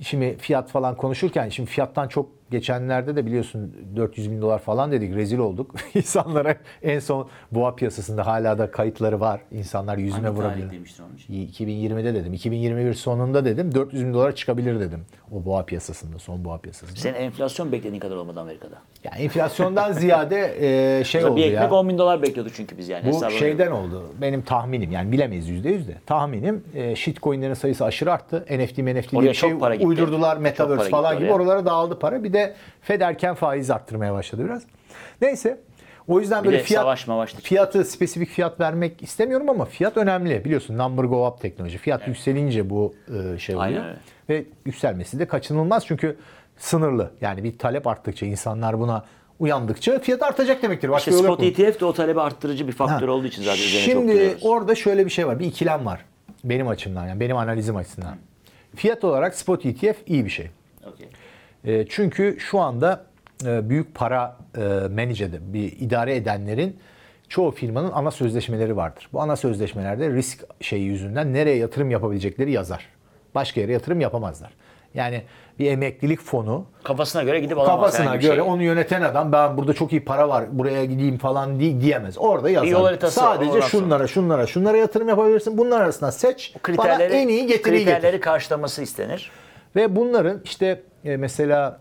şimdi 0.00 0.36
fiyat 0.38 0.70
falan 0.70 0.96
konuşurken 0.96 1.48
şimdi 1.48 1.70
fiyattan 1.70 2.08
çok 2.08 2.37
geçenlerde 2.50 3.16
de 3.16 3.26
biliyorsun 3.26 3.74
400 3.96 4.30
bin 4.30 4.42
dolar 4.42 4.58
falan 4.58 4.92
dedik 4.92 5.14
rezil 5.14 5.38
olduk. 5.38 5.74
İnsanlara 5.94 6.56
en 6.82 6.98
son 6.98 7.28
boğa 7.52 7.74
piyasasında 7.74 8.26
hala 8.26 8.58
da 8.58 8.70
kayıtları 8.70 9.20
var. 9.20 9.40
İnsanlar 9.52 9.98
yüzüme 9.98 10.28
Hangi 10.28 10.38
vurabilir. 10.40 10.70
demiştin 10.70 11.04
onun 11.04 11.16
için? 11.16 11.66
2020'de 11.66 12.14
dedim. 12.14 12.32
2021 12.32 12.94
sonunda 12.94 13.44
dedim 13.44 13.74
400 13.74 14.06
bin 14.06 14.14
dolara 14.14 14.34
çıkabilir 14.34 14.80
dedim. 14.80 15.00
O 15.32 15.44
boğa 15.44 15.64
piyasasında, 15.64 16.18
son 16.18 16.44
boğa 16.44 16.58
piyasasında. 16.58 17.00
Senin 17.00 17.14
enflasyon 17.14 17.72
beklediğin 17.72 18.00
kadar 18.00 18.16
olmadı 18.16 18.40
Amerika'da. 18.40 18.76
Yani 19.04 19.22
enflasyondan 19.22 19.92
ziyade 19.92 20.56
e, 21.00 21.04
şey 21.04 21.24
oldu 21.24 21.36
bir 21.36 21.42
ekmek 21.42 21.70
ya. 21.70 21.70
10 21.70 21.88
bin 21.88 21.98
dolar 21.98 22.22
bekliyorduk 22.22 22.54
çünkü 22.54 22.78
biz 22.78 22.88
yani. 22.88 23.12
Bu 23.12 23.30
şeyden 23.30 23.70
oldu. 23.70 24.02
Benim 24.20 24.42
tahminim 24.42 24.92
yani 24.92 25.12
bilemeyiz 25.12 25.48
yüzde 25.48 25.68
yüz 25.68 25.88
de. 25.88 25.94
Tahminim 26.06 26.64
e, 26.74 26.96
shitcoinlerin 26.96 27.54
sayısı 27.54 27.84
aşırı 27.84 28.12
arttı. 28.12 28.44
NFT, 28.50 28.78
NFT 28.78 29.12
diye 29.12 29.22
bir 29.22 29.34
şey 29.34 29.52
uydurdular. 29.80 30.36
Metaverse 30.36 30.90
falan 30.90 31.18
gibi. 31.18 31.32
oraya. 31.32 31.34
Oralara 31.34 31.66
dağıldı 31.66 31.98
para. 31.98 32.24
Bir 32.24 32.32
de 32.32 32.37
Fed 32.82 33.00
erken 33.00 33.34
faiz 33.34 33.70
arttırmaya 33.70 34.12
başladı 34.12 34.44
biraz. 34.44 34.62
Neyse. 35.20 35.60
O 36.08 36.20
yüzden 36.20 36.44
böyle 36.44 36.58
de 36.58 36.62
fiyat, 36.62 36.82
savaş 36.82 37.34
fiyatı 37.42 37.84
spesifik 37.84 38.28
fiyat 38.28 38.60
vermek 38.60 39.02
istemiyorum 39.02 39.48
ama 39.50 39.64
fiyat 39.64 39.96
önemli. 39.96 40.44
Biliyorsun 40.44 40.78
number 40.78 41.04
go 41.04 41.28
up 41.28 41.40
teknoloji. 41.40 41.78
Fiyat 41.78 42.08
yükselince 42.08 42.70
bu 42.70 42.94
e, 43.34 43.38
şey 43.38 43.56
oluyor. 43.56 43.82
Aynen. 43.82 43.96
Ve 44.28 44.44
yükselmesi 44.66 45.18
de 45.18 45.26
kaçınılmaz 45.26 45.86
çünkü 45.86 46.16
sınırlı. 46.56 47.10
Yani 47.20 47.44
bir 47.44 47.58
talep 47.58 47.86
arttıkça 47.86 48.26
insanlar 48.26 48.80
buna 48.80 49.04
uyandıkça 49.38 49.98
fiyat 49.98 50.22
artacak 50.22 50.62
demektir. 50.62 50.88
Başka 50.88 51.10
İşte 51.10 51.22
spot. 51.22 51.42
ETF 51.42 51.80
de 51.80 51.84
o 51.84 51.92
talebi 51.92 52.20
arttırıcı 52.20 52.66
bir 52.68 52.72
faktör 52.72 53.08
Ha. 53.08 53.14
olduğu 53.14 53.26
için 53.26 53.42
zaten 53.42 53.56
çok 53.62 53.68
Şimdi 53.68 54.12
duruyoruz. 54.12 54.42
orada 54.42 54.74
şöyle 54.74 55.04
bir 55.04 55.10
şey 55.10 55.26
var. 55.26 55.38
Bir 55.38 55.46
ikilem 55.46 55.86
var. 55.86 56.04
Benim 56.44 56.68
açımdan 56.68 57.06
yani 57.06 57.20
benim 57.20 57.36
analizim 57.36 57.76
açısından. 57.76 58.16
Fiyat 58.76 59.04
olarak 59.04 59.34
spot 59.34 59.66
ETF 59.66 59.96
iyi 60.06 60.24
bir 60.24 60.30
şey. 60.30 60.50
E, 61.68 61.86
çünkü 61.88 62.36
şu 62.40 62.60
anda 62.60 63.04
e, 63.46 63.70
büyük 63.70 63.94
para 63.94 64.36
e, 64.56 64.60
eden, 65.24 65.40
bir 65.52 65.72
idare 65.80 66.16
edenlerin 66.16 66.76
çoğu 67.28 67.50
firmanın 67.50 67.92
ana 67.92 68.10
sözleşmeleri 68.10 68.76
vardır. 68.76 69.08
Bu 69.12 69.20
ana 69.20 69.36
sözleşmelerde 69.36 70.10
risk 70.10 70.44
şeyi 70.60 70.84
yüzünden 70.84 71.34
nereye 71.34 71.56
yatırım 71.56 71.90
yapabilecekleri 71.90 72.52
yazar. 72.52 72.86
Başka 73.34 73.60
yere 73.60 73.72
yatırım 73.72 74.00
yapamazlar. 74.00 74.50
Yani 74.94 75.22
bir 75.58 75.70
emeklilik 75.70 76.20
fonu 76.20 76.64
Kafasına 76.84 77.22
göre 77.22 77.40
gidip 77.40 77.58
alamaz 77.58 77.76
kafasına 77.76 78.14
bir 78.14 78.20
göre 78.20 78.32
şey. 78.34 78.40
onu 78.40 78.62
yöneten 78.62 79.02
adam 79.02 79.32
ben 79.32 79.56
burada 79.56 79.72
çok 79.72 79.92
iyi 79.92 80.04
para 80.04 80.28
var 80.28 80.58
buraya 80.58 80.84
gideyim 80.84 81.18
falan 81.18 81.60
di- 81.60 81.80
diyemez. 81.80 82.18
Orada 82.18 82.50
yazar. 82.50 82.66
yol 82.66 82.84
haritası 82.84 83.20
Sadece 83.20 83.62
şunlara 83.62 84.06
şunlara 84.06 84.46
şunlara 84.46 84.76
yatırım 84.76 85.08
yapabilirsin. 85.08 85.58
Bunlar 85.58 85.80
arasından 85.80 86.10
seç. 86.10 86.54
bana 86.78 87.02
en 87.02 87.28
iyi 87.28 87.46
getiriyi 87.46 87.78
getir. 87.78 87.92
kriterleri 87.92 88.20
karşılaması 88.20 88.82
istenir. 88.82 89.30
Ve 89.76 89.96
bunların 89.96 90.40
işte 90.44 90.82
e, 91.04 91.16
mesela 91.16 91.80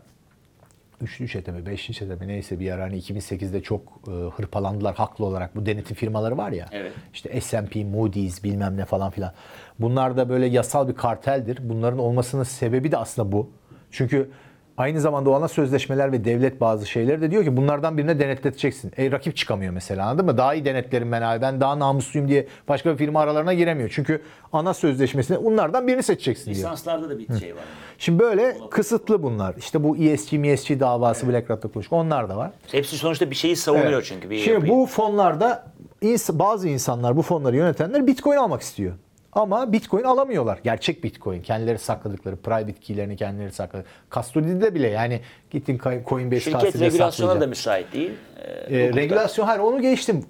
üçlü 1.01 1.27
çete 1.27 1.51
mi, 1.51 1.65
beşli 1.65 1.93
çete 1.93 2.15
mi 2.15 2.27
neyse 2.27 2.59
bir 2.59 2.71
ara 2.71 2.83
hani 2.83 2.99
2008'de 2.99 3.61
çok 3.61 3.81
e, 4.07 4.11
hırpalandılar 4.11 4.95
haklı 4.95 5.25
olarak. 5.25 5.55
Bu 5.55 5.65
denetim 5.65 5.95
firmaları 5.95 6.37
var 6.37 6.51
ya. 6.51 6.65
Evet. 6.71 6.91
İşte 7.13 7.41
S&P, 7.41 7.83
Moody's 7.83 8.43
bilmem 8.43 8.77
ne 8.77 8.85
falan 8.85 9.11
filan. 9.11 9.33
Bunlar 9.79 10.17
da 10.17 10.29
böyle 10.29 10.45
yasal 10.45 10.87
bir 10.87 10.95
karteldir. 10.95 11.59
Bunların 11.61 11.99
olmasının 11.99 12.43
sebebi 12.43 12.91
de 12.91 12.97
aslında 12.97 13.31
bu. 13.31 13.49
Çünkü 13.91 14.29
aynı 14.77 15.01
zamanda 15.01 15.29
o 15.29 15.33
ana 15.33 15.47
sözleşmeler 15.47 16.11
ve 16.11 16.25
devlet 16.25 16.61
bazı 16.61 16.85
şeyleri 16.85 17.21
de 17.21 17.31
diyor 17.31 17.43
ki 17.43 17.57
bunlardan 17.57 17.97
birine 17.97 18.19
denetleteceksin. 18.19 18.91
E 18.97 19.11
rakip 19.11 19.35
çıkamıyor 19.37 19.73
mesela 19.73 20.05
anladın 20.07 20.25
mı? 20.25 20.37
Daha 20.37 20.53
iyi 20.53 20.65
denetlerim 20.65 21.11
ben 21.11 21.21
abi. 21.21 21.41
Ben 21.41 21.61
daha 21.61 21.79
namusluyum 21.79 22.27
diye 22.27 22.47
başka 22.67 22.91
bir 22.91 22.97
firma 22.97 23.21
aralarına 23.21 23.53
giremiyor. 23.53 23.89
Çünkü 23.93 24.21
ana 24.53 24.73
sözleşmesinde 24.73 25.43
bunlardan 25.43 25.87
birini 25.87 26.03
seçeceksin 26.03 26.45
diyor. 26.45 26.55
Lisanslarda 26.57 27.09
da 27.09 27.19
bir 27.19 27.39
şey 27.39 27.55
var. 27.55 27.63
Şimdi 27.97 28.19
böyle 28.19 28.57
kısıtlı 28.71 29.23
bunlar. 29.23 29.55
İşte 29.57 29.83
bu 29.83 29.97
E 29.97 30.03
ESG, 30.09 30.33
MSG 30.33 30.79
davası 30.79 31.27
BlackRock'la 31.29 31.71
konuştuk. 31.71 31.93
Onlar 31.93 32.29
da 32.29 32.37
var. 32.37 32.51
Hepsi 32.71 32.97
sonuçta 32.97 33.29
bir 33.31 33.35
şeyi 33.35 33.55
savunuyor 33.55 33.91
Evet. 33.91 34.05
çünkü. 34.05 34.29
Bir 34.29 34.37
Şimdi 34.37 34.53
yapıyı. 34.53 34.71
bu 34.73 34.85
fonlarda 34.85 35.71
bazı 36.31 36.69
insanlar 36.69 37.17
bu 37.17 37.21
fonları 37.21 37.55
yönetenler 37.55 38.07
Bitcoin 38.07 38.37
almak 38.37 38.61
istiyor. 38.61 38.93
Ama 39.37 39.71
Bitcoin 39.71 40.03
alamıyorlar. 40.03 40.59
Gerçek 40.63 41.03
Bitcoin. 41.03 41.41
Kendileri 41.41 41.77
sakladıkları, 41.77 42.35
private 42.35 42.73
key'lerini 42.73 43.15
kendileri 43.15 43.51
sakladı. 43.51 43.85
Custody'de 44.11 44.75
bile 44.75 44.87
yani 44.87 45.21
gittin 45.51 45.81
Coinbase 46.07 46.39
Şirket 46.39 46.79
regülasyona 46.79 47.41
da 47.41 47.47
müsait 47.47 47.93
değil. 47.93 48.11
Ee, 48.69 48.77
E, 48.77 48.93
regülasyon 48.93 49.45
hayır 49.45 49.59
onu 49.59 49.81
geçtim. 49.81 50.25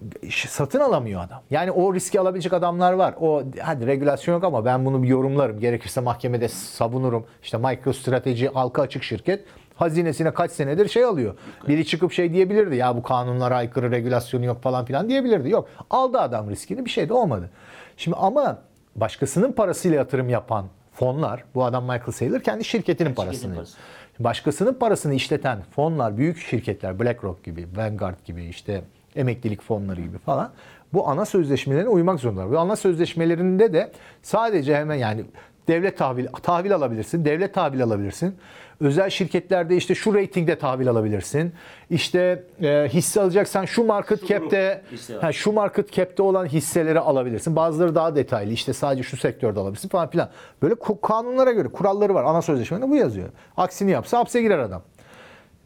Satın 0.48 0.80
alamıyor 0.80 1.22
adam. 1.24 1.42
Yani 1.50 1.72
o 1.72 1.94
riski 1.94 2.20
alabilecek 2.20 2.54
adamlar 2.54 2.94
var. 2.94 3.16
O 3.22 3.44
hadi 3.62 3.88
regülasyon 3.88 4.36
yok 4.36 4.44
ama 4.44 4.66
ben 4.66 4.86
bunu 4.86 5.04
bir 5.04 5.08
yorumlarım. 5.08 5.60
Gerekirse 5.60 6.02
mahkemede 6.02 6.48
savunurum. 6.48 7.26
İşte 7.44 7.58
MicroStrategy 7.58 8.46
halka 8.48 8.82
açık 8.82 9.04
şirket 9.04 9.46
hazinesine 9.76 10.34
kaç 10.34 10.52
senedir 10.52 10.88
şey 10.88 11.04
alıyor. 11.04 11.34
Biri 11.68 11.86
çıkıp 11.86 12.12
şey 12.12 12.34
diyebilirdi 12.34 12.76
ya 12.76 12.98
bu 12.98 13.04
kanunlara 13.04 13.56
aykırı 13.56 13.92
regülasyonu 13.92 14.46
yok 14.46 14.62
falan 14.62 14.86
filan 14.86 15.10
diyebilirdi. 15.10 15.50
Yok. 15.50 15.70
Aldı 15.90 16.20
adam 16.20 16.50
riskini 16.50 16.86
bir 16.86 16.90
şey 16.90 17.10
de 17.10 17.14
olmadı. 17.14 17.50
Şimdi 17.98 18.18
ama 18.18 18.58
başkasının 18.98 19.52
parasıyla 19.52 19.98
yatırım 19.98 20.30
yapan 20.30 20.66
fonlar 20.94 21.44
bu 21.56 21.66
adam 21.66 21.84
Michael 21.84 22.12
Saylor 22.12 22.40
kendi 22.40 22.66
şirketinin 22.66 23.14
parasını. 23.14 23.56
parası. 23.56 23.78
Başkasının 24.20 24.74
parasını 24.74 25.14
işleten 25.14 25.62
fonlar, 25.76 26.18
büyük 26.18 26.38
şirketler, 26.38 27.00
BlackRock 27.00 27.44
gibi, 27.44 27.68
Vanguard 27.76 28.26
gibi, 28.26 28.46
işte 28.46 28.82
emeklilik 29.16 29.62
fonları 29.62 30.02
gibi 30.02 30.18
falan 30.18 30.52
bu 30.94 31.08
ana 31.10 31.26
sözleşmelerine 31.26 31.90
uymak 31.90 32.20
zorundalar. 32.20 32.52
Bu 32.52 32.60
ana 32.60 32.76
sözleşmelerinde 32.76 33.74
de 33.74 33.92
sadece 34.22 34.76
hemen 34.76 34.96
yani 34.96 35.26
devlet 35.68 35.98
tahvil 35.98 36.28
tahvil 36.28 36.76
alabilirsin, 36.76 37.26
devlet 37.26 37.54
tahvil 37.54 37.84
alabilirsin. 37.84 38.36
Özel 38.82 39.10
şirketlerde 39.10 39.76
işte 39.76 39.96
şu 39.96 40.14
reytingde 40.14 40.58
tahvil 40.58 40.90
alabilirsin. 40.90 41.54
İşte 41.90 42.44
e, 42.62 42.88
hisse 42.94 43.22
alacaksan 43.22 43.66
şu 43.66 43.84
market 43.84 44.28
cap'te 44.28 44.82
hisse 44.92 45.14
ha, 45.14 45.32
şu 45.32 45.52
market 45.52 45.92
cap'te 45.92 46.24
olan 46.24 46.46
hisseleri 46.46 47.00
alabilirsin. 47.00 47.56
Bazıları 47.56 47.96
daha 47.96 48.16
detaylı. 48.16 48.52
işte 48.52 48.74
sadece 48.74 49.04
şu 49.04 49.18
sektörde 49.18 49.60
alabilirsin 49.60 49.90
falan 49.90 50.10
filan. 50.10 50.30
Böyle 50.62 50.76
kanunlara 51.02 51.52
göre 51.52 51.68
kuralları 51.68 52.14
var. 52.14 52.24
Ana 52.24 52.42
sözleşmede 52.42 52.90
bu 52.90 52.96
yazıyor. 52.96 53.30
Aksini 53.58 53.92
yapsa 53.92 54.18
hapse 54.18 54.42
girer 54.42 54.60
adam. 54.60 54.82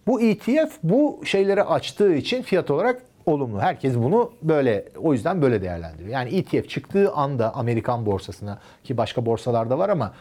Bu 0.08 0.22
ETF 0.22 0.78
bu 0.84 1.22
şeyleri 1.26 1.64
açtığı 1.64 2.14
için 2.14 2.42
fiyat 2.42 2.72
olarak 2.72 3.02
olumlu. 3.26 3.60
Herkes 3.60 3.96
bunu 3.96 4.32
böyle 4.42 4.86
o 4.98 5.14
yüzden 5.14 5.42
böyle 5.42 5.62
değerlendiriyor. 5.62 6.10
Yani 6.10 6.36
ETF 6.36 6.70
çıktığı 6.70 7.12
anda 7.12 7.56
Amerikan 7.56 8.06
borsasına 8.06 8.60
ki 8.84 8.98
başka 8.98 9.26
borsalarda 9.26 9.78
var 9.78 9.90
ama 9.90 10.14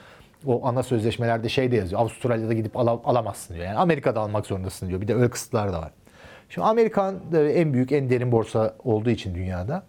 o 0.47 0.67
ana 0.67 0.83
sözleşmelerde 0.83 1.49
şey 1.49 1.73
de 1.73 1.77
yazıyor. 1.77 2.01
Avustralya'da 2.01 2.53
gidip 2.53 2.77
ala- 2.77 3.01
alamazsın 3.05 3.55
diyor. 3.55 3.67
Yani 3.67 3.79
Amerika'da 3.79 4.21
almak 4.21 4.47
zorundasın 4.47 4.89
diyor. 4.89 5.01
Bir 5.01 5.09
de 5.09 5.15
öyle 5.15 5.31
kısıtlar 5.31 5.73
da 5.73 5.79
var. 5.83 5.91
Şimdi 6.49 6.67
Amerikan 6.69 7.15
en 7.55 7.73
büyük 7.73 7.93
en 7.93 8.11
derin 8.11 8.33
borsa 8.33 8.75
olduğu 8.85 9.11
için 9.11 9.35
dünyada 9.35 9.83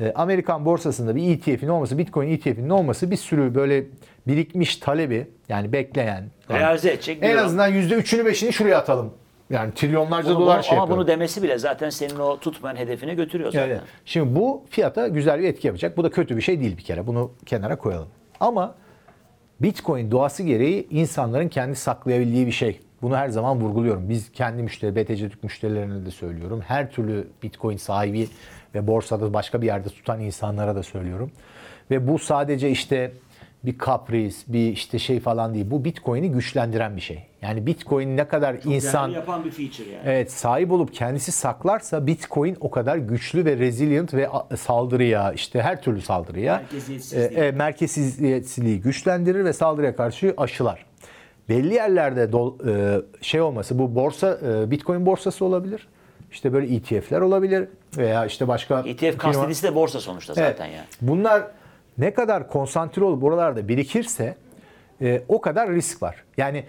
e, 0.00 0.12
Amerikan 0.14 0.64
borsasında 0.64 1.16
bir 1.16 1.34
ETF'in 1.34 1.68
olması, 1.68 1.98
Bitcoin 1.98 2.28
ETF'inin 2.30 2.70
olması 2.70 3.10
bir 3.10 3.16
sürü 3.16 3.54
böyle 3.54 3.84
birikmiş 4.26 4.76
talebi 4.76 5.26
yani 5.48 5.72
bekleyen 5.72 6.24
Realize 6.50 6.90
edecek 6.92 7.18
en 7.22 7.36
azından 7.36 7.72
%3'ünü 7.72 8.22
5'ini 8.28 8.52
şuraya 8.52 8.78
atalım. 8.78 9.12
Yani 9.50 9.74
trilyonlarca 9.74 10.28
Bunu- 10.30 10.40
dolar 10.40 10.56
bunu- 10.56 10.64
şey 10.64 10.72
ama 10.72 10.80
yapıyor. 10.82 10.98
bunu 10.98 11.06
demesi 11.06 11.42
bile 11.42 11.58
zaten 11.58 11.90
senin 11.90 12.16
o 12.18 12.36
tutmayan 12.40 12.76
hedefine 12.76 13.14
götürüyor 13.14 13.52
zaten. 13.52 13.68
Evet. 13.68 13.80
Şimdi 14.04 14.36
bu 14.40 14.62
fiyata 14.70 15.08
güzel 15.08 15.40
bir 15.40 15.44
etki 15.44 15.66
yapacak. 15.66 15.96
Bu 15.96 16.04
da 16.04 16.10
kötü 16.10 16.36
bir 16.36 16.42
şey 16.42 16.60
değil 16.60 16.76
bir 16.76 16.82
kere. 16.82 17.06
Bunu 17.06 17.30
kenara 17.46 17.76
koyalım. 17.76 18.08
Ama 18.40 18.74
Bitcoin 19.60 20.10
doğası 20.10 20.42
gereği 20.42 20.88
insanların 20.90 21.48
kendi 21.48 21.76
saklayabildiği 21.76 22.46
bir 22.46 22.52
şey. 22.52 22.80
Bunu 23.02 23.16
her 23.16 23.28
zaman 23.28 23.60
vurguluyorum. 23.60 24.08
Biz 24.08 24.32
kendi 24.32 24.62
müşteri, 24.62 24.96
BTC 24.96 25.28
Türk 25.28 25.44
müşterilerine 25.44 26.06
de 26.06 26.10
söylüyorum. 26.10 26.60
Her 26.66 26.90
türlü 26.90 27.28
Bitcoin 27.42 27.76
sahibi 27.76 28.28
ve 28.74 28.86
borsada 28.86 29.34
başka 29.34 29.62
bir 29.62 29.66
yerde 29.66 29.88
tutan 29.88 30.20
insanlara 30.20 30.76
da 30.76 30.82
söylüyorum. 30.82 31.30
Ve 31.90 32.08
bu 32.08 32.18
sadece 32.18 32.70
işte 32.70 33.12
bir 33.66 33.78
kapris, 33.78 34.44
bir 34.48 34.72
işte 34.72 34.98
şey 34.98 35.20
falan 35.20 35.54
değil. 35.54 35.66
Bu 35.70 35.84
Bitcoin'i 35.84 36.30
güçlendiren 36.30 36.96
bir 36.96 37.00
şey. 37.00 37.22
Yani 37.42 37.66
Bitcoin 37.66 38.16
ne 38.16 38.28
kadar 38.28 38.56
insan 38.64 39.08
yapan 39.08 39.44
bir 39.44 39.50
feature 39.50 39.90
yani. 39.90 40.02
Evet 40.04 40.32
sahip 40.32 40.72
olup 40.72 40.94
kendisi 40.94 41.32
saklarsa 41.32 42.06
Bitcoin 42.06 42.56
o 42.60 42.70
kadar 42.70 42.96
güçlü 42.96 43.44
ve 43.44 43.56
resilient 43.56 44.14
ve 44.14 44.28
saldırıya 44.56 45.32
işte 45.32 45.62
her 45.62 45.82
türlü 45.82 46.02
saldırıya 46.02 46.56
Merkeziyetsizliği. 46.56 47.24
e, 47.26 47.46
e, 47.46 47.50
merkeziyetsizliği 47.52 48.80
güçlendirir 48.80 49.44
ve 49.44 49.52
saldırıya 49.52 49.96
karşı 49.96 50.34
aşılar. 50.36 50.84
Belli 51.48 51.74
yerlerde 51.74 52.24
dol- 52.24 52.70
e, 52.98 53.02
şey 53.22 53.40
olması 53.40 53.78
bu 53.78 53.94
borsa 53.94 54.38
e, 54.46 54.70
Bitcoin 54.70 55.06
borsası 55.06 55.44
olabilir. 55.44 55.88
İşte 56.32 56.52
böyle 56.52 56.74
ETF'ler 56.76 57.20
olabilir 57.20 57.68
veya 57.96 58.26
işte 58.26 58.48
başka 58.48 58.80
ETF 58.80 59.18
kastedisi 59.18 59.62
de 59.62 59.74
borsa 59.74 60.00
sonuçta 60.00 60.34
Evet. 60.36 60.56
zaten 60.58 60.66
yani. 60.72 60.86
Bunlar 61.00 61.42
ne 61.98 62.14
kadar 62.14 62.48
konsantre 62.48 63.04
olup 63.04 63.22
buralarda 63.22 63.68
birikirse 63.68 64.36
e, 65.00 65.22
o 65.28 65.40
kadar 65.40 65.70
risk 65.70 66.02
var. 66.02 66.24
Yani 66.36 66.64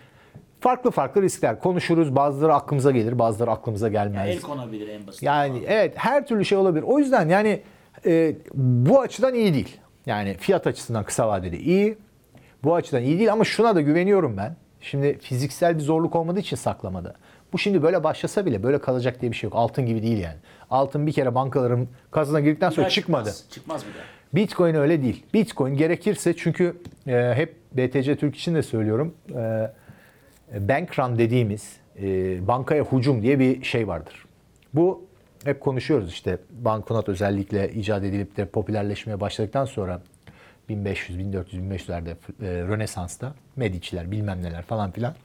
farklı 0.59 0.91
farklı 0.91 1.21
riskler 1.21 1.59
konuşuruz. 1.59 2.15
Bazıları 2.15 2.53
aklımıza 2.53 2.91
gelir, 2.91 3.19
bazıları 3.19 3.51
aklımıza 3.51 3.89
gelmez. 3.89 4.29
El 4.29 4.41
konabilir 4.41 4.87
en 4.87 5.07
basit. 5.07 5.23
Yani 5.23 5.63
evet 5.67 5.93
her 5.97 6.27
türlü 6.27 6.45
şey 6.45 6.57
olabilir. 6.57 6.83
O 6.87 6.99
yüzden 6.99 7.29
yani 7.29 7.61
e, 8.05 8.35
bu 8.53 9.01
açıdan 9.01 9.33
iyi 9.33 9.53
değil. 9.53 9.77
Yani 10.05 10.37
fiyat 10.37 10.67
açısından 10.67 11.03
kısa 11.03 11.27
vadede 11.27 11.59
iyi. 11.59 11.97
Bu 12.63 12.75
açıdan 12.75 13.03
iyi 13.03 13.19
değil 13.19 13.31
ama 13.31 13.43
şuna 13.43 13.75
da 13.75 13.81
güveniyorum 13.81 14.37
ben. 14.37 14.55
Şimdi 14.81 15.19
fiziksel 15.19 15.75
bir 15.75 15.81
zorluk 15.81 16.15
olmadığı 16.15 16.39
için 16.39 16.55
saklamada. 16.55 17.15
Bu 17.53 17.57
şimdi 17.57 17.83
böyle 17.83 18.03
başlasa 18.03 18.45
bile 18.45 18.63
böyle 18.63 18.79
kalacak 18.79 19.21
diye 19.21 19.31
bir 19.31 19.37
şey 19.37 19.47
yok. 19.47 19.57
Altın 19.57 19.85
gibi 19.85 20.03
değil 20.03 20.17
yani. 20.17 20.37
Altın 20.69 21.07
bir 21.07 21.11
kere 21.11 21.35
bankaların 21.35 21.87
kasasına 22.11 22.39
girdikten 22.39 22.69
sonra 22.69 22.81
daha 22.81 22.89
çıkmadı. 22.89 23.29
Çıkmaz, 23.29 23.49
çıkmaz 23.49 23.85
bir 23.85 23.93
daha. 23.93 24.03
Bitcoin 24.35 24.75
öyle 24.75 25.01
değil. 25.01 25.25
Bitcoin 25.33 25.77
gerekirse 25.77 26.35
çünkü 26.35 26.77
e, 27.07 27.33
hep 27.35 27.55
BTC 27.71 28.15
Türk 28.15 28.35
için 28.35 28.55
de 28.55 28.63
söylüyorum. 28.63 29.13
E, 29.29 29.69
bank 30.69 30.99
run 30.99 31.17
dediğimiz 31.17 31.77
e, 32.01 32.47
bankaya 32.47 32.83
hücum 32.83 33.21
diye 33.21 33.39
bir 33.39 33.63
şey 33.63 33.87
vardır. 33.87 34.25
Bu 34.73 35.05
hep 35.45 35.61
konuşuyoruz 35.61 36.09
işte 36.09 36.37
banknot 36.51 37.09
özellikle 37.09 37.71
icat 37.71 38.03
edilip 38.03 38.37
de 38.37 38.45
popülerleşmeye 38.45 39.19
başladıktan 39.19 39.65
sonra 39.65 40.01
1500, 40.69 41.19
1400, 41.19 41.63
1500'lerde 41.63 42.09
e, 42.09 42.15
Rönesans'ta 42.67 43.33
Medici'ler 43.55 44.11
bilmem 44.11 44.43
neler 44.43 44.61
falan 44.61 44.91
filan 44.91 45.15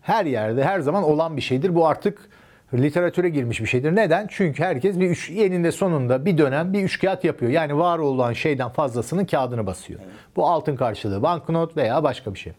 her 0.00 0.24
yerde 0.24 0.64
her 0.64 0.80
zaman 0.80 1.02
olan 1.02 1.36
bir 1.36 1.42
şeydir. 1.42 1.74
Bu 1.74 1.86
artık 1.86 2.28
literatüre 2.74 3.28
girmiş 3.28 3.60
bir 3.60 3.66
şeydir. 3.66 3.96
Neden? 3.96 4.26
Çünkü 4.30 4.62
herkes 4.62 5.00
bir 5.00 5.10
üç, 5.10 5.30
eninde 5.30 5.72
sonunda 5.72 6.24
bir 6.24 6.38
dönem 6.38 6.72
bir 6.72 6.82
üçkağıt 6.82 7.24
yapıyor. 7.24 7.50
Yani 7.50 7.78
var 7.78 7.98
olan 7.98 8.32
şeyden 8.32 8.68
fazlasının 8.68 9.24
kağıdını 9.24 9.66
basıyor. 9.66 10.00
Bu 10.36 10.46
altın 10.46 10.76
karşılığı 10.76 11.22
banknot 11.22 11.76
veya 11.76 12.02
başka 12.02 12.34
bir 12.34 12.38
şey. 12.38 12.52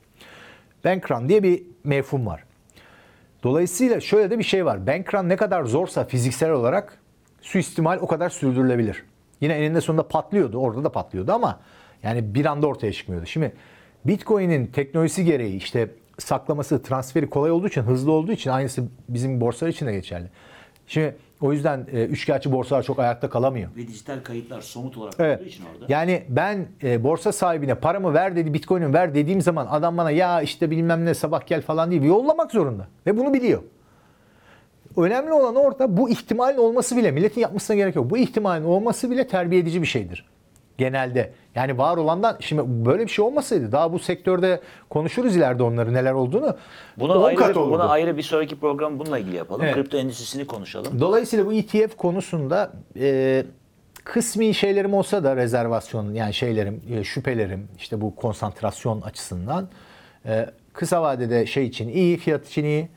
Bank 0.85 1.11
run 1.11 1.29
diye 1.29 1.43
bir 1.43 1.63
mefhum 1.83 2.25
var. 2.25 2.43
Dolayısıyla 3.43 3.99
şöyle 3.99 4.31
de 4.31 4.39
bir 4.39 4.43
şey 4.43 4.65
var. 4.65 4.87
Bank 4.87 5.13
run 5.13 5.29
ne 5.29 5.35
kadar 5.35 5.63
zorsa 5.63 6.03
fiziksel 6.03 6.51
olarak 6.51 6.97
suistimal 7.41 7.97
o 8.01 8.07
kadar 8.07 8.29
sürdürülebilir. 8.29 9.03
Yine 9.41 9.53
eninde 9.53 9.81
sonunda 9.81 10.07
patlıyordu. 10.07 10.57
Orada 10.57 10.83
da 10.83 10.91
patlıyordu 10.91 11.31
ama 11.31 11.59
yani 12.03 12.35
bir 12.35 12.45
anda 12.45 12.67
ortaya 12.67 12.93
çıkmıyordu. 12.93 13.25
Şimdi 13.25 13.51
Bitcoin'in 14.05 14.65
teknolojisi 14.67 15.25
gereği 15.25 15.55
işte 15.55 15.89
saklaması, 16.19 16.81
transferi 16.81 17.29
kolay 17.29 17.51
olduğu 17.51 17.67
için, 17.67 17.81
hızlı 17.81 18.11
olduğu 18.11 18.31
için 18.31 18.49
aynısı 18.49 18.83
bizim 19.09 19.41
borsalar 19.41 19.71
için 19.71 19.85
de 19.87 19.91
geçerli. 19.91 20.29
Şimdi 20.87 21.15
o 21.41 21.53
yüzden 21.53 21.87
e, 21.91 22.05
üçkağıtçı 22.05 22.51
borsalar 22.51 22.83
çok 22.83 22.99
ayakta 22.99 23.29
kalamıyor. 23.29 23.69
Ve 23.77 23.87
dijital 23.87 24.19
kayıtlar 24.23 24.61
somut 24.61 24.97
olarak 24.97 25.15
Evet. 25.19 25.39
olduğu 25.39 25.49
için 25.49 25.63
orada. 25.73 25.85
Yani 25.89 26.23
ben 26.29 26.67
e, 26.83 27.03
borsa 27.03 27.31
sahibine 27.31 27.75
paramı 27.75 28.13
ver 28.13 28.35
dedi, 28.35 28.53
bitcoin'imi 28.53 28.93
ver 28.93 29.15
dediğim 29.15 29.41
zaman 29.41 29.67
adam 29.69 29.97
bana 29.97 30.11
ya 30.11 30.41
işte 30.41 30.71
bilmem 30.71 31.05
ne 31.05 31.13
sabah 31.13 31.47
gel 31.47 31.61
falan 31.61 31.91
değil. 31.91 32.03
Yollamak 32.03 32.51
zorunda. 32.51 32.87
Ve 33.07 33.17
bunu 33.17 33.33
biliyor. 33.33 33.63
Önemli 34.97 35.33
olan 35.33 35.55
orada 35.55 35.97
bu 35.97 36.09
ihtimalin 36.09 36.57
olması 36.57 36.97
bile, 36.97 37.11
milletin 37.11 37.41
yapmasına 37.41 37.75
gerek 37.75 37.95
yok. 37.95 38.09
Bu 38.09 38.17
ihtimalin 38.17 38.63
olması 38.63 39.11
bile 39.11 39.27
terbiye 39.27 39.61
edici 39.61 39.81
bir 39.81 39.87
şeydir. 39.87 40.25
Genelde. 40.79 41.33
Yani 41.55 41.77
var 41.77 41.97
olandan, 41.97 42.37
şimdi 42.39 42.61
böyle 42.85 43.03
bir 43.03 43.09
şey 43.09 43.25
olmasaydı 43.25 43.71
daha 43.71 43.93
bu 43.93 43.99
sektörde 43.99 44.61
konuşuruz 44.89 45.35
ileride 45.35 45.63
onları 45.63 45.93
neler 45.93 46.13
olduğunu. 46.13 46.57
Buna 46.97 47.17
10 47.19 47.23
ayrı, 47.23 47.35
kat 47.35 47.55
buna 47.55 47.63
olurdu. 47.63 47.83
ayrı 47.83 48.17
bir 48.17 48.21
sonraki 48.21 48.59
program 48.59 48.99
bununla 48.99 49.19
ilgili 49.19 49.35
yapalım. 49.35 49.61
Evet. 49.61 49.75
Kripto 49.75 49.97
endüstrisini 49.97 50.47
konuşalım. 50.47 50.99
Dolayısıyla 50.99 51.45
bu 51.45 51.53
ETF 51.53 51.97
konusunda 51.97 52.71
e, 52.99 53.45
kısmi 54.03 54.53
şeylerim 54.53 54.93
olsa 54.93 55.23
da 55.23 55.35
rezervasyon 55.35 56.13
yani 56.13 56.33
şeylerim, 56.33 56.81
e, 56.91 57.03
şüphelerim 57.03 57.67
işte 57.77 58.01
bu 58.01 58.15
konsantrasyon 58.15 59.01
açısından 59.01 59.69
e, 60.25 60.45
kısa 60.73 61.01
vadede 61.01 61.45
şey 61.45 61.65
için 61.65 61.89
iyi, 61.89 62.17
fiyat 62.17 62.47
için 62.47 62.63
iyi. 62.63 62.89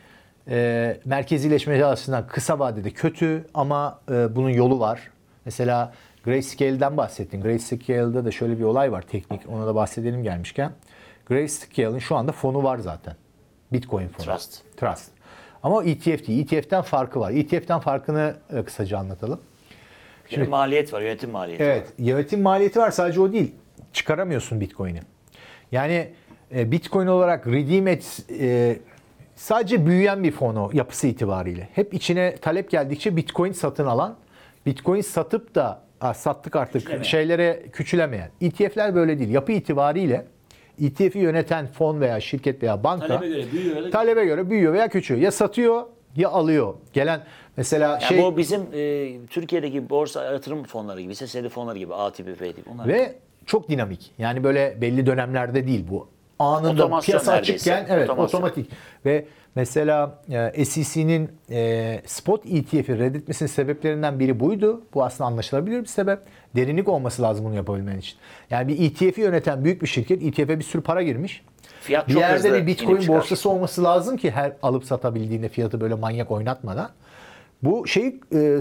E, 0.48 0.96
merkezileşme 1.04 1.84
açısından 1.84 2.26
kısa 2.26 2.58
vadede 2.58 2.90
kötü 2.90 3.44
ama 3.54 4.00
e, 4.10 4.36
bunun 4.36 4.50
yolu 4.50 4.80
var. 4.80 5.10
Mesela 5.44 5.92
Grayscale'den 6.24 6.96
bahsettin. 6.96 7.40
Grayscale'da 7.42 8.24
da 8.24 8.30
şöyle 8.30 8.58
bir 8.58 8.64
olay 8.64 8.92
var 8.92 9.02
teknik. 9.02 9.40
Ona 9.48 9.66
da 9.66 9.74
bahsedelim 9.74 10.22
gelmişken. 10.22 10.72
Grayscale'ın 11.26 11.98
şu 11.98 12.16
anda 12.16 12.32
fonu 12.32 12.62
var 12.62 12.78
zaten. 12.78 13.14
Bitcoin 13.72 14.08
fonu. 14.08 14.26
Trust. 14.26 14.76
Trust. 14.76 15.10
Ama 15.62 15.84
ETF 15.84 16.26
değil. 16.26 16.52
ETF'den 16.52 16.82
farkı 16.82 17.20
var. 17.20 17.30
ETF'den 17.30 17.78
farkını 17.80 18.34
e, 18.52 18.62
kısaca 18.64 18.98
anlatalım. 18.98 19.40
Şimdi 20.28 20.48
maliyet 20.48 20.92
var, 20.92 21.00
yönetim 21.00 21.30
maliyeti 21.30 21.64
Evet, 21.64 21.86
var. 21.86 21.92
yönetim 21.98 22.42
maliyeti 22.42 22.78
var. 22.78 22.90
Sadece 22.90 23.20
o 23.20 23.32
değil. 23.32 23.54
Çıkaramıyorsun 23.92 24.60
Bitcoin'i. 24.60 25.00
Yani 25.72 26.10
e, 26.54 26.70
Bitcoin 26.72 27.06
olarak 27.06 27.46
redeem 27.46 27.86
et 27.86 28.26
e, 28.40 28.76
sadece 29.36 29.86
büyüyen 29.86 30.24
bir 30.24 30.32
fonu 30.32 30.70
yapısı 30.72 31.06
itibariyle. 31.06 31.68
Hep 31.74 31.94
içine 31.94 32.36
talep 32.36 32.70
geldikçe 32.70 33.16
Bitcoin 33.16 33.52
satın 33.52 33.86
alan, 33.86 34.16
Bitcoin 34.66 35.00
satıp 35.00 35.54
da 35.54 35.82
"Aa, 36.02 36.14
sattık 36.14 36.56
artık 36.56 36.72
Küçülemeyen. 36.74 37.02
şeylere 37.02 37.62
küçülemeyen. 37.72 38.30
ETF'ler 38.40 38.94
böyle 38.94 39.18
değil. 39.18 39.30
Yapı 39.30 39.52
itibariyle 39.52 40.26
ETF'i 40.82 41.18
yöneten 41.18 41.66
fon 41.66 42.00
veya 42.00 42.20
şirket 42.20 42.62
veya 42.62 42.84
banka 42.84 43.06
Talebe 43.06 43.28
göre 43.28 43.52
büyüyor 43.52 43.90
talebe 43.90 44.24
göre 44.24 44.50
büyüyor 44.50 44.72
veya 44.72 44.88
küçülüyor. 44.88 45.24
Ya 45.24 45.30
satıyor 45.30 45.82
ya 46.16 46.28
alıyor. 46.28 46.74
Gelen 46.92 47.20
mesela 47.56 47.88
Yani 47.92 48.02
şey 48.02 48.22
bu 48.22 48.36
bizim 48.36 48.60
e, 48.74 49.10
Türkiye'deki 49.30 49.90
borsa 49.90 50.24
yatırım 50.24 50.64
fonları 50.64 51.00
gibi, 51.00 51.10
hisse 51.10 51.26
senedi 51.26 51.48
fonları 51.48 51.78
gibi, 51.78 51.94
A 51.94 52.12
tipi, 52.12 52.34
F 52.34 52.52
tipi. 52.52 52.70
Bunlar 52.70 52.88
Ve 52.88 53.14
çok 53.46 53.68
dinamik. 53.68 54.10
Yani 54.18 54.44
böyle 54.44 54.80
belli 54.80 55.06
dönemlerde 55.06 55.66
değil 55.66 55.84
bu. 55.90 56.08
Anında 56.38 56.70
Otomasyon 56.82 57.12
piyasa 57.12 57.32
neredeyse. 57.32 57.74
açıkken 57.74 57.96
evet 57.96 58.10
otomatik. 58.10 58.70
Ve 59.06 59.24
mesela 59.54 60.22
e, 60.54 60.64
SEC'nin 60.64 61.30
e, 61.50 62.00
spot 62.06 62.46
ETF'i 62.46 62.98
reddetmesinin 62.98 63.48
sebeplerinden 63.48 64.20
biri 64.20 64.40
buydu. 64.40 64.82
Bu 64.94 65.04
aslında 65.04 65.28
anlaşılabilir 65.28 65.80
bir 65.80 65.86
sebep. 65.86 66.18
Derinlik 66.56 66.88
olması 66.88 67.22
lazım 67.22 67.44
bunu 67.44 67.54
yapabilmen 67.54 67.98
için. 67.98 68.16
Yani 68.50 68.68
bir 68.68 68.84
ETF'i 68.90 69.20
yöneten 69.20 69.64
büyük 69.64 69.82
bir 69.82 69.86
şirket 69.86 70.22
ETF'e 70.22 70.58
bir 70.58 70.64
sürü 70.64 70.82
para 70.82 71.02
girmiş. 71.02 71.44
Fiyat 71.80 72.08
Bir 72.08 72.12
çok 72.12 72.22
yerde 72.22 72.52
bir 72.54 72.66
Bitcoin 72.66 73.08
borsası 73.08 73.50
olması 73.50 73.84
lazım 73.84 74.16
ki 74.16 74.30
her 74.30 74.52
alıp 74.62 74.84
satabildiğinde 74.84 75.48
fiyatı 75.48 75.80
böyle 75.80 75.94
manyak 75.94 76.30
oynatmadan. 76.30 76.90
Bu 77.62 77.86
şeyi 77.86 78.20
e, 78.32 78.38
e, 78.38 78.60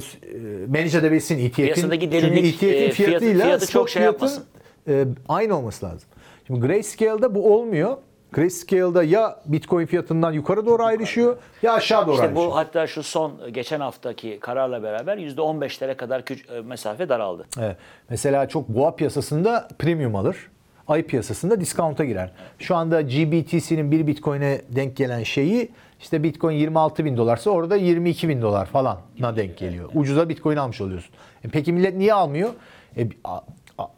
manage 0.68 0.98
edebilsin 0.98 1.38
ETF'in. 1.39 1.64
Piyasadaki 1.64 2.02
Çünkü 2.12 2.18
derinlik, 2.22 2.46
ETF'in 2.46 2.68
e, 2.68 2.72
fiyatı- 2.72 2.94
fiyatıyla 2.96 3.46
fiyatı 3.46 3.68
çok 3.68 3.89
şey 3.89 4.04
yapmasın. 4.04 4.44
e, 4.88 5.06
aynı 5.30 5.58
olması 5.58 5.86
lazım. 5.86 6.10
Şimdi 6.48 6.60
Grayscale'da 6.68 7.36
bu 7.36 7.56
olmuyor. 7.56 7.98
Grayscale'da 8.32 9.03
ya 9.03 9.39
Bitcoin 9.45 9.86
fiyatından 9.86 10.32
yukarı 10.32 10.65
doğru 10.65 10.84
ayrışıyor 10.84 11.38
ya 11.61 11.73
aşağı 11.73 12.07
doğru 12.07 12.13
İşte 12.15 12.25
ayrışıyor. 12.27 12.49
bu 12.51 12.55
hatta 12.55 12.88
şu 12.88 13.03
son 13.03 13.34
e, 13.45 13.49
geçen 13.49 13.79
haftaki 13.79 14.39
kararla 14.39 14.84
beraber 14.84 15.17
%15'lere 15.17 15.95
kadar 15.95 16.21
küç- 16.21 16.57
e, 16.57 16.61
mesafe 16.61 17.09
daraldı. 17.09 17.45
Evet. 17.59 17.77
Mesela 18.09 18.47
çok 18.49 18.69
boğa 18.69 18.95
piyasasında 18.95 19.67
premium 19.79 20.15
alır. 20.15 20.38
Ay 20.88 21.03
piyasasında 21.03 21.61
discount'a 21.61 22.05
girer. 22.05 22.32
Şu 22.59 22.75
anda 22.75 23.01
GBTC'nin 23.01 23.91
bir 23.91 24.07
Bitcoin'e 24.07 24.61
denk 24.69 24.97
gelen 24.97 25.23
şeyi 25.23 25.69
işte 25.99 26.23
Bitcoin 26.23 26.55
26 26.55 27.05
bin 27.05 27.17
dolarsa 27.17 27.49
orada 27.51 27.75
22 27.75 28.29
bin 28.29 28.41
dolar 28.41 28.65
falanla 28.65 29.36
denk 29.36 29.57
geliyor. 29.57 29.89
Ucuza 29.95 30.29
Bitcoin 30.29 30.57
almış 30.57 30.82
oluyorsun. 30.82 31.15
E 31.43 31.47
peki 31.47 31.73
millet 31.73 31.95
niye 31.95 32.13
almıyor? 32.13 32.49
E, 32.97 33.07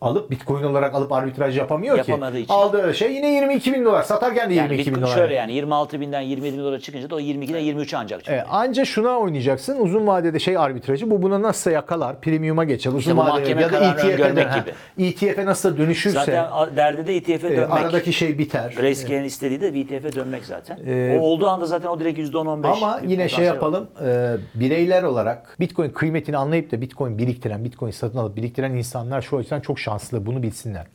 alıp 0.01 0.31
Bitcoin 0.31 0.63
olarak 0.63 0.95
alıp 0.95 1.11
arbitraj 1.11 1.57
yapamıyor 1.57 1.97
Yapamadığı 1.97 2.35
ki. 2.37 2.41
için. 2.41 2.53
Aldığı 2.53 2.93
şey 2.93 3.13
yine 3.13 3.33
22 3.33 3.73
bin 3.73 3.85
dolar. 3.85 4.03
Satarken 4.03 4.49
de 4.49 4.53
Yani 4.53 4.71
22 4.71 4.95
bin 4.95 5.01
dolar. 5.01 5.15
şöyle 5.15 5.33
yani 5.33 5.53
26 5.53 5.99
binden 5.99 6.21
27 6.21 6.57
bin 6.57 6.63
dolara 6.63 6.79
çıkınca 6.79 7.09
da 7.09 7.15
o 7.15 7.19
22'den 7.19 7.61
23'e 7.61 7.97
ancak 7.97 8.19
çıkıyor. 8.19 8.39
E, 8.39 8.43
anca 8.43 8.85
şuna 8.85 9.19
oynayacaksın. 9.19 9.77
Uzun 9.79 10.07
vadede 10.07 10.39
şey 10.39 10.57
arbitrajı. 10.57 11.11
Bu 11.11 11.21
buna 11.21 11.41
nasıl 11.41 11.71
yakalar? 11.71 12.21
Premium'a 12.21 12.63
geçer. 12.63 12.91
Uzun 12.91 13.17
bu 13.17 13.21
vadede 13.21 13.61
ya 13.61 13.71
da 13.71 13.77
ETF'e. 13.79 14.73
ETF'e 14.99 15.45
nasıl 15.45 15.77
dönüşürse 15.77 16.19
Zaten 16.19 16.45
derdi 16.75 17.07
de 17.07 17.15
ETF'e 17.15 17.47
e, 17.47 17.57
dönmek. 17.57 17.71
aradaki 17.71 18.13
şey 18.13 18.37
biter. 18.37 18.73
Grayscale'in 18.77 19.23
istediği 19.23 19.61
de 19.61 19.67
ETF'e 19.67 20.15
dönmek 20.15 20.45
zaten. 20.45 20.79
Ee, 20.87 21.17
o 21.21 21.23
olduğu 21.23 21.47
anda 21.47 21.65
zaten 21.65 21.89
o 21.89 21.99
direkt 21.99 22.19
%10-15. 22.19 22.67
Ama 22.67 22.99
yine 23.07 23.29
şey 23.29 23.45
yapalım. 23.45 23.87
e, 24.05 24.33
bireyler 24.55 25.03
olarak 25.03 25.55
Bitcoin 25.59 25.89
kıymetini 25.89 26.37
anlayıp 26.37 26.71
da 26.71 26.81
Bitcoin 26.81 27.17
biriktiren, 27.17 27.65
Bitcoin 27.65 27.91
satın 27.91 28.17
alıp 28.17 28.35
biriktiren 28.35 28.71
insanlar 28.71 29.21
şu 29.21 29.37
açıdan 29.37 29.59
çok 29.61 29.72
şanslı. 29.79 30.25
Bunu 30.25 30.43
bilsinler. 30.43 30.87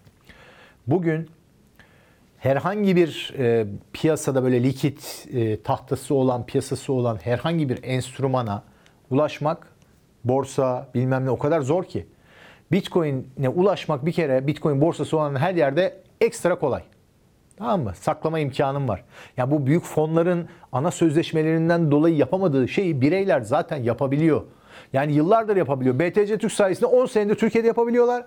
Bugün 0.87 1.31
herhangi 2.39 2.97
bir 2.97 3.35
e, 3.39 3.67
piyasada 3.93 4.43
böyle 4.43 4.63
likit 4.63 5.27
e, 5.33 5.63
tahtası 5.63 6.15
olan, 6.15 6.47
piyasası 6.47 6.93
olan 6.93 7.19
herhangi 7.23 7.69
bir 7.69 7.79
enstrümana 7.83 8.63
ulaşmak 9.11 9.67
borsa 10.25 10.89
bilmem 10.95 11.27
ne 11.27 11.31
o 11.31 11.39
kadar 11.39 11.61
zor 11.61 11.85
ki. 11.85 12.07
Bitcoin'e 12.73 13.49
ulaşmak 13.49 14.07
bir 14.07 14.13
kere 14.13 14.47
Bitcoin 14.47 14.81
borsası 14.81 15.17
olan 15.17 15.37
her 15.37 15.55
yerde 15.55 16.03
ekstra 16.21 16.59
kolay. 16.59 16.83
Tamam 17.57 17.83
mı? 17.83 17.93
Saklama 17.95 18.39
imkanım 18.39 18.89
var. 18.89 19.05
Ya 19.37 19.51
bu 19.51 19.67
büyük 19.67 19.85
fonların 19.85 20.49
ana 20.73 20.91
sözleşmelerinden 20.91 21.91
dolayı 21.91 22.17
yapamadığı 22.17 22.69
şeyi 22.69 23.01
bireyler 23.01 23.41
zaten 23.41 23.77
yapabiliyor. 23.77 24.43
Yani 24.93 25.13
yıllardır 25.13 25.57
yapabiliyor. 25.57 25.99
BTC 25.99 26.39
Türk 26.39 26.53
sayesinde 26.53 26.87
10 26.87 27.07
senedir 27.07 27.35
Türkiye'de 27.35 27.69
yapabiliyorlar. 27.69 28.25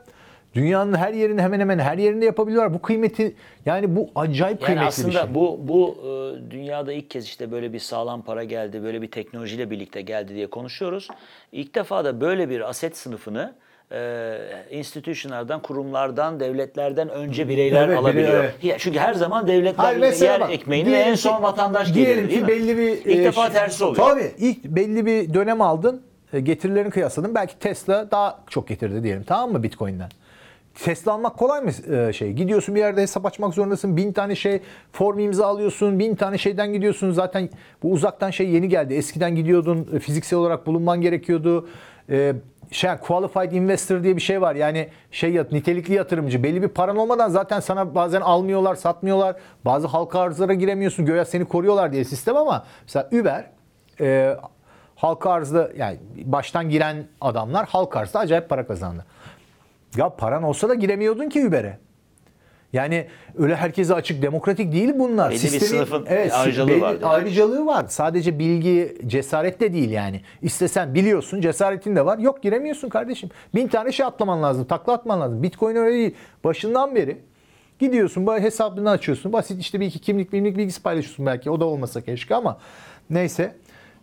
Dünyanın 0.56 0.94
her 0.94 1.14
yerinde 1.14 1.42
hemen 1.42 1.60
hemen 1.60 1.80
her 1.80 1.98
yerinde 1.98 2.26
yapabiliyorlar. 2.26 2.74
Bu 2.74 2.82
kıymeti 2.82 3.36
yani 3.66 3.96
bu 3.96 4.10
acayip 4.16 4.62
Yani 4.62 4.66
kıymetli 4.66 4.88
aslında 4.88 5.08
bir 5.08 5.14
şey. 5.14 5.36
bu 5.36 5.60
bu 5.64 5.96
e, 6.04 6.52
dünyada 6.52 6.94
ilk 6.94 7.10
kez 7.10 7.26
işte 7.26 7.52
böyle 7.52 7.74
bir 7.74 7.80
sağlam 7.80 8.22
para 8.22 8.44
geldi, 8.44 8.84
böyle 8.84 9.02
bir 9.02 9.12
teknolojiyle 9.12 9.70
birlikte 9.72 10.02
geldi 10.02 10.36
diye 10.36 10.48
konuşuyoruz. 10.48 11.08
İlk 11.52 11.76
defa 11.76 12.06
da 12.06 12.22
böyle 12.22 12.50
bir 12.50 12.70
aset 12.70 12.98
sınıfını 12.98 13.54
e, 13.92 14.38
institutionlardan, 14.72 15.62
kurumlardan, 15.62 16.40
devletlerden 16.40 17.10
önce 17.10 17.50
bireyler 17.50 17.88
Evet, 17.88 17.98
alabiliyor. 17.98 18.44
evet. 18.64 18.76
Çünkü 18.80 19.00
her 19.00 19.14
zaman 19.14 19.48
devletler 19.48 19.84
Hayır, 19.84 20.22
yer 20.22 20.40
bak, 20.42 20.52
ekmeğini 20.52 20.88
ve 20.88 20.92
diyelim 20.92 21.10
en 21.10 21.16
ki- 21.16 21.22
son 21.22 21.44
vatandaş 21.44 21.94
diyelim 21.94 22.16
gelir 22.16 22.30
değil 22.30 22.42
ki 22.42 22.48
belli 22.48 22.78
bir 22.78 22.92
İlk 23.12 23.20
e, 23.20 23.24
defa 23.24 23.50
tersi 23.52 23.84
oluyor. 23.84 24.10
Tabii 24.10 24.32
ilk 24.38 24.64
belli 24.66 25.06
bir 25.06 25.34
dönem 25.34 25.62
aldın. 25.62 26.02
e, 26.34 26.40
Getirilerini 26.40 26.90
kıyasladın. 26.92 27.36
Belki 27.36 27.60
Tesla 27.60 28.12
daha 28.12 28.40
çok 28.50 28.68
getirdi 28.68 29.04
diyelim. 29.04 29.24
Tamam 29.24 29.52
mı 29.52 29.64
Bitcoin'den? 29.64 30.10
Tesla 30.76 31.12
almak 31.12 31.38
kolay 31.38 31.62
mı 31.62 31.72
e, 31.96 32.14
şey? 32.14 32.34
Gidiyorsun 32.34 32.76
bir 32.76 32.80
yerde 32.80 33.02
hesap 33.02 33.26
açmak 33.26 33.54
zorundasın. 33.54 33.98
Bin 33.98 34.14
tane 34.14 34.36
şey 34.36 34.62
form 34.92 35.20
imza 35.20 35.48
alıyorsun. 35.48 36.00
Bin 36.00 36.16
tane 36.16 36.38
şeyden 36.38 36.74
gidiyorsun. 36.74 37.12
Zaten 37.12 37.50
bu 37.84 37.92
uzaktan 37.92 38.30
şey 38.30 38.50
yeni 38.50 38.70
geldi. 38.70 38.94
Eskiden 38.94 39.36
gidiyordun 39.36 39.88
e, 39.94 40.00
fiziksel 40.00 40.40
olarak 40.40 40.68
bulunman 40.68 41.02
gerekiyordu. 41.02 41.68
E, 42.10 42.34
şey 42.72 42.90
qualified 42.98 43.52
investor 43.52 44.04
diye 44.04 44.16
bir 44.16 44.22
şey 44.22 44.42
var. 44.42 44.56
Yani 44.56 44.90
şey 45.12 45.32
yat, 45.32 45.52
nitelikli 45.52 45.94
yatırımcı. 45.94 46.44
Belli 46.44 46.62
bir 46.62 46.68
paran 46.68 46.98
olmadan 46.98 47.30
zaten 47.30 47.60
sana 47.60 47.96
bazen 47.96 48.22
almıyorlar, 48.22 48.76
satmıyorlar. 48.76 49.36
Bazı 49.66 49.88
halka 49.88 50.20
arzlara 50.20 50.54
giremiyorsun. 50.54 51.06
Göya 51.06 51.26
seni 51.26 51.46
koruyorlar 51.46 51.92
diye 51.92 52.04
sistem 52.04 52.38
ama 52.38 52.66
mesela 52.84 53.10
Uber 53.12 53.46
e, 54.02 54.38
halka 54.96 55.32
arzda 55.32 55.70
yani 55.78 55.98
baştan 56.24 56.70
giren 56.70 57.08
adamlar 57.22 57.66
halka 57.66 58.00
arzda 58.00 58.20
acayip 58.20 58.50
para 58.50 58.68
kazandı. 58.68 59.06
Ya 59.98 60.10
paran 60.10 60.44
olsa 60.44 60.70
da 60.70 60.74
giremiyordun 60.74 61.30
ki 61.30 61.48
Uber'e. 61.48 61.78
Yani 62.74 63.08
öyle 63.38 63.56
herkese 63.56 63.94
açık 63.94 64.22
demokratik 64.22 64.74
değil 64.74 64.94
bunlar. 64.96 65.32
Belli 65.32 65.44
bir 65.44 65.60
sınıfın 65.60 66.06
ayrıcalığı 66.06 66.70
belli 66.70 66.82
var? 66.82 66.96
Ayrıcalığı 67.04 67.66
var. 67.66 67.86
Sadece 67.90 68.40
bilgi, 68.40 68.98
cesaret 69.08 69.60
de 69.60 69.74
değil 69.74 69.90
yani. 69.90 70.22
İstesen 70.42 70.94
biliyorsun, 70.94 71.42
cesaretin 71.42 71.96
de 71.96 72.06
var. 72.06 72.18
Yok 72.18 72.44
giremiyorsun 72.44 72.90
kardeşim. 72.90 73.30
Bin 73.56 73.68
tane 73.68 73.92
şey 73.92 74.06
atlaman 74.06 74.44
lazım, 74.44 74.66
takla 74.66 74.94
atman 74.94 75.22
lazım. 75.22 75.44
Bitcoin 75.44 75.76
öyle 75.76 75.96
değil. 75.96 76.16
Başından 76.44 76.96
beri 76.96 77.18
gidiyorsun, 77.80 78.28
hesabını 78.28 78.90
açıyorsun. 78.90 79.34
Basit 79.34 79.62
işte 79.62 79.80
bir 79.80 79.86
iki 79.86 80.00
kimlik, 80.00 80.32
kimlik 80.32 80.58
bilgisi 80.58 80.84
paylaşıyorsun 80.84 81.26
belki. 81.26 81.50
O 81.50 81.60
da 81.60 81.66
olmasa 81.66 82.02
keşke 82.02 82.36
ama 82.36 82.58
neyse. 83.10 83.56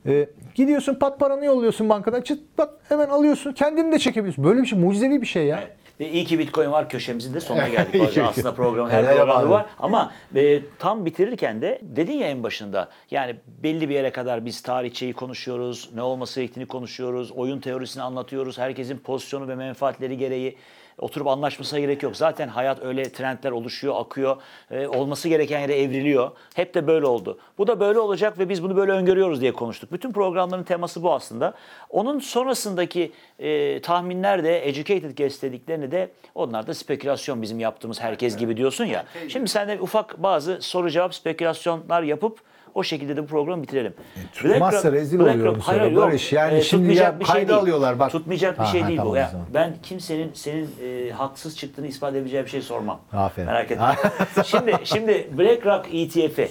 Ee, 0.07 0.29
gidiyorsun 0.55 0.95
pat 0.95 1.21
paranı 1.21 1.45
yolluyorsun 1.45 1.89
bankadan 1.89 2.21
çıt 2.21 2.41
pat 2.57 2.71
hemen 2.89 3.09
alıyorsun. 3.09 3.53
Kendini 3.53 3.93
de 3.93 3.99
çekebiliyorsun. 3.99 4.45
Böyle 4.45 4.63
bir 4.63 4.67
şey 4.67 4.79
mucizevi 4.79 5.21
bir 5.23 5.27
şey 5.27 5.47
ya. 5.47 5.69
Ve 6.01 6.11
iyi 6.11 6.25
ki 6.25 6.39
Bitcoin 6.39 6.71
var 6.71 6.89
köşemizin 6.89 7.35
de 7.35 7.41
sonuna 7.41 7.69
geldik. 7.69 8.19
Aslında 8.23 8.55
programın 8.55 8.91
her 8.91 9.05
abi. 9.05 9.51
var. 9.51 9.67
Ama 9.79 10.13
e, 10.35 10.61
tam 10.79 11.07
bitirirken 11.07 11.63
de 11.63 11.79
dedin 11.83 12.13
ya 12.13 12.29
en 12.29 12.43
başında 12.43 12.89
yani 13.11 13.37
belli 13.47 13.89
bir 13.89 13.95
yere 13.95 14.11
kadar 14.11 14.45
biz 14.45 14.61
tarihçeyi 14.61 15.13
konuşuyoruz, 15.13 15.91
ne 15.95 16.03
olması 16.03 16.41
gerektiğini 16.41 16.67
konuşuyoruz, 16.67 17.33
oyun 17.33 17.61
teorisini 17.61 18.03
anlatıyoruz. 18.03 18.59
Herkesin 18.59 18.99
pozisyonu 18.99 19.49
ve 19.49 19.55
menfaatleri 19.55 20.19
gereği 20.19 20.57
oturup 20.99 21.27
anlaşmasına 21.27 21.81
gerek 21.81 22.03
yok. 22.03 22.17
Zaten 22.17 22.49
hayat 22.49 22.83
öyle 22.83 23.13
trendler 23.13 23.51
oluşuyor, 23.51 23.95
akıyor. 23.99 24.37
E, 24.71 24.87
olması 24.87 25.29
gereken 25.29 25.61
yere 25.61 25.81
evriliyor. 25.81 26.31
Hep 26.55 26.75
de 26.75 26.87
böyle 26.87 27.07
oldu. 27.07 27.39
Bu 27.59 27.67
da 27.67 27.81
böyle 27.81 27.99
olacak 27.99 28.39
ve 28.39 28.49
biz 28.49 28.63
bunu 28.63 28.77
böyle 28.77 28.93
öngörüyoruz 28.93 29.41
diye 29.41 29.53
konuştuk. 29.53 29.93
Bütün 29.93 30.13
programların 30.13 30.65
teması 30.65 31.03
bu 31.03 31.13
aslında. 31.13 31.55
Onun 31.91 32.19
sonrasındaki 32.19 33.13
e, 33.39 33.81
tahminler 33.81 34.45
de 34.45 34.69
educated 34.69 35.19
guess 35.19 35.43
dediklerini 35.43 35.91
de 35.91 36.11
onlar 36.35 36.67
da 36.67 36.75
spekülasyon 36.75 37.43
bizim 37.43 37.61
yaptığımız 37.61 38.01
herkes 38.01 38.37
gibi 38.37 38.57
diyorsun 38.57 38.85
ya. 38.85 39.05
Şimdi 39.29 39.49
sen 39.49 39.69
de 39.69 39.81
ufak 39.81 40.23
bazı 40.23 40.59
soru 40.61 40.91
cevap 40.91 41.15
spekülasyonlar 41.15 42.03
yapıp 42.03 42.41
o 42.79 42.83
şekilde 42.83 43.17
de 43.17 43.23
bu 43.23 43.27
programı 43.27 43.63
bitirelim. 43.63 43.95
tutmazsa 44.33 44.89
BlackRock- 44.89 44.93
rezil 44.93 45.19
BlackRock- 45.19 45.33
oluyorum 45.35 45.61
hayır, 45.61 45.81
sonra 45.81 45.91
yok. 45.93 46.03
Barış. 46.03 46.33
Yani 46.33 46.59
E, 46.59 46.63
şimdi 46.63 46.95
ya 46.95 47.21
bir 47.21 47.25
şey 47.25 47.35
kayda 47.35 47.49
değil. 47.49 47.61
alıyorlar 47.61 47.99
bak. 47.99 48.13
Tutmayacak 48.13 48.59
bir 48.59 48.65
Ha, 48.65 48.71
şey 48.73 48.87
değil 48.87 48.97
tamam 48.97 49.13
bu. 49.13 49.17
o 49.17 49.17
Ya, 49.19 49.29
zaman. 49.29 49.47
ben 49.55 49.75
kimsenin 49.83 50.31
senin 50.35 50.71
e, 50.83 51.11
haksız 51.11 51.57
çıktığını 51.59 51.87
ispat 51.87 52.13
edebileceği 52.13 52.45
bir 52.45 52.51
şey 52.51 52.63
sormam. 52.63 53.01
Aferin. 53.13 53.47
Merak 53.47 53.71
etme. 53.71 53.95
şimdi 54.45 54.75
şimdi 54.85 55.29
BlackRock 55.39 55.87
ETF'i 55.95 56.49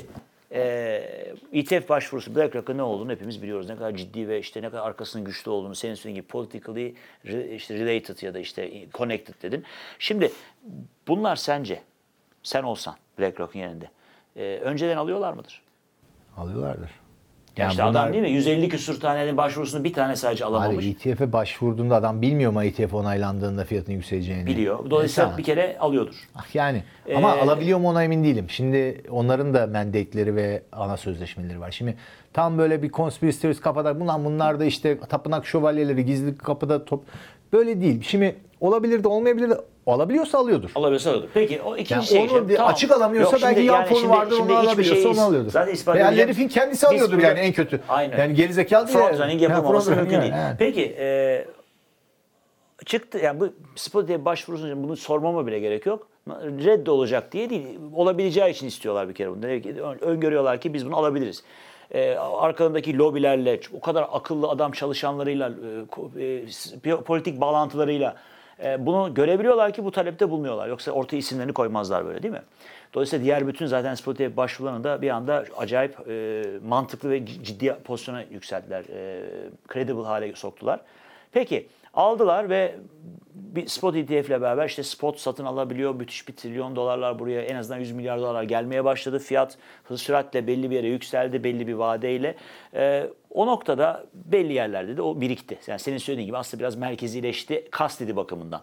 e, 0.51 0.61
ETF 1.53 1.89
başvurusu 1.89 2.36
BlackRock'ın 2.36 2.78
ne 2.78 2.82
olduğunu 2.84 3.11
hepimiz 3.11 3.41
biliyoruz. 3.41 3.69
Ne 3.69 3.75
kadar 3.75 3.95
ciddi 3.95 4.28
ve 4.28 4.39
işte 4.39 4.61
ne 4.61 4.69
kadar 4.69 4.84
arkasının 4.88 5.25
güçlü 5.25 5.51
olduğunu 5.51 5.75
senin 5.75 5.93
söylediğin 5.95 6.15
gibi 6.15 6.28
politically 6.28 6.93
re- 7.25 7.55
işte 7.55 7.75
related 7.75 8.21
ya 8.21 8.34
da 8.34 8.39
işte 8.39 8.71
connected 8.93 9.34
dedin. 9.41 9.63
Şimdi 9.99 10.32
bunlar 11.07 11.36
sence 11.36 11.82
sen 12.43 12.63
olsan 12.63 12.95
BlackRock'ın 13.19 13.59
yerinde 13.59 13.89
e, 14.36 14.57
önceden 14.63 14.97
alıyorlar 14.97 15.34
mıdır? 15.34 15.61
Alıyorlardır. 16.38 16.89
Ya 17.57 17.63
Yani 17.63 17.71
işte 17.71 17.83
bunlar- 17.83 17.91
adam 18.03 18.13
değil 18.13 18.23
mi? 18.23 18.29
150 18.31 18.69
küsür 18.69 18.99
tanenin 18.99 19.38
başvurusunu 19.38 19.83
bir 19.83 19.93
tane 19.93 20.15
sadece 20.15 20.45
alamamış. 20.45 20.85
Hayır, 20.85 20.95
ETF'e 20.95 21.33
başvurduğunda 21.33 21.95
adam 21.95 22.21
bilmiyor 22.21 22.51
mu 22.51 22.63
ETF 22.63 22.93
onaylandığında 22.93 23.63
fiyatın 23.65 23.93
yükseleceğini? 23.93 24.45
biliyor. 24.45 24.89
Dolayısıyla 24.89 25.25
Mesela. 25.29 25.38
bir 25.38 25.43
kere 25.43 25.77
alıyordur. 25.79 26.15
Ah, 26.35 26.55
Yani 26.55 26.83
ama 27.15 27.35
Ee, 27.35 27.41
alabiliyor 27.41 27.79
mu 27.79 27.89
ona 27.89 28.03
emin 28.03 28.23
değilim. 28.23 28.45
Şimdi 28.49 29.01
onların 29.09 29.53
da 29.53 29.67
mandate'leri 29.67 30.35
ve 30.35 30.63
ana 30.71 30.97
sözleşmeleri 30.97 31.59
var. 31.59 31.71
Şimdi 31.71 31.97
tam 32.33 32.57
böyle 32.57 32.83
bir 32.83 32.91
conspiracy 32.91 33.39
theorist 33.39 33.61
kafada 33.61 33.99
bunlar 33.99 34.25
bunlar 34.25 34.59
da 34.59 34.65
işte 34.65 34.99
tapınak 34.99 35.45
şövalyeleri 35.45 36.05
gizli 36.05 36.38
kapıda 36.38 36.85
top 36.85 37.03
böyle 37.53 37.81
değil. 37.81 38.01
Şimdi 38.03 38.35
olabilir 38.61 39.03
de 39.03 39.07
olmayabilir 39.07 39.49
de 39.49 39.57
alabiliyorsa 39.87 40.37
alıyordur. 40.37 40.71
Alabiliyorsa 40.75 41.09
alıyordur. 41.09 41.29
Peki 41.33 41.61
o 41.61 41.75
ikinci 41.77 41.93
Yani 41.93 42.05
şey. 42.05 42.19
onu 42.21 42.29
şimdi, 42.29 42.55
tamam. 42.55 42.71
açık 42.73 42.91
alamıyorsa 42.91 43.31
Yok, 43.37 43.41
belki 43.43 43.61
yan 43.61 43.75
yani 43.75 43.87
fonu 43.89 43.99
şimdi- 43.99 44.13
vardır 44.13 44.35
şimdi 44.37 44.51
onu 44.51 44.59
alabiliyorsa 44.59 44.95
şeyi 44.95 45.07
onu 45.07 45.21
alıyordur. 45.21 45.51
Zaten 45.51 45.73
ispat 45.73 45.95
Veya 45.95 46.07
edeceğim. 46.07 46.27
herifin 46.29 46.47
kendisi 46.47 46.87
alıyordur 46.87 47.19
yani 47.19 47.39
en 47.39 47.53
kötü. 47.53 47.81
Aynen. 47.89 48.17
Yani 48.17 48.33
gerizekalı 48.33 48.87
değil. 48.87 48.97
Front 48.99 49.19
running 49.19 49.41
yapamaması 49.41 49.91
mümkün 49.95 50.21
değil. 50.21 50.33
evet. 50.35 50.55
Peki 50.59 50.95
e, 50.99 51.45
çıktı 52.85 53.17
yani 53.23 53.39
bu 53.39 53.49
Spotify 53.75 54.25
başvurusunca 54.25 54.83
bunu 54.83 54.95
sormama 54.95 55.47
bile 55.47 55.59
gerek 55.59 55.85
yok. 55.85 56.07
Red 56.65 56.87
olacak 56.87 57.31
diye 57.31 57.49
değil. 57.49 57.67
Olabileceği 57.95 58.49
için 58.51 58.67
istiyorlar 58.67 59.09
bir 59.09 59.13
kere 59.13 59.31
bunu. 59.31 59.45
Öngörüyorlar 60.01 60.61
ki 60.61 60.73
biz 60.73 60.85
bunu 60.85 60.97
alabiliriz. 60.97 61.43
E, 61.91 62.15
arkalarındaki 62.15 62.97
lobilerle, 62.97 63.59
o 63.73 63.79
kadar 63.79 64.07
akıllı 64.11 64.47
adam 64.47 64.71
çalışanlarıyla, 64.71 65.51
e, 66.19 66.25
e, 66.91 66.95
politik 66.95 67.41
bağlantılarıyla 67.41 68.15
e, 68.63 68.85
bunu 68.85 69.13
görebiliyorlar 69.13 69.73
ki 69.73 69.85
bu 69.85 69.91
talepte 69.91 70.29
bulunuyorlar. 70.29 70.67
Yoksa 70.67 70.91
ortaya 70.91 71.17
isimlerini 71.17 71.53
koymazlar 71.53 72.05
böyle 72.05 72.23
değil 72.23 72.33
mi? 72.33 72.41
Dolayısıyla 72.93 73.25
diğer 73.25 73.47
bütün 73.47 73.65
zaten 73.65 73.95
Spotify 73.95 74.38
başvurularını 74.38 74.83
da 74.83 75.01
bir 75.01 75.09
anda 75.09 75.45
acayip 75.57 76.09
e, 76.09 76.43
mantıklı 76.67 77.09
ve 77.09 77.25
ciddi 77.25 77.75
pozisyona 77.83 78.21
yükselttiler. 78.21 78.83
E, 78.83 79.23
credible 79.73 80.03
hale 80.03 80.35
soktular. 80.35 80.79
Peki 81.31 81.67
aldılar 81.97 82.49
ve 82.49 82.75
bir 83.33 83.67
spot 83.67 83.95
ETF 83.95 84.29
ile 84.29 84.41
beraber 84.41 84.67
işte 84.67 84.83
spot 84.83 85.19
satın 85.19 85.45
alabiliyor. 85.45 85.95
Müthiş 85.95 86.27
bir 86.27 86.35
trilyon 86.35 86.75
dolarlar 86.75 87.19
buraya 87.19 87.41
en 87.41 87.55
azından 87.55 87.79
100 87.79 87.91
milyar 87.91 88.19
dolar 88.19 88.43
gelmeye 88.43 88.85
başladı. 88.85 89.19
Fiyat 89.19 89.57
hız 89.83 90.01
süratle 90.01 90.47
belli 90.47 90.69
bir 90.69 90.75
yere 90.75 90.87
yükseldi 90.87 91.43
belli 91.43 91.67
bir 91.67 91.73
vadeyle. 91.73 92.35
Ee, 92.73 93.09
o 93.29 93.47
noktada 93.47 94.05
belli 94.13 94.53
yerlerde 94.53 94.97
de 94.97 95.01
o 95.01 95.21
birikti. 95.21 95.59
Yani 95.67 95.79
senin 95.79 95.97
söylediğin 95.97 96.27
gibi 96.27 96.37
aslında 96.37 96.59
biraz 96.59 96.75
merkezileşti 96.75 97.67
kastedi 97.71 98.15
bakımından. 98.15 98.61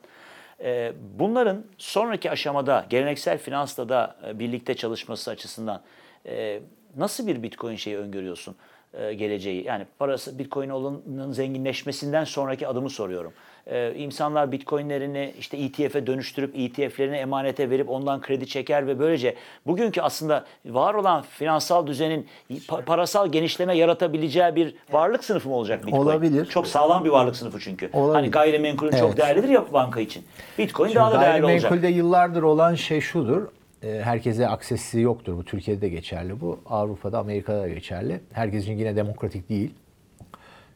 Ee, 0.61 0.93
bunların 1.19 1.65
sonraki 1.79 2.31
aşamada 2.31 2.87
geleneksel 2.91 3.39
finansla 3.39 3.89
da 3.89 4.17
e, 4.29 4.39
birlikte 4.39 4.75
çalışması 4.75 5.31
açısından 5.31 5.83
e, 6.27 6.61
nasıl 6.97 7.27
bir 7.27 7.43
Bitcoin 7.43 7.77
şeyi 7.77 7.97
öngörüyorsun? 7.97 8.57
E, 8.99 9.15
geleceği. 9.15 9.65
Yani 9.65 9.87
parası 9.99 10.39
Bitcoin 10.39 10.71
olanın 10.71 11.33
zenginleşmesinden 11.33 12.25
sonraki 12.25 12.69
adımı 12.69 12.91
soruyorum. 12.91 13.33
Ee, 13.67 13.95
insanlar 13.97 14.53
Bitcoin'lerini 14.53 15.35
işte 15.39 15.57
ETF'e 15.57 16.07
dönüştürüp 16.07 16.55
ETF'lerini 16.59 17.17
emanete 17.17 17.71
verip 17.71 17.91
ondan 17.91 18.21
kredi 18.21 18.47
çeker 18.47 18.87
ve 18.87 18.99
böylece 18.99 19.35
bugünkü 19.67 20.01
aslında 20.01 20.45
var 20.67 20.95
olan 20.95 21.23
finansal 21.23 21.87
düzenin 21.87 22.27
pa- 22.51 22.85
parasal 22.85 23.33
genişleme 23.33 23.77
yaratabileceği 23.77 24.57
bir 24.57 24.75
varlık 24.93 25.25
sınıfı 25.25 25.49
mı 25.49 25.55
olacak 25.55 25.87
Bitcoin? 25.87 26.03
Olabilir. 26.03 26.47
Çok 26.47 26.67
sağlam 26.67 27.05
bir 27.05 27.11
varlık 27.11 27.37
sınıfı 27.37 27.61
çünkü. 27.61 27.91
Olabilir. 27.93 28.15
Hani 28.15 28.31
gayrimenkulün 28.31 28.91
çok 28.91 29.09
Evet. 29.09 29.17
değerlidir 29.17 29.49
ya 29.49 29.65
banka 29.73 30.01
için. 30.01 30.25
Bitcoin 30.59 30.95
daha 30.95 31.13
da 31.13 31.21
değerli 31.21 31.45
olacak. 31.45 31.61
Gayrimenkulde 31.71 31.89
yıllardır 31.89 32.43
olan 32.43 32.75
şey 32.75 33.01
şudur. 33.01 33.43
E, 33.85 34.03
Herkese 34.03 34.49
aksesi 34.49 35.01
yoktur. 35.01 35.37
Bu 35.37 35.45
Türkiye'de 35.45 35.81
de 35.81 35.89
geçerli 35.89 36.41
bu. 36.41 36.61
Avrupa'da, 36.67 37.19
Amerika'da 37.19 37.61
da 37.61 37.69
geçerli. 37.69 38.21
Herkes 38.33 38.63
için 38.63 38.79
yine 38.79 38.97
demokratik 38.97 39.49
değil. 39.49 39.75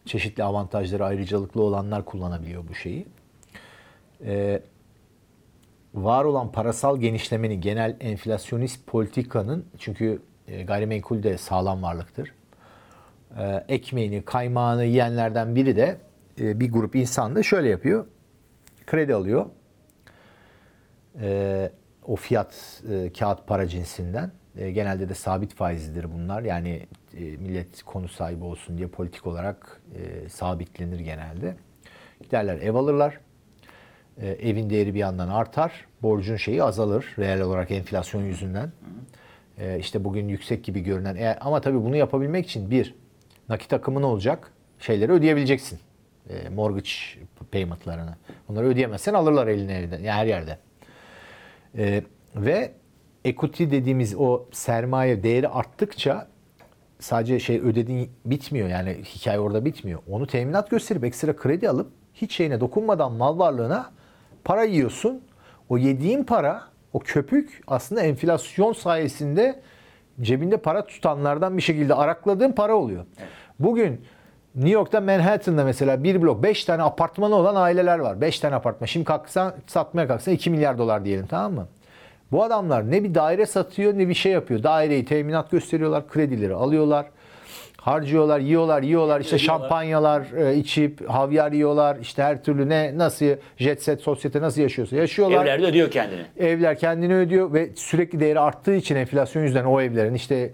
Çeşitli 0.04 0.44
avantajları 0.44 1.04
ayrıcalıklı 1.04 1.62
olanlar 1.62 2.04
kullanabiliyor 2.04 2.68
bu 2.68 2.74
şeyi. 2.74 3.06
Ee, 4.24 4.62
var 5.94 6.24
olan 6.24 6.52
parasal 6.52 7.00
genişlemenin 7.00 7.60
genel 7.60 7.96
enflasyonist 8.00 8.86
politikanın 8.86 9.64
çünkü 9.78 10.22
e, 10.48 10.62
gayrimenkul 10.62 11.22
de 11.22 11.38
sağlam 11.38 11.82
varlıktır. 11.82 12.34
Ekmeğini, 13.68 14.22
kaymağını 14.22 14.84
yiyenlerden 14.84 15.54
biri 15.54 15.76
de 15.76 15.96
e, 16.40 16.60
bir 16.60 16.72
grup 16.72 16.96
insan 16.96 17.36
da 17.36 17.42
şöyle 17.42 17.68
yapıyor. 17.68 18.06
Kredi 18.86 19.14
alıyor. 19.14 19.46
Ee, 21.20 21.70
o 22.08 22.16
fiyat 22.16 22.82
e, 22.90 23.12
kağıt 23.12 23.46
para 23.46 23.68
cinsinden. 23.68 24.30
E, 24.56 24.70
genelde 24.70 25.08
de 25.08 25.14
sabit 25.14 25.54
faizlidir 25.54 26.12
bunlar. 26.12 26.42
Yani 26.42 26.86
e, 27.16 27.20
millet 27.20 27.82
konu 27.82 28.08
sahibi 28.08 28.44
olsun 28.44 28.78
diye 28.78 28.88
politik 28.88 29.26
olarak 29.26 29.80
e, 29.94 30.28
sabitlenir 30.28 31.00
genelde. 31.00 31.56
Giderler 32.22 32.56
ev 32.56 32.74
alırlar. 32.74 33.20
E, 34.18 34.28
evin 34.28 34.70
değeri 34.70 34.94
bir 34.94 34.98
yandan 34.98 35.28
artar. 35.28 35.86
Borcun 36.02 36.36
şeyi 36.36 36.62
azalır 36.62 37.14
reel 37.18 37.40
olarak 37.40 37.70
enflasyon 37.70 38.22
yüzünden. 38.22 38.72
E, 39.58 39.78
işte 39.78 40.04
bugün 40.04 40.28
yüksek 40.28 40.64
gibi 40.64 40.80
görünen. 40.80 41.16
E, 41.16 41.36
ama 41.40 41.60
tabii 41.60 41.82
bunu 41.82 41.96
yapabilmek 41.96 42.46
için 42.46 42.70
bir, 42.70 42.94
nakit 43.48 43.72
akımın 43.72 44.02
olacak. 44.02 44.52
Şeyleri 44.78 45.12
ödeyebileceksin. 45.12 45.78
E, 46.30 46.48
mortgage 46.48 46.90
payment'larını. 47.52 48.16
Bunları 48.48 48.66
ödeyemezsen 48.66 49.14
alırlar 49.14 49.46
eline 49.46 49.78
evden. 49.78 49.98
Yani 49.98 50.10
her 50.10 50.26
yerde. 50.26 50.58
E, 51.78 52.02
ve 52.36 52.72
equity 53.24 53.64
dediğimiz 53.64 54.14
o 54.18 54.46
sermaye 54.52 55.22
değeri 55.22 55.48
arttıkça 55.48 56.28
sadece 56.98 57.40
şey 57.40 57.60
ödediğin 57.60 58.10
bitmiyor 58.24 58.68
yani 58.68 58.96
hikaye 59.04 59.40
orada 59.40 59.64
bitmiyor. 59.64 60.00
Onu 60.10 60.26
teminat 60.26 60.70
gösterip 60.70 61.04
ekstra 61.04 61.36
kredi 61.36 61.68
alıp 61.68 61.90
hiç 62.14 62.36
şeyine 62.36 62.60
dokunmadan 62.60 63.12
mal 63.12 63.38
varlığına 63.38 63.90
para 64.44 64.64
yiyorsun. 64.64 65.22
O 65.68 65.78
yediğin 65.78 66.24
para, 66.24 66.62
o 66.92 66.98
köpük 66.98 67.62
aslında 67.66 68.00
enflasyon 68.00 68.72
sayesinde 68.72 69.60
cebinde 70.20 70.56
para 70.56 70.86
tutanlardan 70.86 71.56
bir 71.56 71.62
şekilde 71.62 71.94
arakladığın 71.94 72.52
para 72.52 72.76
oluyor. 72.76 73.04
Bugün 73.58 74.00
New 74.54 74.70
York'ta 74.70 75.00
Manhattan'da 75.00 75.64
mesela 75.64 76.04
bir 76.04 76.22
blok 76.22 76.42
5 76.42 76.64
tane 76.64 76.82
apartmanı 76.82 77.34
olan 77.34 77.54
aileler 77.54 77.98
var. 77.98 78.20
5 78.20 78.40
tane 78.40 78.54
apartman. 78.54 78.86
Şimdi 78.86 79.04
kalksan 79.04 79.54
satmaya 79.66 80.08
kalksan 80.08 80.34
2 80.34 80.50
milyar 80.50 80.78
dolar 80.78 81.04
diyelim 81.04 81.26
tamam 81.26 81.52
mı? 81.52 81.68
Bu 82.32 82.44
adamlar 82.44 82.90
ne 82.90 83.04
bir 83.04 83.14
daire 83.14 83.46
satıyor 83.46 83.98
ne 83.98 84.08
bir 84.08 84.14
şey 84.14 84.32
yapıyor. 84.32 84.62
Daireyi 84.62 85.04
teminat 85.04 85.50
gösteriyorlar, 85.50 86.08
kredileri 86.08 86.54
alıyorlar. 86.54 87.06
Harcıyorlar, 87.76 88.40
yiyorlar, 88.40 88.82
yiyorlar. 88.82 89.20
işte 89.20 89.38
şampanyalar 89.38 90.22
e, 90.36 90.56
içip, 90.56 91.10
havyar 91.10 91.52
yiyorlar. 91.52 91.96
işte 92.00 92.22
her 92.22 92.44
türlü 92.44 92.68
ne 92.68 92.98
nasıl 92.98 93.26
jet 93.56 93.82
set 93.82 94.00
sosyete 94.00 94.40
nasıl 94.40 94.60
yaşıyorsa 94.60 94.96
yaşıyorlar. 94.96 95.42
Evlerde 95.42 95.66
ödüyor 95.66 95.90
kendini. 95.90 96.20
Evler 96.38 96.78
kendini 96.78 97.14
ödüyor 97.14 97.52
ve 97.52 97.68
sürekli 97.76 98.20
değeri 98.20 98.40
arttığı 98.40 98.74
için 98.74 98.96
enflasyon 98.96 99.42
yüzünden 99.42 99.64
o 99.64 99.80
evlerin 99.80 100.14
işte 100.14 100.52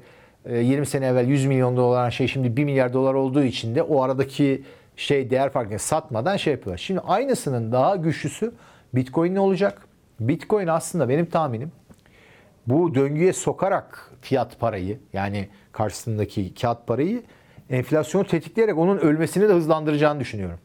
20 0.51 0.87
sene 0.87 1.07
evvel 1.07 1.29
100 1.29 1.47
milyon 1.47 1.77
dolar 1.77 2.11
şey 2.11 2.29
şimdi 2.29 2.57
1 2.57 2.65
milyar 2.65 2.93
dolar 2.93 3.15
olduğu 3.15 3.43
için 3.43 3.75
de 3.75 3.83
o 3.83 4.03
aradaki 4.03 4.63
şey 4.97 5.31
değer 5.31 5.51
farkını 5.51 5.79
satmadan 5.79 6.37
şey 6.37 6.53
yapıyorlar. 6.53 6.79
Şimdi 6.79 7.01
aynısının 7.01 7.73
daha 7.73 7.97
güçlüsü 7.97 8.53
Bitcoin 8.95 9.35
ne 9.35 9.41
olacak? 9.41 9.89
Bitcoin 10.21 10.67
aslında 10.67 11.09
benim 11.09 11.27
tahminim 11.27 11.73
bu 12.67 12.95
döngüye 12.95 13.33
sokarak 13.33 14.13
fiyat 14.21 14.61
parayı 14.61 14.99
yani 15.13 15.49
karşısındaki 15.73 16.55
kağıt 16.55 16.87
parayı 16.87 17.23
enflasyonu 17.71 18.27
tetikleyerek 18.27 18.79
onun 18.79 18.99
ölmesini 18.99 19.49
de 19.49 19.53
hızlandıracağını 19.53 20.21
düşünüyorum. 20.21 20.59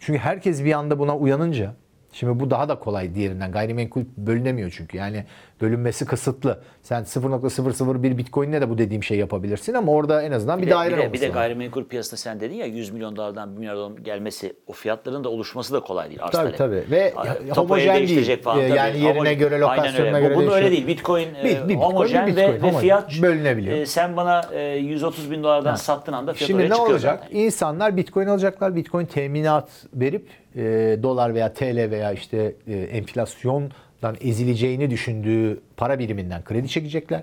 Çünkü 0.00 0.18
herkes 0.18 0.64
bir 0.64 0.72
anda 0.72 0.98
buna 0.98 1.16
uyanınca 1.16 1.74
şimdi 2.12 2.40
bu 2.40 2.50
daha 2.50 2.68
da 2.68 2.78
kolay 2.78 3.14
diğerinden. 3.14 3.52
Gayrimenkul 3.52 4.04
bölünemiyor 4.16 4.74
çünkü. 4.76 4.96
Yani 4.96 5.24
bölünmesi 5.60 6.04
kısıtlı. 6.06 6.60
Sen 6.82 7.02
0.001 7.02 8.18
Bitcoin'le 8.18 8.52
de 8.52 8.70
bu 8.70 8.78
dediğim 8.78 9.02
şey 9.02 9.18
yapabilirsin 9.18 9.74
ama 9.74 9.92
orada 9.92 10.22
en 10.22 10.32
azından 10.32 10.58
bir, 10.58 10.62
Bir 10.62 10.70
de, 10.70 10.74
daire 10.74 10.92
bir 10.92 10.96
de, 10.96 11.00
olması 11.00 11.12
bir 11.14 11.20
de 11.20 11.28
gayrimenkul 11.32 11.84
piyasasında 11.84 12.16
sen 12.20 12.40
dedin 12.40 12.54
ya 12.54 12.66
100 12.66 12.90
milyon 12.90 13.16
dolardan 13.16 13.52
1 13.54 13.58
milyar 13.58 13.76
dolar 13.76 13.98
gelmesi 13.98 14.52
o 14.66 14.72
fiyatların 14.72 15.24
da 15.24 15.28
oluşması 15.28 15.74
da 15.74 15.80
kolay 15.80 16.08
değil. 16.08 16.18
Arz 16.22 16.30
Tabii, 16.32 16.56
talep. 16.56 16.58
tabii. 16.86 16.90
Ve 16.96 17.14
Tapu 17.48 17.60
homojen 17.60 17.96
değil. 18.08 18.42
Falan, 18.42 18.60
tabii. 18.60 18.76
yani 18.76 19.00
yerine 19.00 19.34
göre, 19.34 19.54
Aynen 19.54 19.60
lokasyonuna 19.78 20.16
öyle. 20.16 20.26
göre 20.26 20.36
Bu, 20.36 20.40
bunun 20.40 20.50
öyle 20.52 20.70
değil. 20.70 20.86
Bitcoin, 20.86 21.28
Bir- 21.34 21.38
e, 21.38 21.44
bir 21.64 21.68
Bitcoin, 21.68 21.78
homojen 21.80 22.26
bir 22.26 22.36
ve, 22.36 22.40
Bitcoin. 22.42 22.56
ve 22.56 22.60
Homojen. 22.60 22.80
fiyat 22.80 23.22
Bölünebiliyor. 23.22 23.76
e, 23.78 23.86
sen 23.86 24.16
bana 24.16 24.40
e, 24.52 24.76
130 24.76 25.30
bin 25.30 25.42
dolardan 25.42 25.74
sattığın 25.74 26.12
anda 26.12 26.32
fiyat 26.32 26.46
Şimdi 26.48 26.60
oraya 26.62 26.68
ne 26.68 26.74
çıkıyor 26.74 26.90
olacak? 26.90 27.20
zaten. 27.22 27.36
İnsanlar 27.38 27.96
Bitcoin 27.96 28.26
alacaklar. 28.26 28.76
Bitcoin 28.76 29.06
teminat 29.06 29.68
verip 29.94 30.28
e, 30.56 30.62
dolar 31.02 31.34
veya 31.34 31.52
TL 31.54 31.90
veya 31.90 32.12
işte 32.12 32.54
e, 32.68 32.74
enflasyondan 33.96 34.16
ezileceğini 34.30 34.90
düşündüğü 34.90 35.60
para 35.76 35.98
biriminden 35.98 36.44
kredi 36.44 36.68
çekecekler. 36.68 37.22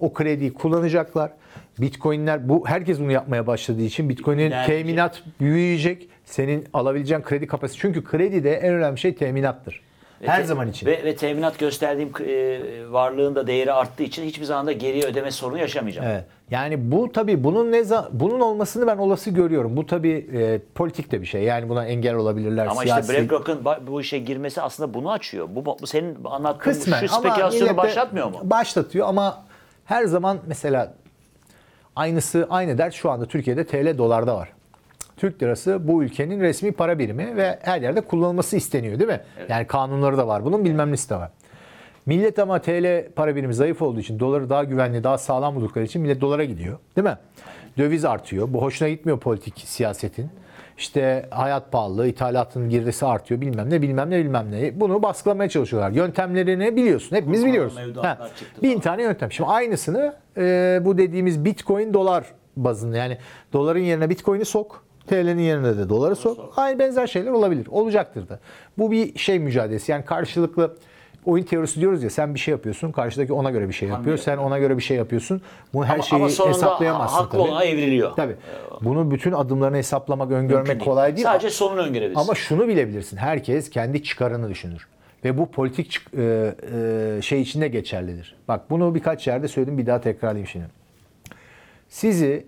O 0.00 0.12
krediyi 0.12 0.52
kullanacaklar. 0.52 1.30
Bitcoin'ler 1.78 2.48
bu 2.48 2.68
herkes 2.68 2.98
bunu 3.00 3.12
yapmaya 3.12 3.46
başladığı 3.46 3.82
için 3.82 4.08
Bitcoin'in 4.08 4.52
teminat 4.66 5.22
büyüyecek. 5.40 6.08
Senin 6.24 6.64
alabileceğin 6.72 7.22
kredi 7.22 7.46
kapasitesi. 7.46 7.80
Çünkü 7.80 8.04
kredide 8.04 8.54
en 8.54 8.74
önemli 8.74 8.98
şey 8.98 9.14
teminattır. 9.14 9.80
Ve 10.22 10.26
Her 10.26 10.40
te- 10.40 10.44
zaman 10.46 10.68
için. 10.68 10.86
Ve, 10.86 11.04
ve 11.04 11.16
teminat 11.16 11.58
gösterdiğim 11.58 12.10
e, 12.26 12.60
varlığın 12.92 13.34
da 13.34 13.46
değeri 13.46 13.72
arttığı 13.72 14.02
için 14.02 14.24
hiçbir 14.24 14.44
zaman 14.44 14.66
da 14.66 14.72
geriye 14.72 15.04
ödeme 15.04 15.30
sorunu 15.30 15.58
yaşamayacağım. 15.58 16.08
Evet. 16.08 16.24
Yani 16.50 16.90
bu 16.92 17.12
tabii 17.12 17.44
bunun 17.44 17.72
ne 17.72 17.82
bunun 18.12 18.40
olmasını 18.40 18.86
ben 18.86 18.96
olası 18.96 19.30
görüyorum. 19.30 19.76
Bu 19.76 19.86
tabii 19.86 20.26
e, 20.32 20.60
politik 20.74 21.12
de 21.12 21.20
bir 21.20 21.26
şey. 21.26 21.42
Yani 21.42 21.68
buna 21.68 21.86
engel 21.86 22.14
olabilirler. 22.14 22.66
Ama 22.66 22.82
siyasi. 22.82 23.00
işte 23.00 23.22
BlackRock'un 23.22 23.64
ba- 23.64 23.86
bu 23.86 24.00
işe 24.00 24.18
girmesi 24.18 24.62
aslında 24.62 24.94
bunu 24.94 25.12
açıyor. 25.12 25.48
Bu, 25.50 25.64
bu 25.64 25.86
senin 25.86 26.24
anlattığın 26.24 26.58
Kısmen 26.58 27.00
şu 27.00 27.08
spekülasyonu 27.08 27.76
başlatmıyor 27.76 28.28
mu? 28.28 28.40
Başlatıyor 28.42 29.08
ama 29.08 29.44
her 29.84 30.04
zaman 30.04 30.38
mesela 30.46 30.94
aynısı 31.96 32.46
aynı 32.50 32.78
dert 32.78 32.94
şu 32.94 33.10
anda 33.10 33.26
Türkiye'de 33.26 33.66
TL 33.66 33.98
dolarda 33.98 34.36
var. 34.36 34.52
Türk 35.16 35.42
lirası 35.42 35.88
bu 35.88 36.02
ülkenin 36.04 36.40
resmi 36.40 36.72
para 36.72 36.98
birimi 36.98 37.36
ve 37.36 37.58
her 37.62 37.82
yerde 37.82 38.00
kullanılması 38.00 38.56
isteniyor 38.56 38.98
değil 38.98 39.10
mi? 39.10 39.20
Yani 39.48 39.66
kanunları 39.66 40.18
da 40.18 40.26
var 40.28 40.44
bunun 40.44 40.64
bilmem 40.64 40.92
nesi 40.92 41.10
de 41.10 41.16
var. 41.16 41.30
Millet 42.08 42.38
ama 42.38 42.58
TL 42.62 43.12
para 43.16 43.36
birimi 43.36 43.54
zayıf 43.54 43.82
olduğu 43.82 44.00
için 44.00 44.20
doları 44.20 44.50
daha 44.50 44.64
güvenli, 44.64 45.04
daha 45.04 45.18
sağlam 45.18 45.56
buldukları 45.56 45.84
için 45.84 46.02
millet 46.02 46.20
dolara 46.20 46.44
gidiyor. 46.44 46.78
Değil 46.96 47.04
mi? 47.08 47.18
Döviz 47.78 48.04
artıyor. 48.04 48.48
Bu 48.52 48.62
hoşuna 48.62 48.88
gitmiyor 48.88 49.20
politik 49.20 49.62
siyasetin. 49.66 50.30
İşte 50.78 51.26
hayat 51.30 51.72
pahalı, 51.72 52.06
ithalatın 52.06 52.68
girdisi 52.68 53.06
artıyor 53.06 53.40
bilmem 53.40 53.70
ne 53.70 53.82
bilmem 53.82 54.10
ne 54.10 54.18
bilmem 54.18 54.50
ne. 54.50 54.80
Bunu 54.80 55.02
baskılamaya 55.02 55.48
çalışıyorlar. 55.48 55.90
Yöntemlerini 55.90 56.76
biliyorsun. 56.76 57.16
Hepimiz 57.16 57.46
biliyoruz. 57.46 57.76
Ha, 57.96 58.28
bin 58.62 58.80
tane 58.80 59.02
yöntem. 59.02 59.32
Şimdi 59.32 59.50
aynısını 59.50 60.14
e, 60.36 60.80
bu 60.84 60.98
dediğimiz 60.98 61.44
Bitcoin 61.44 61.94
dolar 61.94 62.24
bazında 62.56 62.96
yani 62.96 63.18
doların 63.52 63.80
yerine 63.80 64.10
Bitcoin'i 64.10 64.44
sok. 64.44 64.84
TL'nin 65.06 65.42
yerine 65.42 65.78
de 65.78 65.88
doları 65.88 66.16
sok. 66.16 66.52
Aynı 66.56 66.78
benzer 66.78 67.06
şeyler 67.06 67.30
olabilir. 67.30 67.66
Olacaktır 67.70 68.28
da. 68.28 68.38
Bu 68.78 68.90
bir 68.90 69.18
şey 69.18 69.38
mücadelesi. 69.38 69.92
Yani 69.92 70.04
karşılıklı 70.04 70.76
oyun 71.28 71.44
teorisi 71.44 71.80
diyoruz 71.80 72.02
ya 72.02 72.10
sen 72.10 72.34
bir 72.34 72.38
şey 72.38 72.52
yapıyorsun. 72.52 72.92
Karşıdaki 72.92 73.32
ona 73.32 73.50
göre 73.50 73.68
bir 73.68 73.72
şey 73.72 73.88
yapıyor. 73.88 74.16
Sen 74.18 74.36
ona 74.36 74.58
göre 74.58 74.76
bir 74.76 74.82
şey 74.82 74.96
yapıyorsun. 74.96 75.42
Bunu 75.74 75.84
her 75.84 75.94
Ama- 75.94 76.02
şeyi 76.02 76.22
ama 76.22 76.28
sonunda 76.30 76.56
hesaplayamazsın 76.56 77.16
haklı 77.16 77.30
tabii. 77.38 77.50
olana 77.50 77.64
evriliyor. 77.64 78.16
Tabii. 78.16 78.36
Bunu 78.80 79.10
bütün 79.10 79.32
adımlarını 79.32 79.76
hesaplamak, 79.76 80.30
öngörmek 80.30 80.68
Mümkün 80.68 80.84
kolay 80.84 81.16
değil. 81.16 81.26
Sadece 81.26 81.50
sonunu 81.50 81.80
öngörebilirsin. 81.80 82.20
Ama 82.20 82.34
şunu 82.34 82.68
bilebilirsin. 82.68 83.16
Herkes 83.16 83.70
kendi 83.70 84.02
çıkarını 84.02 84.48
düşünür. 84.50 84.88
Ve 85.24 85.38
bu 85.38 85.50
politik 85.50 85.96
e, 86.18 86.54
e, 87.16 87.22
şey 87.22 87.40
içinde 87.40 87.68
geçerlidir. 87.68 88.36
Bak 88.48 88.70
bunu 88.70 88.94
birkaç 88.94 89.26
yerde 89.26 89.48
söyledim 89.48 89.78
bir 89.78 89.86
daha 89.86 90.00
tekrarlayayım 90.00 90.46
şimdi. 90.48 90.66
Sizi 91.88 92.46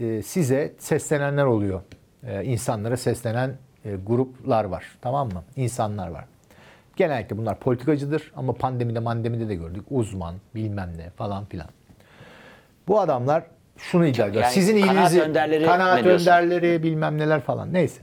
e, 0.00 0.22
size 0.22 0.74
seslenenler 0.78 1.44
oluyor. 1.44 1.80
E, 2.26 2.44
insanlara 2.44 2.96
seslenen 2.96 3.56
e, 3.84 3.96
gruplar 4.06 4.64
var. 4.64 4.84
Tamam 5.02 5.28
mı? 5.28 5.44
İnsanlar 5.56 6.08
var. 6.08 6.24
Genellikle 6.96 7.38
bunlar 7.38 7.58
politikacıdır 7.58 8.32
ama 8.36 8.52
pandemide 8.52 8.98
mandemide 8.98 9.48
de 9.48 9.54
gördük. 9.54 9.84
Uzman, 9.90 10.34
bilmem 10.54 10.92
ne 10.96 11.10
falan 11.10 11.44
filan. 11.44 11.68
Bu 12.88 13.00
adamlar 13.00 13.42
şunu 13.76 14.06
iddia 14.06 14.26
ediyor. 14.26 14.42
Yani 14.42 14.52
Sizin 14.54 14.80
kanaat 14.80 14.92
iyiliğinizi, 14.94 15.22
önderleri 15.22 15.64
kanaat 15.64 16.04
diyorsun? 16.04 16.26
önderleri 16.26 16.82
bilmem 16.82 17.18
neler 17.18 17.40
falan 17.40 17.72
neyse. 17.72 18.02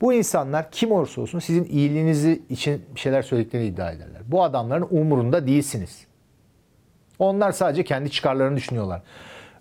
Bu 0.00 0.12
insanlar 0.12 0.70
kim 0.70 0.92
olursa 0.92 1.20
olsun 1.20 1.38
sizin 1.38 1.64
iyiliğinizi 1.64 2.42
için 2.50 2.84
bir 2.94 3.00
şeyler 3.00 3.22
söylediklerini 3.22 3.66
iddia 3.66 3.90
ederler. 3.92 4.22
Bu 4.26 4.42
adamların 4.42 4.86
umurunda 4.90 5.46
değilsiniz. 5.46 6.06
Onlar 7.18 7.52
sadece 7.52 7.84
kendi 7.84 8.10
çıkarlarını 8.10 8.56
düşünüyorlar. 8.56 9.02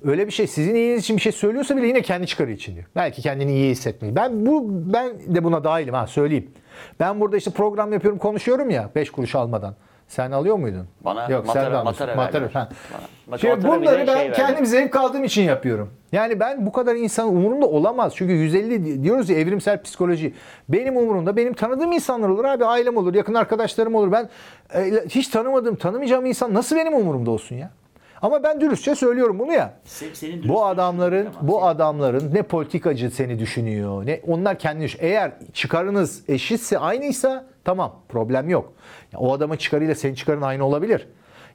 Öyle 0.06 0.28
bir 0.28 0.32
şey 0.32 0.48
sizin 0.48 0.76
iyiliğiniz 0.76 1.04
için 1.04 1.18
bir 1.18 1.22
şey 1.22 1.32
söylüyorsa 1.32 1.78
bile 1.78 1.88
yine 1.88 2.02
kendi 2.02 2.28
çıkarı 2.28 2.52
için 2.52 2.76
diyor. 2.76 2.86
Belki 2.96 3.22
kendini 3.22 3.52
iyi 3.54 3.72
hissetmeyi. 3.72 4.16
Ben 4.16 4.46
bu 4.46 4.66
ben 4.94 5.10
de 5.36 5.44
buna 5.44 5.64
dahilim 5.64 5.94
ha 5.94 6.08
söyleyeyim. 6.08 6.52
Ben 7.00 7.20
burada 7.22 7.38
işte 7.38 7.52
program 7.52 7.94
yapıyorum, 7.94 8.20
konuşuyorum 8.20 8.70
ya 8.70 8.90
5 8.96 9.10
kuruş 9.12 9.36
almadan. 9.36 9.76
Sen 10.08 10.32
alıyor 10.32 10.56
muydun? 10.56 10.88
Bana 11.02 11.28
Yok, 11.30 11.46
matara- 11.46 11.54
sen 11.64 11.74
de 11.74 11.84
matara 11.84 12.16
Matara, 12.16 12.50
ha. 12.54 12.70
Bana- 13.28 13.38
Şimdi 13.38 13.56
matara 13.56 13.82
bunları 13.82 14.00
ben 14.00 14.06
şey 14.06 14.16
verdi. 14.16 14.36
kendim 14.36 14.66
zevk 14.66 14.96
aldığım 14.96 15.24
için 15.24 15.44
yapıyorum. 15.44 15.90
Yani 16.12 16.40
ben 16.40 16.66
bu 16.66 16.72
kadar 16.72 16.96
insanın 16.96 17.28
umurumda 17.36 17.66
olamaz. 17.66 18.14
Çünkü 18.16 18.34
150 18.34 19.04
diyoruz 19.04 19.30
ya 19.30 19.38
evrimsel 19.38 19.82
psikoloji. 19.84 20.34
Benim 20.70 20.98
umurumda 20.98 21.36
benim 21.38 21.54
tanıdığım 21.54 21.92
insanlar 21.92 22.30
olur 22.30 22.46
abi. 22.46 22.66
Ailem 22.66 22.98
olur, 22.98 23.14
yakın 23.14 23.34
arkadaşlarım 23.34 23.96
olur. 23.96 24.12
Ben 24.12 24.30
e, 24.76 24.92
hiç 25.10 25.28
tanımadığım, 25.28 25.76
tanımayacağım 25.76 26.26
insan 26.26 26.54
nasıl 26.54 26.76
benim 26.76 26.94
umurumda 26.94 27.32
olsun 27.32 27.56
ya? 27.56 27.70
Ama 28.22 28.44
ben 28.44 28.62
dürüstçe 28.62 28.96
söylüyorum 28.96 29.40
bunu 29.40 29.54
ya. 29.54 29.74
Se- 29.88 30.16
senin 30.16 30.34
dürüst 30.34 30.50
Bu 30.50 30.66
adamların 30.66 31.30
bu 31.42 31.66
adamların 31.66 32.34
ne 32.36 32.42
politikacı 32.42 33.10
seni 33.12 33.40
düşünüyor 33.40 34.06
ne 34.06 34.22
onlar 34.28 34.60
kendi 34.60 34.84
düş- 34.84 34.98
eğer 35.00 35.32
çıkarınız 35.54 36.30
eşitse 36.30 36.80
aynıysa 36.80 37.46
tamam 37.64 37.96
problem 38.10 38.50
yok. 38.50 38.74
Ya 39.14 39.20
o 39.20 39.34
adamın 39.34 39.58
çıkarıyla 39.58 39.96
senin 39.96 40.16
çıkarın 40.16 40.42
aynı 40.42 40.66
olabilir. 40.66 41.08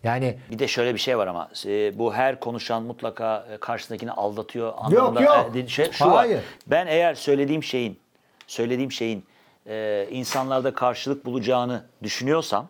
Yani 0.05 0.39
Bir 0.51 0.59
de 0.59 0.69
şöyle 0.69 0.95
bir 0.95 0.99
şey 0.99 1.19
var 1.19 1.27
ama 1.27 1.49
e, 1.67 1.99
bu 1.99 2.15
her 2.15 2.41
konuşan 2.41 2.83
mutlaka 2.83 3.47
e, 3.53 3.57
karşısındakini 3.57 4.13
aldatıyor 4.13 4.73
anlamında 4.77 5.21
yok. 5.23 5.51
e, 5.57 5.67
şey, 5.69 5.91
şu 5.93 6.11
Hayır. 6.17 6.35
var. 6.37 6.43
Ben 6.67 6.87
eğer 6.87 7.15
söylediğim 7.15 7.63
şeyin 7.63 7.99
söylediğim 8.47 8.93
şeyin 8.93 9.25
e, 9.67 10.07
insanlarda 10.11 10.75
karşılık 10.75 11.25
bulacağını 11.25 11.83
düşünüyorsam 12.03 12.67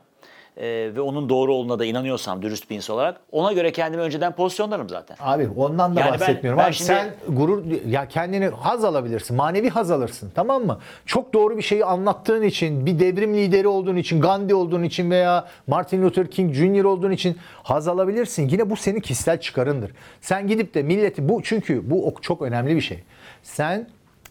e, 0.56 0.90
ve 0.94 1.00
onun 1.00 1.28
doğru 1.28 1.54
olduğuna 1.54 1.78
da 1.78 1.84
inanıyorsam 1.84 2.42
dürüst 2.42 2.70
bir 2.70 2.76
insan 2.76 2.96
olarak 2.96 3.20
ona 3.32 3.52
göre 3.52 3.72
kendimi 3.72 4.02
önceden 4.02 4.32
pozisyonlarım 4.32 4.88
zaten. 4.88 5.16
Abi 5.20 5.48
ondan 5.56 5.96
da 5.96 6.00
Yani 6.00 6.12
ben- 6.12 6.20
bahsetmiyorum. 6.20 6.58
ben 6.58 6.64
abi 6.66 6.72
şimdi- 6.72 6.86
sen 6.86 7.14
gurur 7.28 7.62
ya 7.88 8.08
kendini 8.08 8.46
haz 8.48 8.84
alabilirsin. 8.84 9.36
Manevi 9.36 9.68
haz 9.68 9.90
alırsın. 9.90 10.32
Tamam 10.34 10.66
mı? 10.66 10.78
Çok 11.06 11.34
doğru 11.34 11.56
bir 11.56 11.62
şeyi 11.62 11.84
anlattığın 11.84 12.42
için, 12.42 12.86
bir 12.86 12.98
devrim 12.98 13.34
lideri 13.34 13.68
olduğun 13.68 13.96
için, 13.96 14.20
Gandhi 14.20 14.54
olduğun 14.54 14.82
için 14.82 15.10
veya 15.10 15.44
Martin 15.66 16.02
Luther 16.02 16.30
King 16.30 16.54
Jr. 16.54 16.84
olduğun 16.84 17.10
için 17.10 17.36
haz 17.62 17.88
alabilirsin. 17.88 18.48
Yine 18.48 18.70
bu 18.70 18.76
senin 18.76 19.00
kişisel 19.00 19.40
çıkarındır. 19.40 19.90
Sen 20.20 20.46
gidip 20.46 20.74
de 20.74 20.82
milleti 20.82 21.28
bu 21.28 21.42
çünkü 21.42 21.90
bu 21.90 22.14
çok 22.20 22.42
önemli 22.42 22.76
bir 22.76 22.80
şey. 22.80 23.02
Sen 23.42 23.88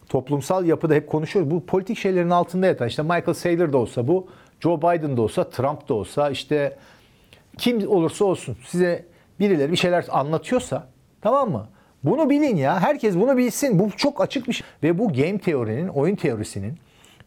toplumsal 0.10 0.66
yapıda 0.66 0.94
hep 0.94 1.08
konuşuyoruz. 1.10 1.52
Bu 1.52 1.66
politik 1.66 1.98
şeylerin 1.98 2.30
altında 2.30 2.66
yatan 2.68 2.88
işte 2.88 3.02
Michael 3.02 3.34
Saylor 3.34 3.74
da 3.74 3.78
olsa 3.78 4.08
bu, 4.08 4.28
Joe 4.60 4.78
Biden 4.78 5.18
da 5.18 5.22
olsa, 5.22 5.50
Trump 5.50 5.90
da 5.90 5.94
olsa 5.94 6.30
işte 6.30 6.78
kim 7.58 7.88
olursa 7.88 8.26
olsun 8.26 8.58
size 8.66 9.06
birileri 9.40 9.72
bir 9.72 9.78
şeyler 9.78 10.06
anlatıyorsa 10.10 10.88
tamam 11.22 11.52
mı? 11.52 11.68
Bunu 12.04 12.30
bilin 12.30 12.56
ya. 12.56 12.80
Herkes 12.80 13.16
bunu 13.16 13.38
bilsin. 13.38 13.80
Bu 13.80 13.90
çok 13.98 14.22
açık 14.22 14.48
bir 14.48 14.54
şey. 14.54 14.68
Ve 14.84 14.98
bu 15.00 15.14
game 15.14 15.38
teorinin, 15.38 15.88
oyun 15.88 16.16
teorisinin 16.16 16.78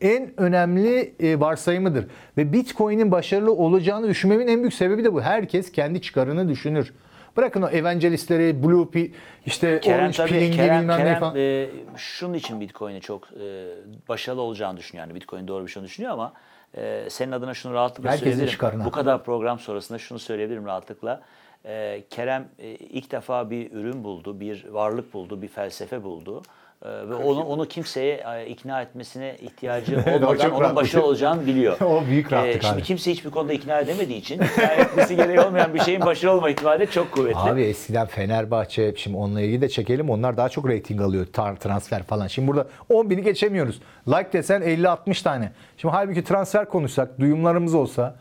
en 0.01 0.41
önemli 0.41 1.15
e, 1.21 1.41
varsayımıdır. 1.41 2.07
Ve 2.37 2.53
Bitcoin'in 2.53 3.11
başarılı 3.13 3.53
olacağını 3.53 4.09
düşünmemin 4.09 4.49
en 4.49 4.59
büyük 4.59 4.75
sebebi 4.75 5.05
de 5.05 5.15
bu. 5.15 5.23
Herkes 5.23 5.73
kendi 5.73 6.01
çıkarını 6.03 6.49
düşünür. 6.49 6.93
Bırakın 7.37 7.63
o 7.63 7.69
evangelistleri, 7.69 8.63
blue 8.63 8.91
pi, 8.91 9.13
işte 9.47 9.81
Kerem 9.81 9.99
orange 9.99 10.17
tabii 10.17 10.29
pilingi 10.29 10.57
Kerem, 10.57 10.83
bilmem 10.83 10.99
ne 10.99 11.03
Kerem 11.05 11.21
falan. 11.21 11.37
e, 11.37 11.69
şunun 11.97 12.35
için 12.35 12.61
Bitcoin'i 12.61 13.01
çok 13.01 13.29
e, 13.33 13.67
başarılı 14.09 14.41
olacağını 14.41 14.77
düşünüyor. 14.79 15.07
Yani 15.07 15.15
Bitcoin 15.15 15.49
doğru 15.49 15.67
bir 15.67 15.71
şey 15.71 15.83
düşünüyor 15.83 16.13
ama 16.13 16.33
e, 16.77 17.11
senin 17.11 17.33
adına 17.33 17.55
şunu 17.55 17.75
rahatlıkla 17.75 18.09
Herkesin 18.11 18.25
söyleyebilirim. 18.25 18.53
çıkarına. 18.53 18.85
Bu 18.85 18.91
kadar 18.91 19.25
program 19.25 19.59
sonrasında 19.59 19.99
şunu 19.99 20.19
söyleyebilirim 20.19 20.67
rahatlıkla. 20.67 21.23
E, 21.65 22.05
Kerem 22.11 22.49
e, 22.59 22.69
ilk 22.71 23.11
defa 23.11 23.51
bir 23.51 23.73
ürün 23.73 24.05
buldu, 24.05 24.41
bir 24.41 24.69
varlık 24.69 25.15
buldu, 25.15 25.43
bir 25.43 25.49
felsefe 25.49 26.03
buldu. 26.03 26.43
E, 26.85 26.89
ve 27.09 27.15
onu 27.15 27.43
onu 27.45 27.69
kimseye 27.69 28.25
e, 28.37 28.47
ikna 28.47 28.83
etmesine 28.83 29.37
ihtiyacı 29.43 29.97
olmadan 30.17 30.51
onun 30.51 30.61
rahatlık. 30.61 30.77
başarılı 30.77 31.07
olacağını 31.07 31.47
biliyor. 31.47 31.81
O 31.85 32.07
büyük 32.07 32.33
rahatlık 32.33 32.63
Şimdi 32.63 32.75
abi. 32.75 32.83
kimse 32.83 33.11
hiçbir 33.11 33.31
konuda 33.31 33.53
ikna 33.53 33.81
edemediği 33.81 34.19
için 34.19 34.35
ikna 34.41 34.63
etmesi 34.65 35.17
gereği 35.17 35.41
olmayan 35.41 35.75
bir 35.75 35.81
şeyin 35.81 36.01
başarılı 36.01 36.37
olma 36.37 36.51
ihtimali 36.51 36.91
çok 36.91 37.13
kuvvetli. 37.13 37.39
Abi 37.39 37.63
eskiden 37.63 38.07
Fenerbahçe, 38.07 38.95
şimdi 38.97 39.17
onunla 39.17 39.41
ilgili 39.41 39.61
de 39.61 39.69
çekelim. 39.69 40.11
Onlar 40.11 40.37
daha 40.37 40.49
çok 40.49 40.69
reyting 40.69 41.01
alıyor. 41.01 41.27
Transfer 41.61 42.03
falan. 42.03 42.27
Şimdi 42.27 42.49
burada 42.49 42.67
10 42.89 43.11
bini 43.11 43.23
geçemiyoruz. 43.23 43.81
Like 44.09 44.33
desen 44.33 44.63
50-60 44.63 45.23
tane. 45.23 45.53
Şimdi 45.77 45.95
halbuki 45.95 46.25
transfer 46.25 46.69
konuşsak, 46.69 47.21
duyumlarımız 47.21 47.75
olsa 47.75 48.15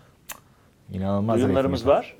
inanılmaz 0.92 1.38
Duyumlarımız 1.42 1.88
var. 1.88 2.16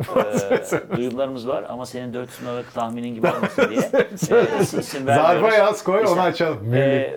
Ee, 0.92 0.98
duyumlarımız 0.98 1.48
var 1.48 1.66
ama 1.70 1.86
senin 1.86 2.14
400 2.14 2.42
numaralık 2.42 2.74
tahminin 2.74 3.16
gibi 3.16 3.28
olmasın 3.28 3.70
diye 3.70 3.92
e, 4.40 4.62
isim 4.62 5.06
Zarfa 5.06 5.54
yaz 5.54 5.84
koy, 5.84 6.06
onu 6.08 6.22
açalım. 6.22 6.74
e, 6.74 7.14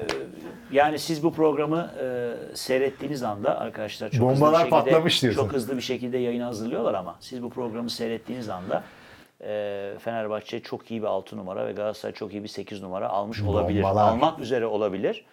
yani 0.73 0.99
siz 0.99 1.23
bu 1.23 1.33
programı 1.33 1.91
e, 2.03 2.33
seyrettiğiniz 2.57 3.23
anda 3.23 3.59
arkadaşlar 3.61 4.11
çok 4.11 4.31
hızlı 4.31 4.45
Bombalar 4.45 4.65
bir 4.67 4.71
şekilde, 4.71 4.91
patlamış 4.91 5.23
diyorsun. 5.23 5.43
Çok 5.43 5.53
hızlı 5.53 5.77
bir 5.77 5.83
şekilde 5.83 6.19
yayını 6.19 6.45
hazırlıyorlar 6.45 6.95
ama 6.95 7.17
siz 7.21 7.43
bu 7.43 7.51
programı 7.51 7.91
seyrettiğiniz 7.91 8.49
anda 8.49 8.83
e, 9.45 9.93
Fenerbahçe 9.99 10.61
çok 10.61 10.91
iyi 10.91 11.03
bir 11.03 11.07
6 11.07 11.37
numara 11.37 11.67
ve 11.67 11.73
Galatasaray 11.73 12.15
çok 12.15 12.33
iyi 12.33 12.43
bir 12.43 12.49
8 12.49 12.83
numara 12.83 13.09
almış 13.09 13.43
olabilir. 13.43 13.83
Bombalar. 13.83 14.09
Almak 14.09 14.39
üzere 14.41 14.67
olabilir. 14.67 15.25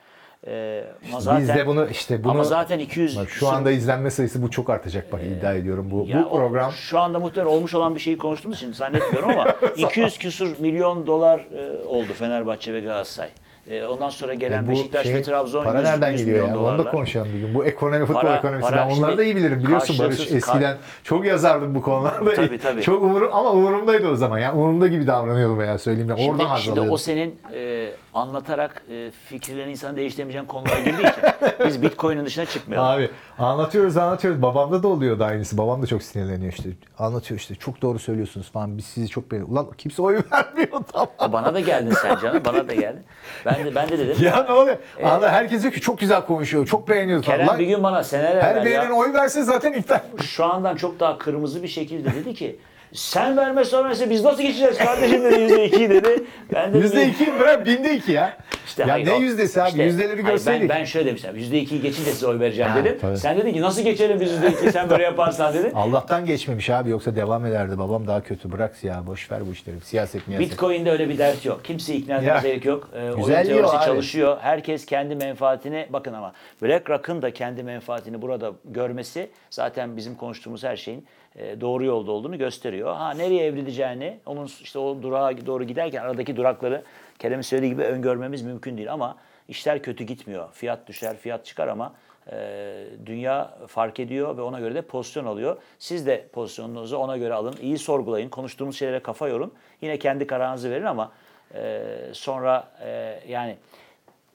E, 0.48 0.84
ama 1.10 1.18
Biz 1.18 1.24
zaten, 1.24 1.58
de 1.58 1.68
bunu 1.68 1.88
işte 1.90 2.24
bunu 2.24 2.32
ama 2.32 2.44
zaten 2.44 2.80
200 2.80 3.18
bak 3.18 3.30
şu 3.30 3.48
anda 3.48 3.72
izlenme 3.72 4.12
sayısı 4.12 4.42
bu 4.42 4.52
çok 4.52 4.70
artacak 4.70 5.12
bak 5.12 5.22
iddia 5.24 5.54
ediyorum 5.54 5.92
bu 5.92 6.08
bu 6.14 6.26
o- 6.30 6.38
program 6.38 6.72
şu 6.72 7.00
anda 7.00 7.20
muhtemelen 7.20 7.52
olmuş 7.54 7.74
olan 7.74 7.96
bir 7.96 8.00
şeyi 8.00 8.18
konuştuğumuz 8.18 8.58
için 8.58 8.74
zannetmiyorum 8.74 9.30
ama 9.30 9.56
200 9.78 10.18
küsur 10.18 10.60
milyon 10.60 11.08
dolar 11.08 11.40
e, 11.40 11.86
oldu 11.86 12.14
Fenerbahçe 12.14 12.74
ve 12.74 12.80
Galatasaray. 12.82 13.30
E, 13.72 13.86
ondan 13.86 14.10
sonra 14.10 14.34
gelen 14.34 14.64
E 14.64 14.68
bu 14.68 14.72
Beşiktaş 14.72 15.04
şey, 15.04 15.14
ve 15.16 15.22
Trabzon 15.22 15.64
para 15.64 15.80
100, 15.80 15.90
nereden 15.90 16.12
100 16.12 16.26
geliyor 16.26 16.44
milyon 16.44 16.56
ya? 16.56 16.60
Onu 16.60 16.66
da 16.68 16.74
dolarlar. 16.74 16.92
konuşalım 16.92 17.28
bir 17.34 17.40
gün. 17.40 17.54
Bu 17.54 17.66
ekonomi, 17.66 18.06
futbol 18.06 18.22
Para- 18.22 18.38
ekonomisi. 18.38 18.70
para 18.70 18.88
ben 18.90 18.96
onları 18.96 19.18
da 19.18 19.24
iyi 19.24 19.36
bilirim. 19.36 19.64
Biliyorsun 19.64 20.00
Barış 20.00 20.32
eskiden 20.32 20.78
çok 21.04 21.26
yazardım 21.26 21.76
bu 21.76 21.82
konularda. 21.82 22.34
Tabii, 22.34 22.58
tabii. 22.58 22.82
Çok 22.92 23.04
umurum 23.04 23.30
ama 23.34 23.52
umurumdaydı 23.52 24.08
o 24.10 24.16
zaman. 24.16 24.40
Yani 24.40 24.58
umurumda 24.60 24.88
gibi 24.88 25.08
davranıyordum 25.08 25.60
veya 25.60 25.78
söyleyeyim. 25.78 26.10
de. 26.10 26.18
Şimdi, 26.18 26.32
Oradan 26.44 26.56
şimdi 26.56 26.72
alıyordum. 26.72 26.94
o 26.94 26.98
senin 26.98 27.36
e, 27.54 27.90
anlatarak 28.14 28.84
e, 28.92 29.12
fikirlerini 29.26 29.72
insan 29.72 29.96
değiştiremeyeceğin 29.96 30.46
konulara 30.46 30.80
girdiği 30.80 31.02
için 31.02 31.24
biz 31.66 31.82
Bitcoin'in 31.82 32.26
dışına 32.26 32.46
çıkmayalım. 32.46 32.88
Abi 32.90 33.10
anlatıyoruz 33.46 33.98
anlatıyoruz. 33.98 34.42
Babamda 34.42 34.84
da 34.84 34.88
oluyordu 34.88 35.24
aynısı. 35.24 35.58
Babam 35.58 35.82
da 35.82 35.88
çok 35.88 36.04
sinirleniyor 36.04 36.54
işte. 36.54 36.70
Anlatıyor 37.00 37.40
işte. 37.40 37.56
Çok 37.56 37.82
doğru 37.82 38.00
söylüyorsunuz 38.00 38.52
falan. 38.52 38.78
Biz 38.78 38.86
sizi 38.86 39.08
çok 39.08 39.32
beğeniyoruz. 39.32 39.54
Ulan 39.54 39.68
kimse 39.78 40.02
oy 40.02 40.16
vermiyor 40.32 40.82
tamam. 40.94 41.34
Bana 41.34 41.54
da 41.54 41.60
geldin 41.60 41.94
sen 42.02 42.18
canım, 42.20 42.42
bana 42.46 42.68
da 42.70 42.74
geldin. 42.74 43.04
Ben 43.46 43.66
de 43.66 43.76
ben 43.76 43.90
de 43.90 43.98
dedim. 44.00 44.24
Ya 44.26 44.44
ne 44.44 44.52
oluyor? 44.52 44.78
Anla, 45.04 45.32
herkes 45.32 45.62
diyor 45.62 45.74
ki 45.74 45.82
çok 45.82 46.00
güzel 46.00 46.26
konuşuyor. 46.26 46.66
Çok 46.68 46.90
beğeniyoruz 46.90 47.26
falan. 47.26 47.38
Kerem 47.38 47.48
Lan, 47.48 47.60
bir 47.60 47.66
gün 47.68 47.84
bana 47.84 48.04
seneler 48.04 48.42
her 48.42 48.66
beğenen 48.66 48.92
oy 48.92 49.14
verse 49.14 49.44
zaten 49.44 49.74
iptal. 49.74 50.00
şu 50.22 50.46
andan 50.46 50.76
çok 50.76 51.00
daha 51.00 51.18
kırmızı 51.18 51.64
bir 51.64 51.68
şekilde 51.68 52.14
dedi 52.16 52.34
ki 52.34 52.60
sen 52.94 53.38
verme 53.38 53.66
sonrası 53.66 54.10
biz 54.10 54.24
nasıl 54.24 54.42
geçeceğiz 54.42 54.78
kardeşim 54.78 55.24
dedi 55.24 55.42
yüzde 55.42 55.66
iki 55.66 55.90
dedi. 55.90 56.24
Ben 56.54 56.70
dedim, 56.70 56.82
Yüzde 56.82 57.08
iki 57.08 57.40
bırak 57.40 57.66
binde 57.66 57.96
iki 57.96 58.12
ya. 58.12 58.38
İşte 58.66 58.84
ya 58.84 58.90
hayır, 58.94 59.08
ne 59.08 59.14
o- 59.14 59.20
yüzdesi 59.20 59.62
abi? 59.62 59.70
işte, 59.70 59.84
Yüzdeleri 59.84 60.08
hayır, 60.22 60.26
görseydik. 60.26 60.70
Ben, 60.70 60.80
ben 60.80 60.84
şöyle 60.86 61.06
demiştim. 61.08 61.36
Yüzde 61.36 61.60
ikiyi 61.60 61.82
geçince 61.82 62.12
size 62.12 62.28
oy 62.28 62.40
vereceğim 62.40 62.72
Ha, 62.72 62.78
dedim. 62.86 62.98
tabii. 63.02 63.18
Sen 63.18 63.38
dedin 63.38 63.54
ki 63.54 63.62
nasıl 63.62 63.82
geçelim 63.82 64.20
biz 64.20 64.32
yüzde 64.32 64.48
ikiyi 64.52 64.72
sen 64.72 64.90
böyle 64.90 65.04
yaparsan 65.04 65.54
dedi. 65.54 65.72
Allah'tan 65.76 66.26
geçmemiş 66.26 66.70
abi 66.70 66.90
yoksa 66.90 67.16
devam 67.16 67.46
ederdi. 67.46 67.78
Babam 67.80 68.08
daha 68.08 68.24
kötü 68.24 68.52
bırak 68.52 68.84
ya 68.84 69.04
boş 69.08 69.32
ver 69.32 69.48
bu 69.48 69.54
işleri. 69.54 69.82
Siyaset 69.82 70.28
miyaset. 70.28 70.52
Bitcoin'de 70.52 70.92
öyle 70.92 71.10
bir 71.10 71.18
dert 71.18 71.46
yok. 71.46 71.66
Kimseyi 71.66 72.00
ikna 72.02 72.16
etmeye 72.16 72.28
Ya. 72.28 72.40
gerek 72.42 72.66
yok. 72.66 72.90
Ee, 72.96 73.00
oyun 73.04 73.16
Güzelliği 73.18 73.54
teorisi 73.56 73.78
abi. 73.78 73.86
çalışıyor. 73.86 74.38
Herkes 74.42 74.86
kendi 74.86 75.16
menfaatini 75.16 75.88
bakın 75.90 76.14
ama 76.14 76.34
BlackRock'ın 76.64 77.22
da 77.22 77.32
kendi 77.34 77.64
menfaatini 77.64 78.22
burada 78.22 78.52
görmesi 78.66 79.30
zaten 79.50 79.98
bizim 79.98 80.16
konuştuğumuz 80.16 80.64
her 80.64 80.76
şeyin 80.78 81.06
doğru 81.36 81.86
yolda 81.86 82.12
olduğunu 82.12 82.38
gösteriyor. 82.38 82.96
Ha 82.96 83.12
nereye 83.12 83.46
evrileceğini, 83.46 84.20
onun 84.26 84.46
işte 84.46 84.80
o 84.80 85.02
durağa 85.02 85.46
doğru 85.46 85.64
giderken 85.64 86.02
aradaki 86.02 86.36
durakları 86.36 86.84
Kerem'in 87.20 87.42
söylediği 87.42 87.72
gibi 87.72 87.84
öngörmemiz 87.84 88.42
mümkün 88.42 88.78
değil 88.78 88.94
ama 88.94 89.18
işler 89.48 89.82
kötü 89.82 90.04
gitmiyor. 90.04 90.50
Fiyat 90.54 90.88
düşer, 90.88 91.18
fiyat 91.18 91.46
çıkar 91.46 91.68
ama 91.68 91.94
e, 92.32 92.86
dünya 93.06 93.58
fark 93.68 94.00
ediyor 94.00 94.38
ve 94.38 94.42
ona 94.42 94.60
göre 94.60 94.76
de 94.76 94.82
pozisyon 94.82 95.26
alıyor. 95.26 95.58
Siz 95.80 96.08
de 96.08 96.28
pozisyonunuzu 96.34 96.98
ona 96.98 97.18
göre 97.18 97.34
alın. 97.34 97.56
İyi 97.62 97.78
sorgulayın. 97.78 98.30
Konuştuğumuz 98.30 98.78
şeylere 98.78 99.00
kafa 99.00 99.28
yorun. 99.28 99.54
Yine 99.82 100.00
kendi 100.00 100.28
kararınızı 100.28 100.72
verin 100.72 100.86
ama 100.86 101.12
e, 101.56 101.84
sonra 102.14 102.72
e, 102.84 103.20
yani 103.28 103.58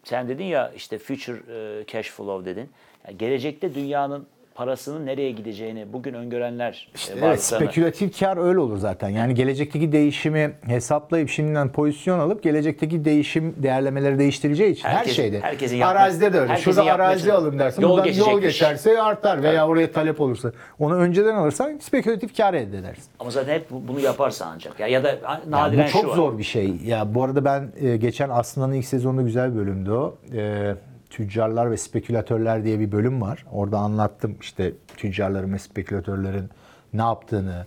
sen 0.04 0.28
dedin 0.28 0.44
ya 0.44 0.72
işte 0.76 0.98
future 0.98 1.80
e, 1.80 1.86
cash 1.86 2.10
flow 2.10 2.50
dedin. 2.50 2.70
Yani 3.06 3.18
gelecekte 3.18 3.74
dünyanın 3.74 4.26
parasının 4.60 5.06
nereye 5.06 5.30
gideceğini 5.30 5.92
bugün 5.92 6.14
öngörenler 6.14 6.88
e, 6.94 7.12
Evet, 7.12 7.22
varlıklarını- 7.22 7.36
spekülatif 7.38 8.20
kar 8.20 8.36
öyle 8.48 8.58
olur 8.58 8.76
zaten. 8.78 9.08
Yani 9.08 9.34
gelecekteki 9.34 9.92
değişimi 9.92 10.52
hesaplayıp 10.66 11.28
şimdiden 11.28 11.72
pozisyon 11.72 12.18
alıp 12.18 12.42
gelecekteki 12.42 13.04
değişim 13.04 13.54
değerlemeleri 13.56 14.18
değiştireceği 14.18 14.72
için 14.72 14.88
her 14.88 14.94
Herkesin- 14.94 15.14
şeyde. 15.16 15.40
herkesin 15.40 15.76
yapması- 15.76 15.98
Arazide 16.00 16.32
de 16.32 16.40
öyle. 16.40 16.56
Şurada 16.56 16.82
arazi 16.84 17.32
alın 17.32 17.58
dersin. 17.58 17.82
Yol 17.82 17.90
Buradan 17.90 18.04
yol 18.06 18.12
geçecekmiş. 18.14 18.42
geçerse 18.44 19.02
artar 19.02 19.42
veya 19.42 19.68
oraya 19.68 19.92
talep 19.92 20.20
olursa. 20.20 20.52
Onu 20.78 20.94
önceden 20.96 21.34
alırsan 21.34 21.78
spekülatif 21.78 22.36
kar 22.36 22.54
elde 22.54 22.78
edersin. 22.78 23.04
Ama 23.20 23.30
zaten 23.30 23.54
hep 23.54 23.70
bu- 23.70 23.88
bunu 23.88 24.00
yaparsa 24.00 24.46
ancak. 24.54 24.80
Ya, 24.80 24.86
ya 24.86 25.04
da 25.04 25.40
nadiren 25.48 25.86
bu 25.86 25.90
çok 25.90 26.02
şu 26.02 26.08
var. 26.08 26.16
zor 26.16 26.38
bir 26.38 26.42
şey. 26.44 26.76
Ya 26.84 27.14
bu 27.14 27.24
arada 27.24 27.44
ben 27.44 27.68
e, 27.80 27.96
geçen 27.96 28.28
Aslan'ın 28.28 28.72
ilk 28.72 28.84
sezonunda 28.84 29.22
güzel 29.22 29.52
bir 29.52 29.56
bölümdü 29.58 29.90
o. 29.90 30.14
E, 30.36 30.74
tüccarlar 31.16 31.70
ve 31.70 31.76
spekülatörler 31.76 32.64
diye 32.64 32.80
bir 32.80 32.92
bölüm 32.92 33.22
var. 33.22 33.44
Orada 33.52 33.78
anlattım 33.78 34.36
işte 34.40 34.72
tüccarların 34.96 35.52
ve 35.52 35.58
spekülatörlerin 35.58 36.50
ne 36.92 37.02
yaptığını, 37.02 37.66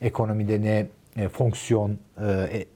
ekonomide 0.00 0.62
ne 0.62 0.86
e, 1.22 1.28
fonksiyon, 1.28 1.98
e, 2.20 2.30
e, 2.30 2.66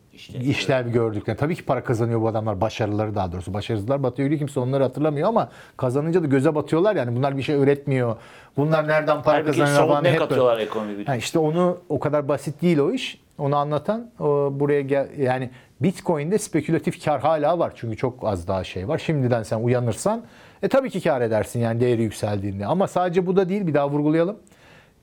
işlev 0.41 0.89
gördüklerini. 0.89 1.41
Tabii 1.41 1.55
ki 1.55 1.64
para 1.64 1.85
kazanıyor 1.85 2.20
bu 2.20 2.29
adamlar. 2.29 2.61
Başarıları 2.61 3.14
daha 3.14 3.33
doğrusu. 3.33 3.55
Başarısızlar 3.55 4.03
batıyor 4.03 4.29
diyor. 4.29 4.39
Kimse 4.39 4.61
onları 4.61 4.83
hatırlamıyor 4.83 5.29
ama 5.29 5.51
kazanınca 5.77 6.22
da 6.22 6.27
göze 6.27 6.55
batıyorlar. 6.55 6.97
Yani 6.97 7.16
bunlar 7.16 7.37
bir 7.37 7.43
şey 7.43 7.57
üretmiyor. 7.57 8.16
Bunlar 8.57 8.89
nereden 8.89 9.22
para 9.22 9.37
Halbuki 9.37 9.59
kazanıyor 9.59 9.89
falan. 9.89 10.05
ne 10.05 10.16
katıyorlar 10.16 10.59
ekonomi. 10.59 11.05
Ha 11.05 11.16
işte 11.16 11.39
onu 11.39 11.79
o 11.89 11.99
kadar 11.99 12.29
basit 12.29 12.62
değil 12.62 12.79
o 12.79 12.93
iş. 12.93 13.25
Onu 13.39 13.57
anlatan 13.57 14.11
o 14.20 14.53
buraya 14.53 14.81
gel 14.81 15.09
yani 15.18 15.51
Bitcoin'de 15.81 16.39
spekülatif 16.39 17.05
kar 17.05 17.20
hala 17.20 17.59
var. 17.59 17.72
Çünkü 17.77 17.97
çok 17.97 18.25
az 18.25 18.49
daha 18.49 18.64
şey 18.64 18.89
var. 18.89 18.99
Şimdiden 18.99 19.43
sen 19.43 19.59
uyanırsan 19.59 20.25
e 20.62 20.68
tabii 20.68 20.91
ki 20.91 21.01
kar 21.01 21.20
edersin 21.20 21.61
yani 21.61 21.81
değeri 21.81 22.03
yükseldiğinde. 22.03 22.66
Ama 22.66 22.89
sadece 22.89 23.27
bu 23.27 23.37
da 23.37 23.49
değil 23.49 23.66
bir 23.66 23.75
daha 23.75 23.91
vurgulayalım. 23.91 24.39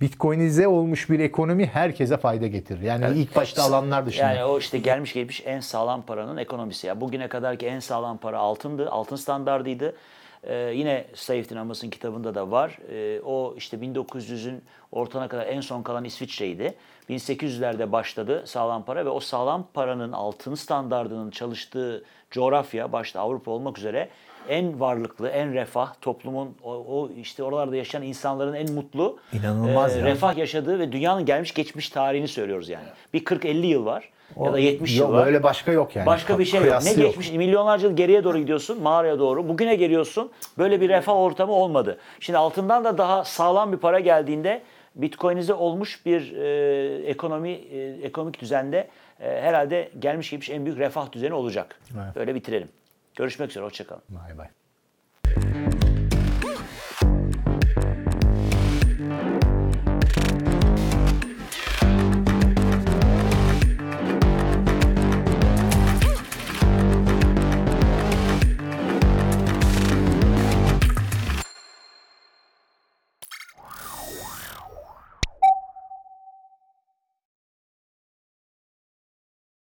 Bitcoinize 0.01 0.67
olmuş 0.67 1.09
bir 1.09 1.19
ekonomi 1.19 1.65
herkese 1.65 2.17
fayda 2.17 2.47
getirir. 2.47 2.82
Yani 2.82 3.05
ilk 3.15 3.36
başta 3.36 3.63
alanlar 3.63 4.05
dışında. 4.05 4.26
Yani 4.28 4.43
o 4.43 4.59
işte 4.59 4.78
gelmiş 4.78 5.13
geçmiş 5.13 5.43
en 5.45 5.59
sağlam 5.59 6.01
paranın 6.01 6.38
ekonomisi. 6.38 6.88
Ya 6.88 7.01
bugüne 7.01 7.28
kadarki 7.28 7.67
en 7.67 7.80
sağlam 7.80 8.17
para 8.17 8.39
altındı, 8.39 8.89
altın 8.89 9.15
standardıydı. 9.15 9.95
Ee, 10.43 10.55
yine 10.75 11.05
Safety 11.13 11.55
Numbers'ın 11.55 11.89
kitabında 11.89 12.35
da 12.35 12.51
var. 12.51 12.79
Ee, 12.89 13.21
o 13.21 13.53
işte 13.57 13.77
1900'ün 13.77 14.63
ortana 14.91 15.27
kadar 15.27 15.47
en 15.47 15.61
son 15.61 15.83
kalan 15.83 16.03
İsviçre'ydi. 16.03 16.73
1800'lerde 17.09 17.91
başladı 17.91 18.43
sağlam 18.45 18.85
para 18.85 19.05
ve 19.05 19.09
o 19.09 19.19
sağlam 19.19 19.67
paranın 19.73 20.11
altın 20.11 20.55
standardının 20.55 21.31
çalıştığı 21.31 22.03
coğrafya 22.31 22.91
başta 22.91 23.19
Avrupa 23.19 23.51
olmak 23.51 23.77
üzere 23.77 24.09
en 24.49 24.79
varlıklı, 24.79 25.29
en 25.29 25.53
refah 25.53 25.93
toplumun 26.01 26.55
o, 26.63 26.71
o 26.73 27.09
işte 27.21 27.43
oralarda 27.43 27.75
yaşayan 27.75 28.03
insanların 28.03 28.53
en 28.53 28.71
mutlu 28.71 29.17
İnanılmaz 29.33 29.95
ya. 29.95 30.05
refah 30.05 30.37
yaşadığı 30.37 30.79
ve 30.79 30.91
dünyanın 30.91 31.25
gelmiş 31.25 31.53
geçmiş 31.53 31.89
tarihini 31.89 32.27
söylüyoruz 32.27 32.69
yani. 32.69 32.87
Bir 33.13 33.25
40-50 33.25 33.65
yıl 33.65 33.85
var 33.85 34.09
ya 34.45 34.53
da 34.53 34.59
70 34.59 34.97
Yok, 34.97 35.09
yıl 35.09 35.15
var. 35.15 35.25
Böyle 35.25 35.43
başka 35.43 35.71
yok 35.71 35.95
yani. 35.95 36.05
Başka 36.05 36.39
bir 36.39 36.45
şey 36.45 36.65
yok. 36.65 36.83
Ne 36.83 36.89
yok. 36.89 36.97
geçmiş 36.97 37.31
milyonlarca 37.31 37.87
yıl 37.87 37.95
geriye 37.95 38.23
doğru 38.23 38.37
gidiyorsun, 38.37 38.81
mağaraya 38.81 39.19
doğru. 39.19 39.49
Bugüne 39.49 39.75
geliyorsun. 39.75 40.31
Böyle 40.57 40.81
bir 40.81 40.89
refah 40.89 41.15
ortamı 41.15 41.53
olmadı. 41.53 41.97
Şimdi 42.19 42.37
altından 42.37 42.83
da 42.83 42.97
daha 42.97 43.23
sağlam 43.23 43.71
bir 43.71 43.77
para 43.77 43.99
geldiğinde 43.99 44.61
Bitcoin'ize 44.95 45.53
olmuş 45.53 46.05
bir 46.05 46.35
e, 46.35 47.09
ekonomi 47.09 47.49
e, 47.49 47.97
ekonomik 48.03 48.41
düzende 48.41 48.87
e, 49.19 49.41
herhalde 49.41 49.91
gelmiş 49.99 50.29
geçmiş 50.29 50.49
en 50.49 50.65
büyük 50.65 50.79
refah 50.79 51.11
düzeni 51.11 51.33
olacak. 51.33 51.79
Evet. 51.95 52.15
Böyle 52.15 52.35
bitirelim. 52.35 52.67
Görüşmek 53.16 53.49
üzere, 53.49 53.64
hoşçakalın. 53.66 54.03
Bay 54.09 54.38
bay. 54.38 54.47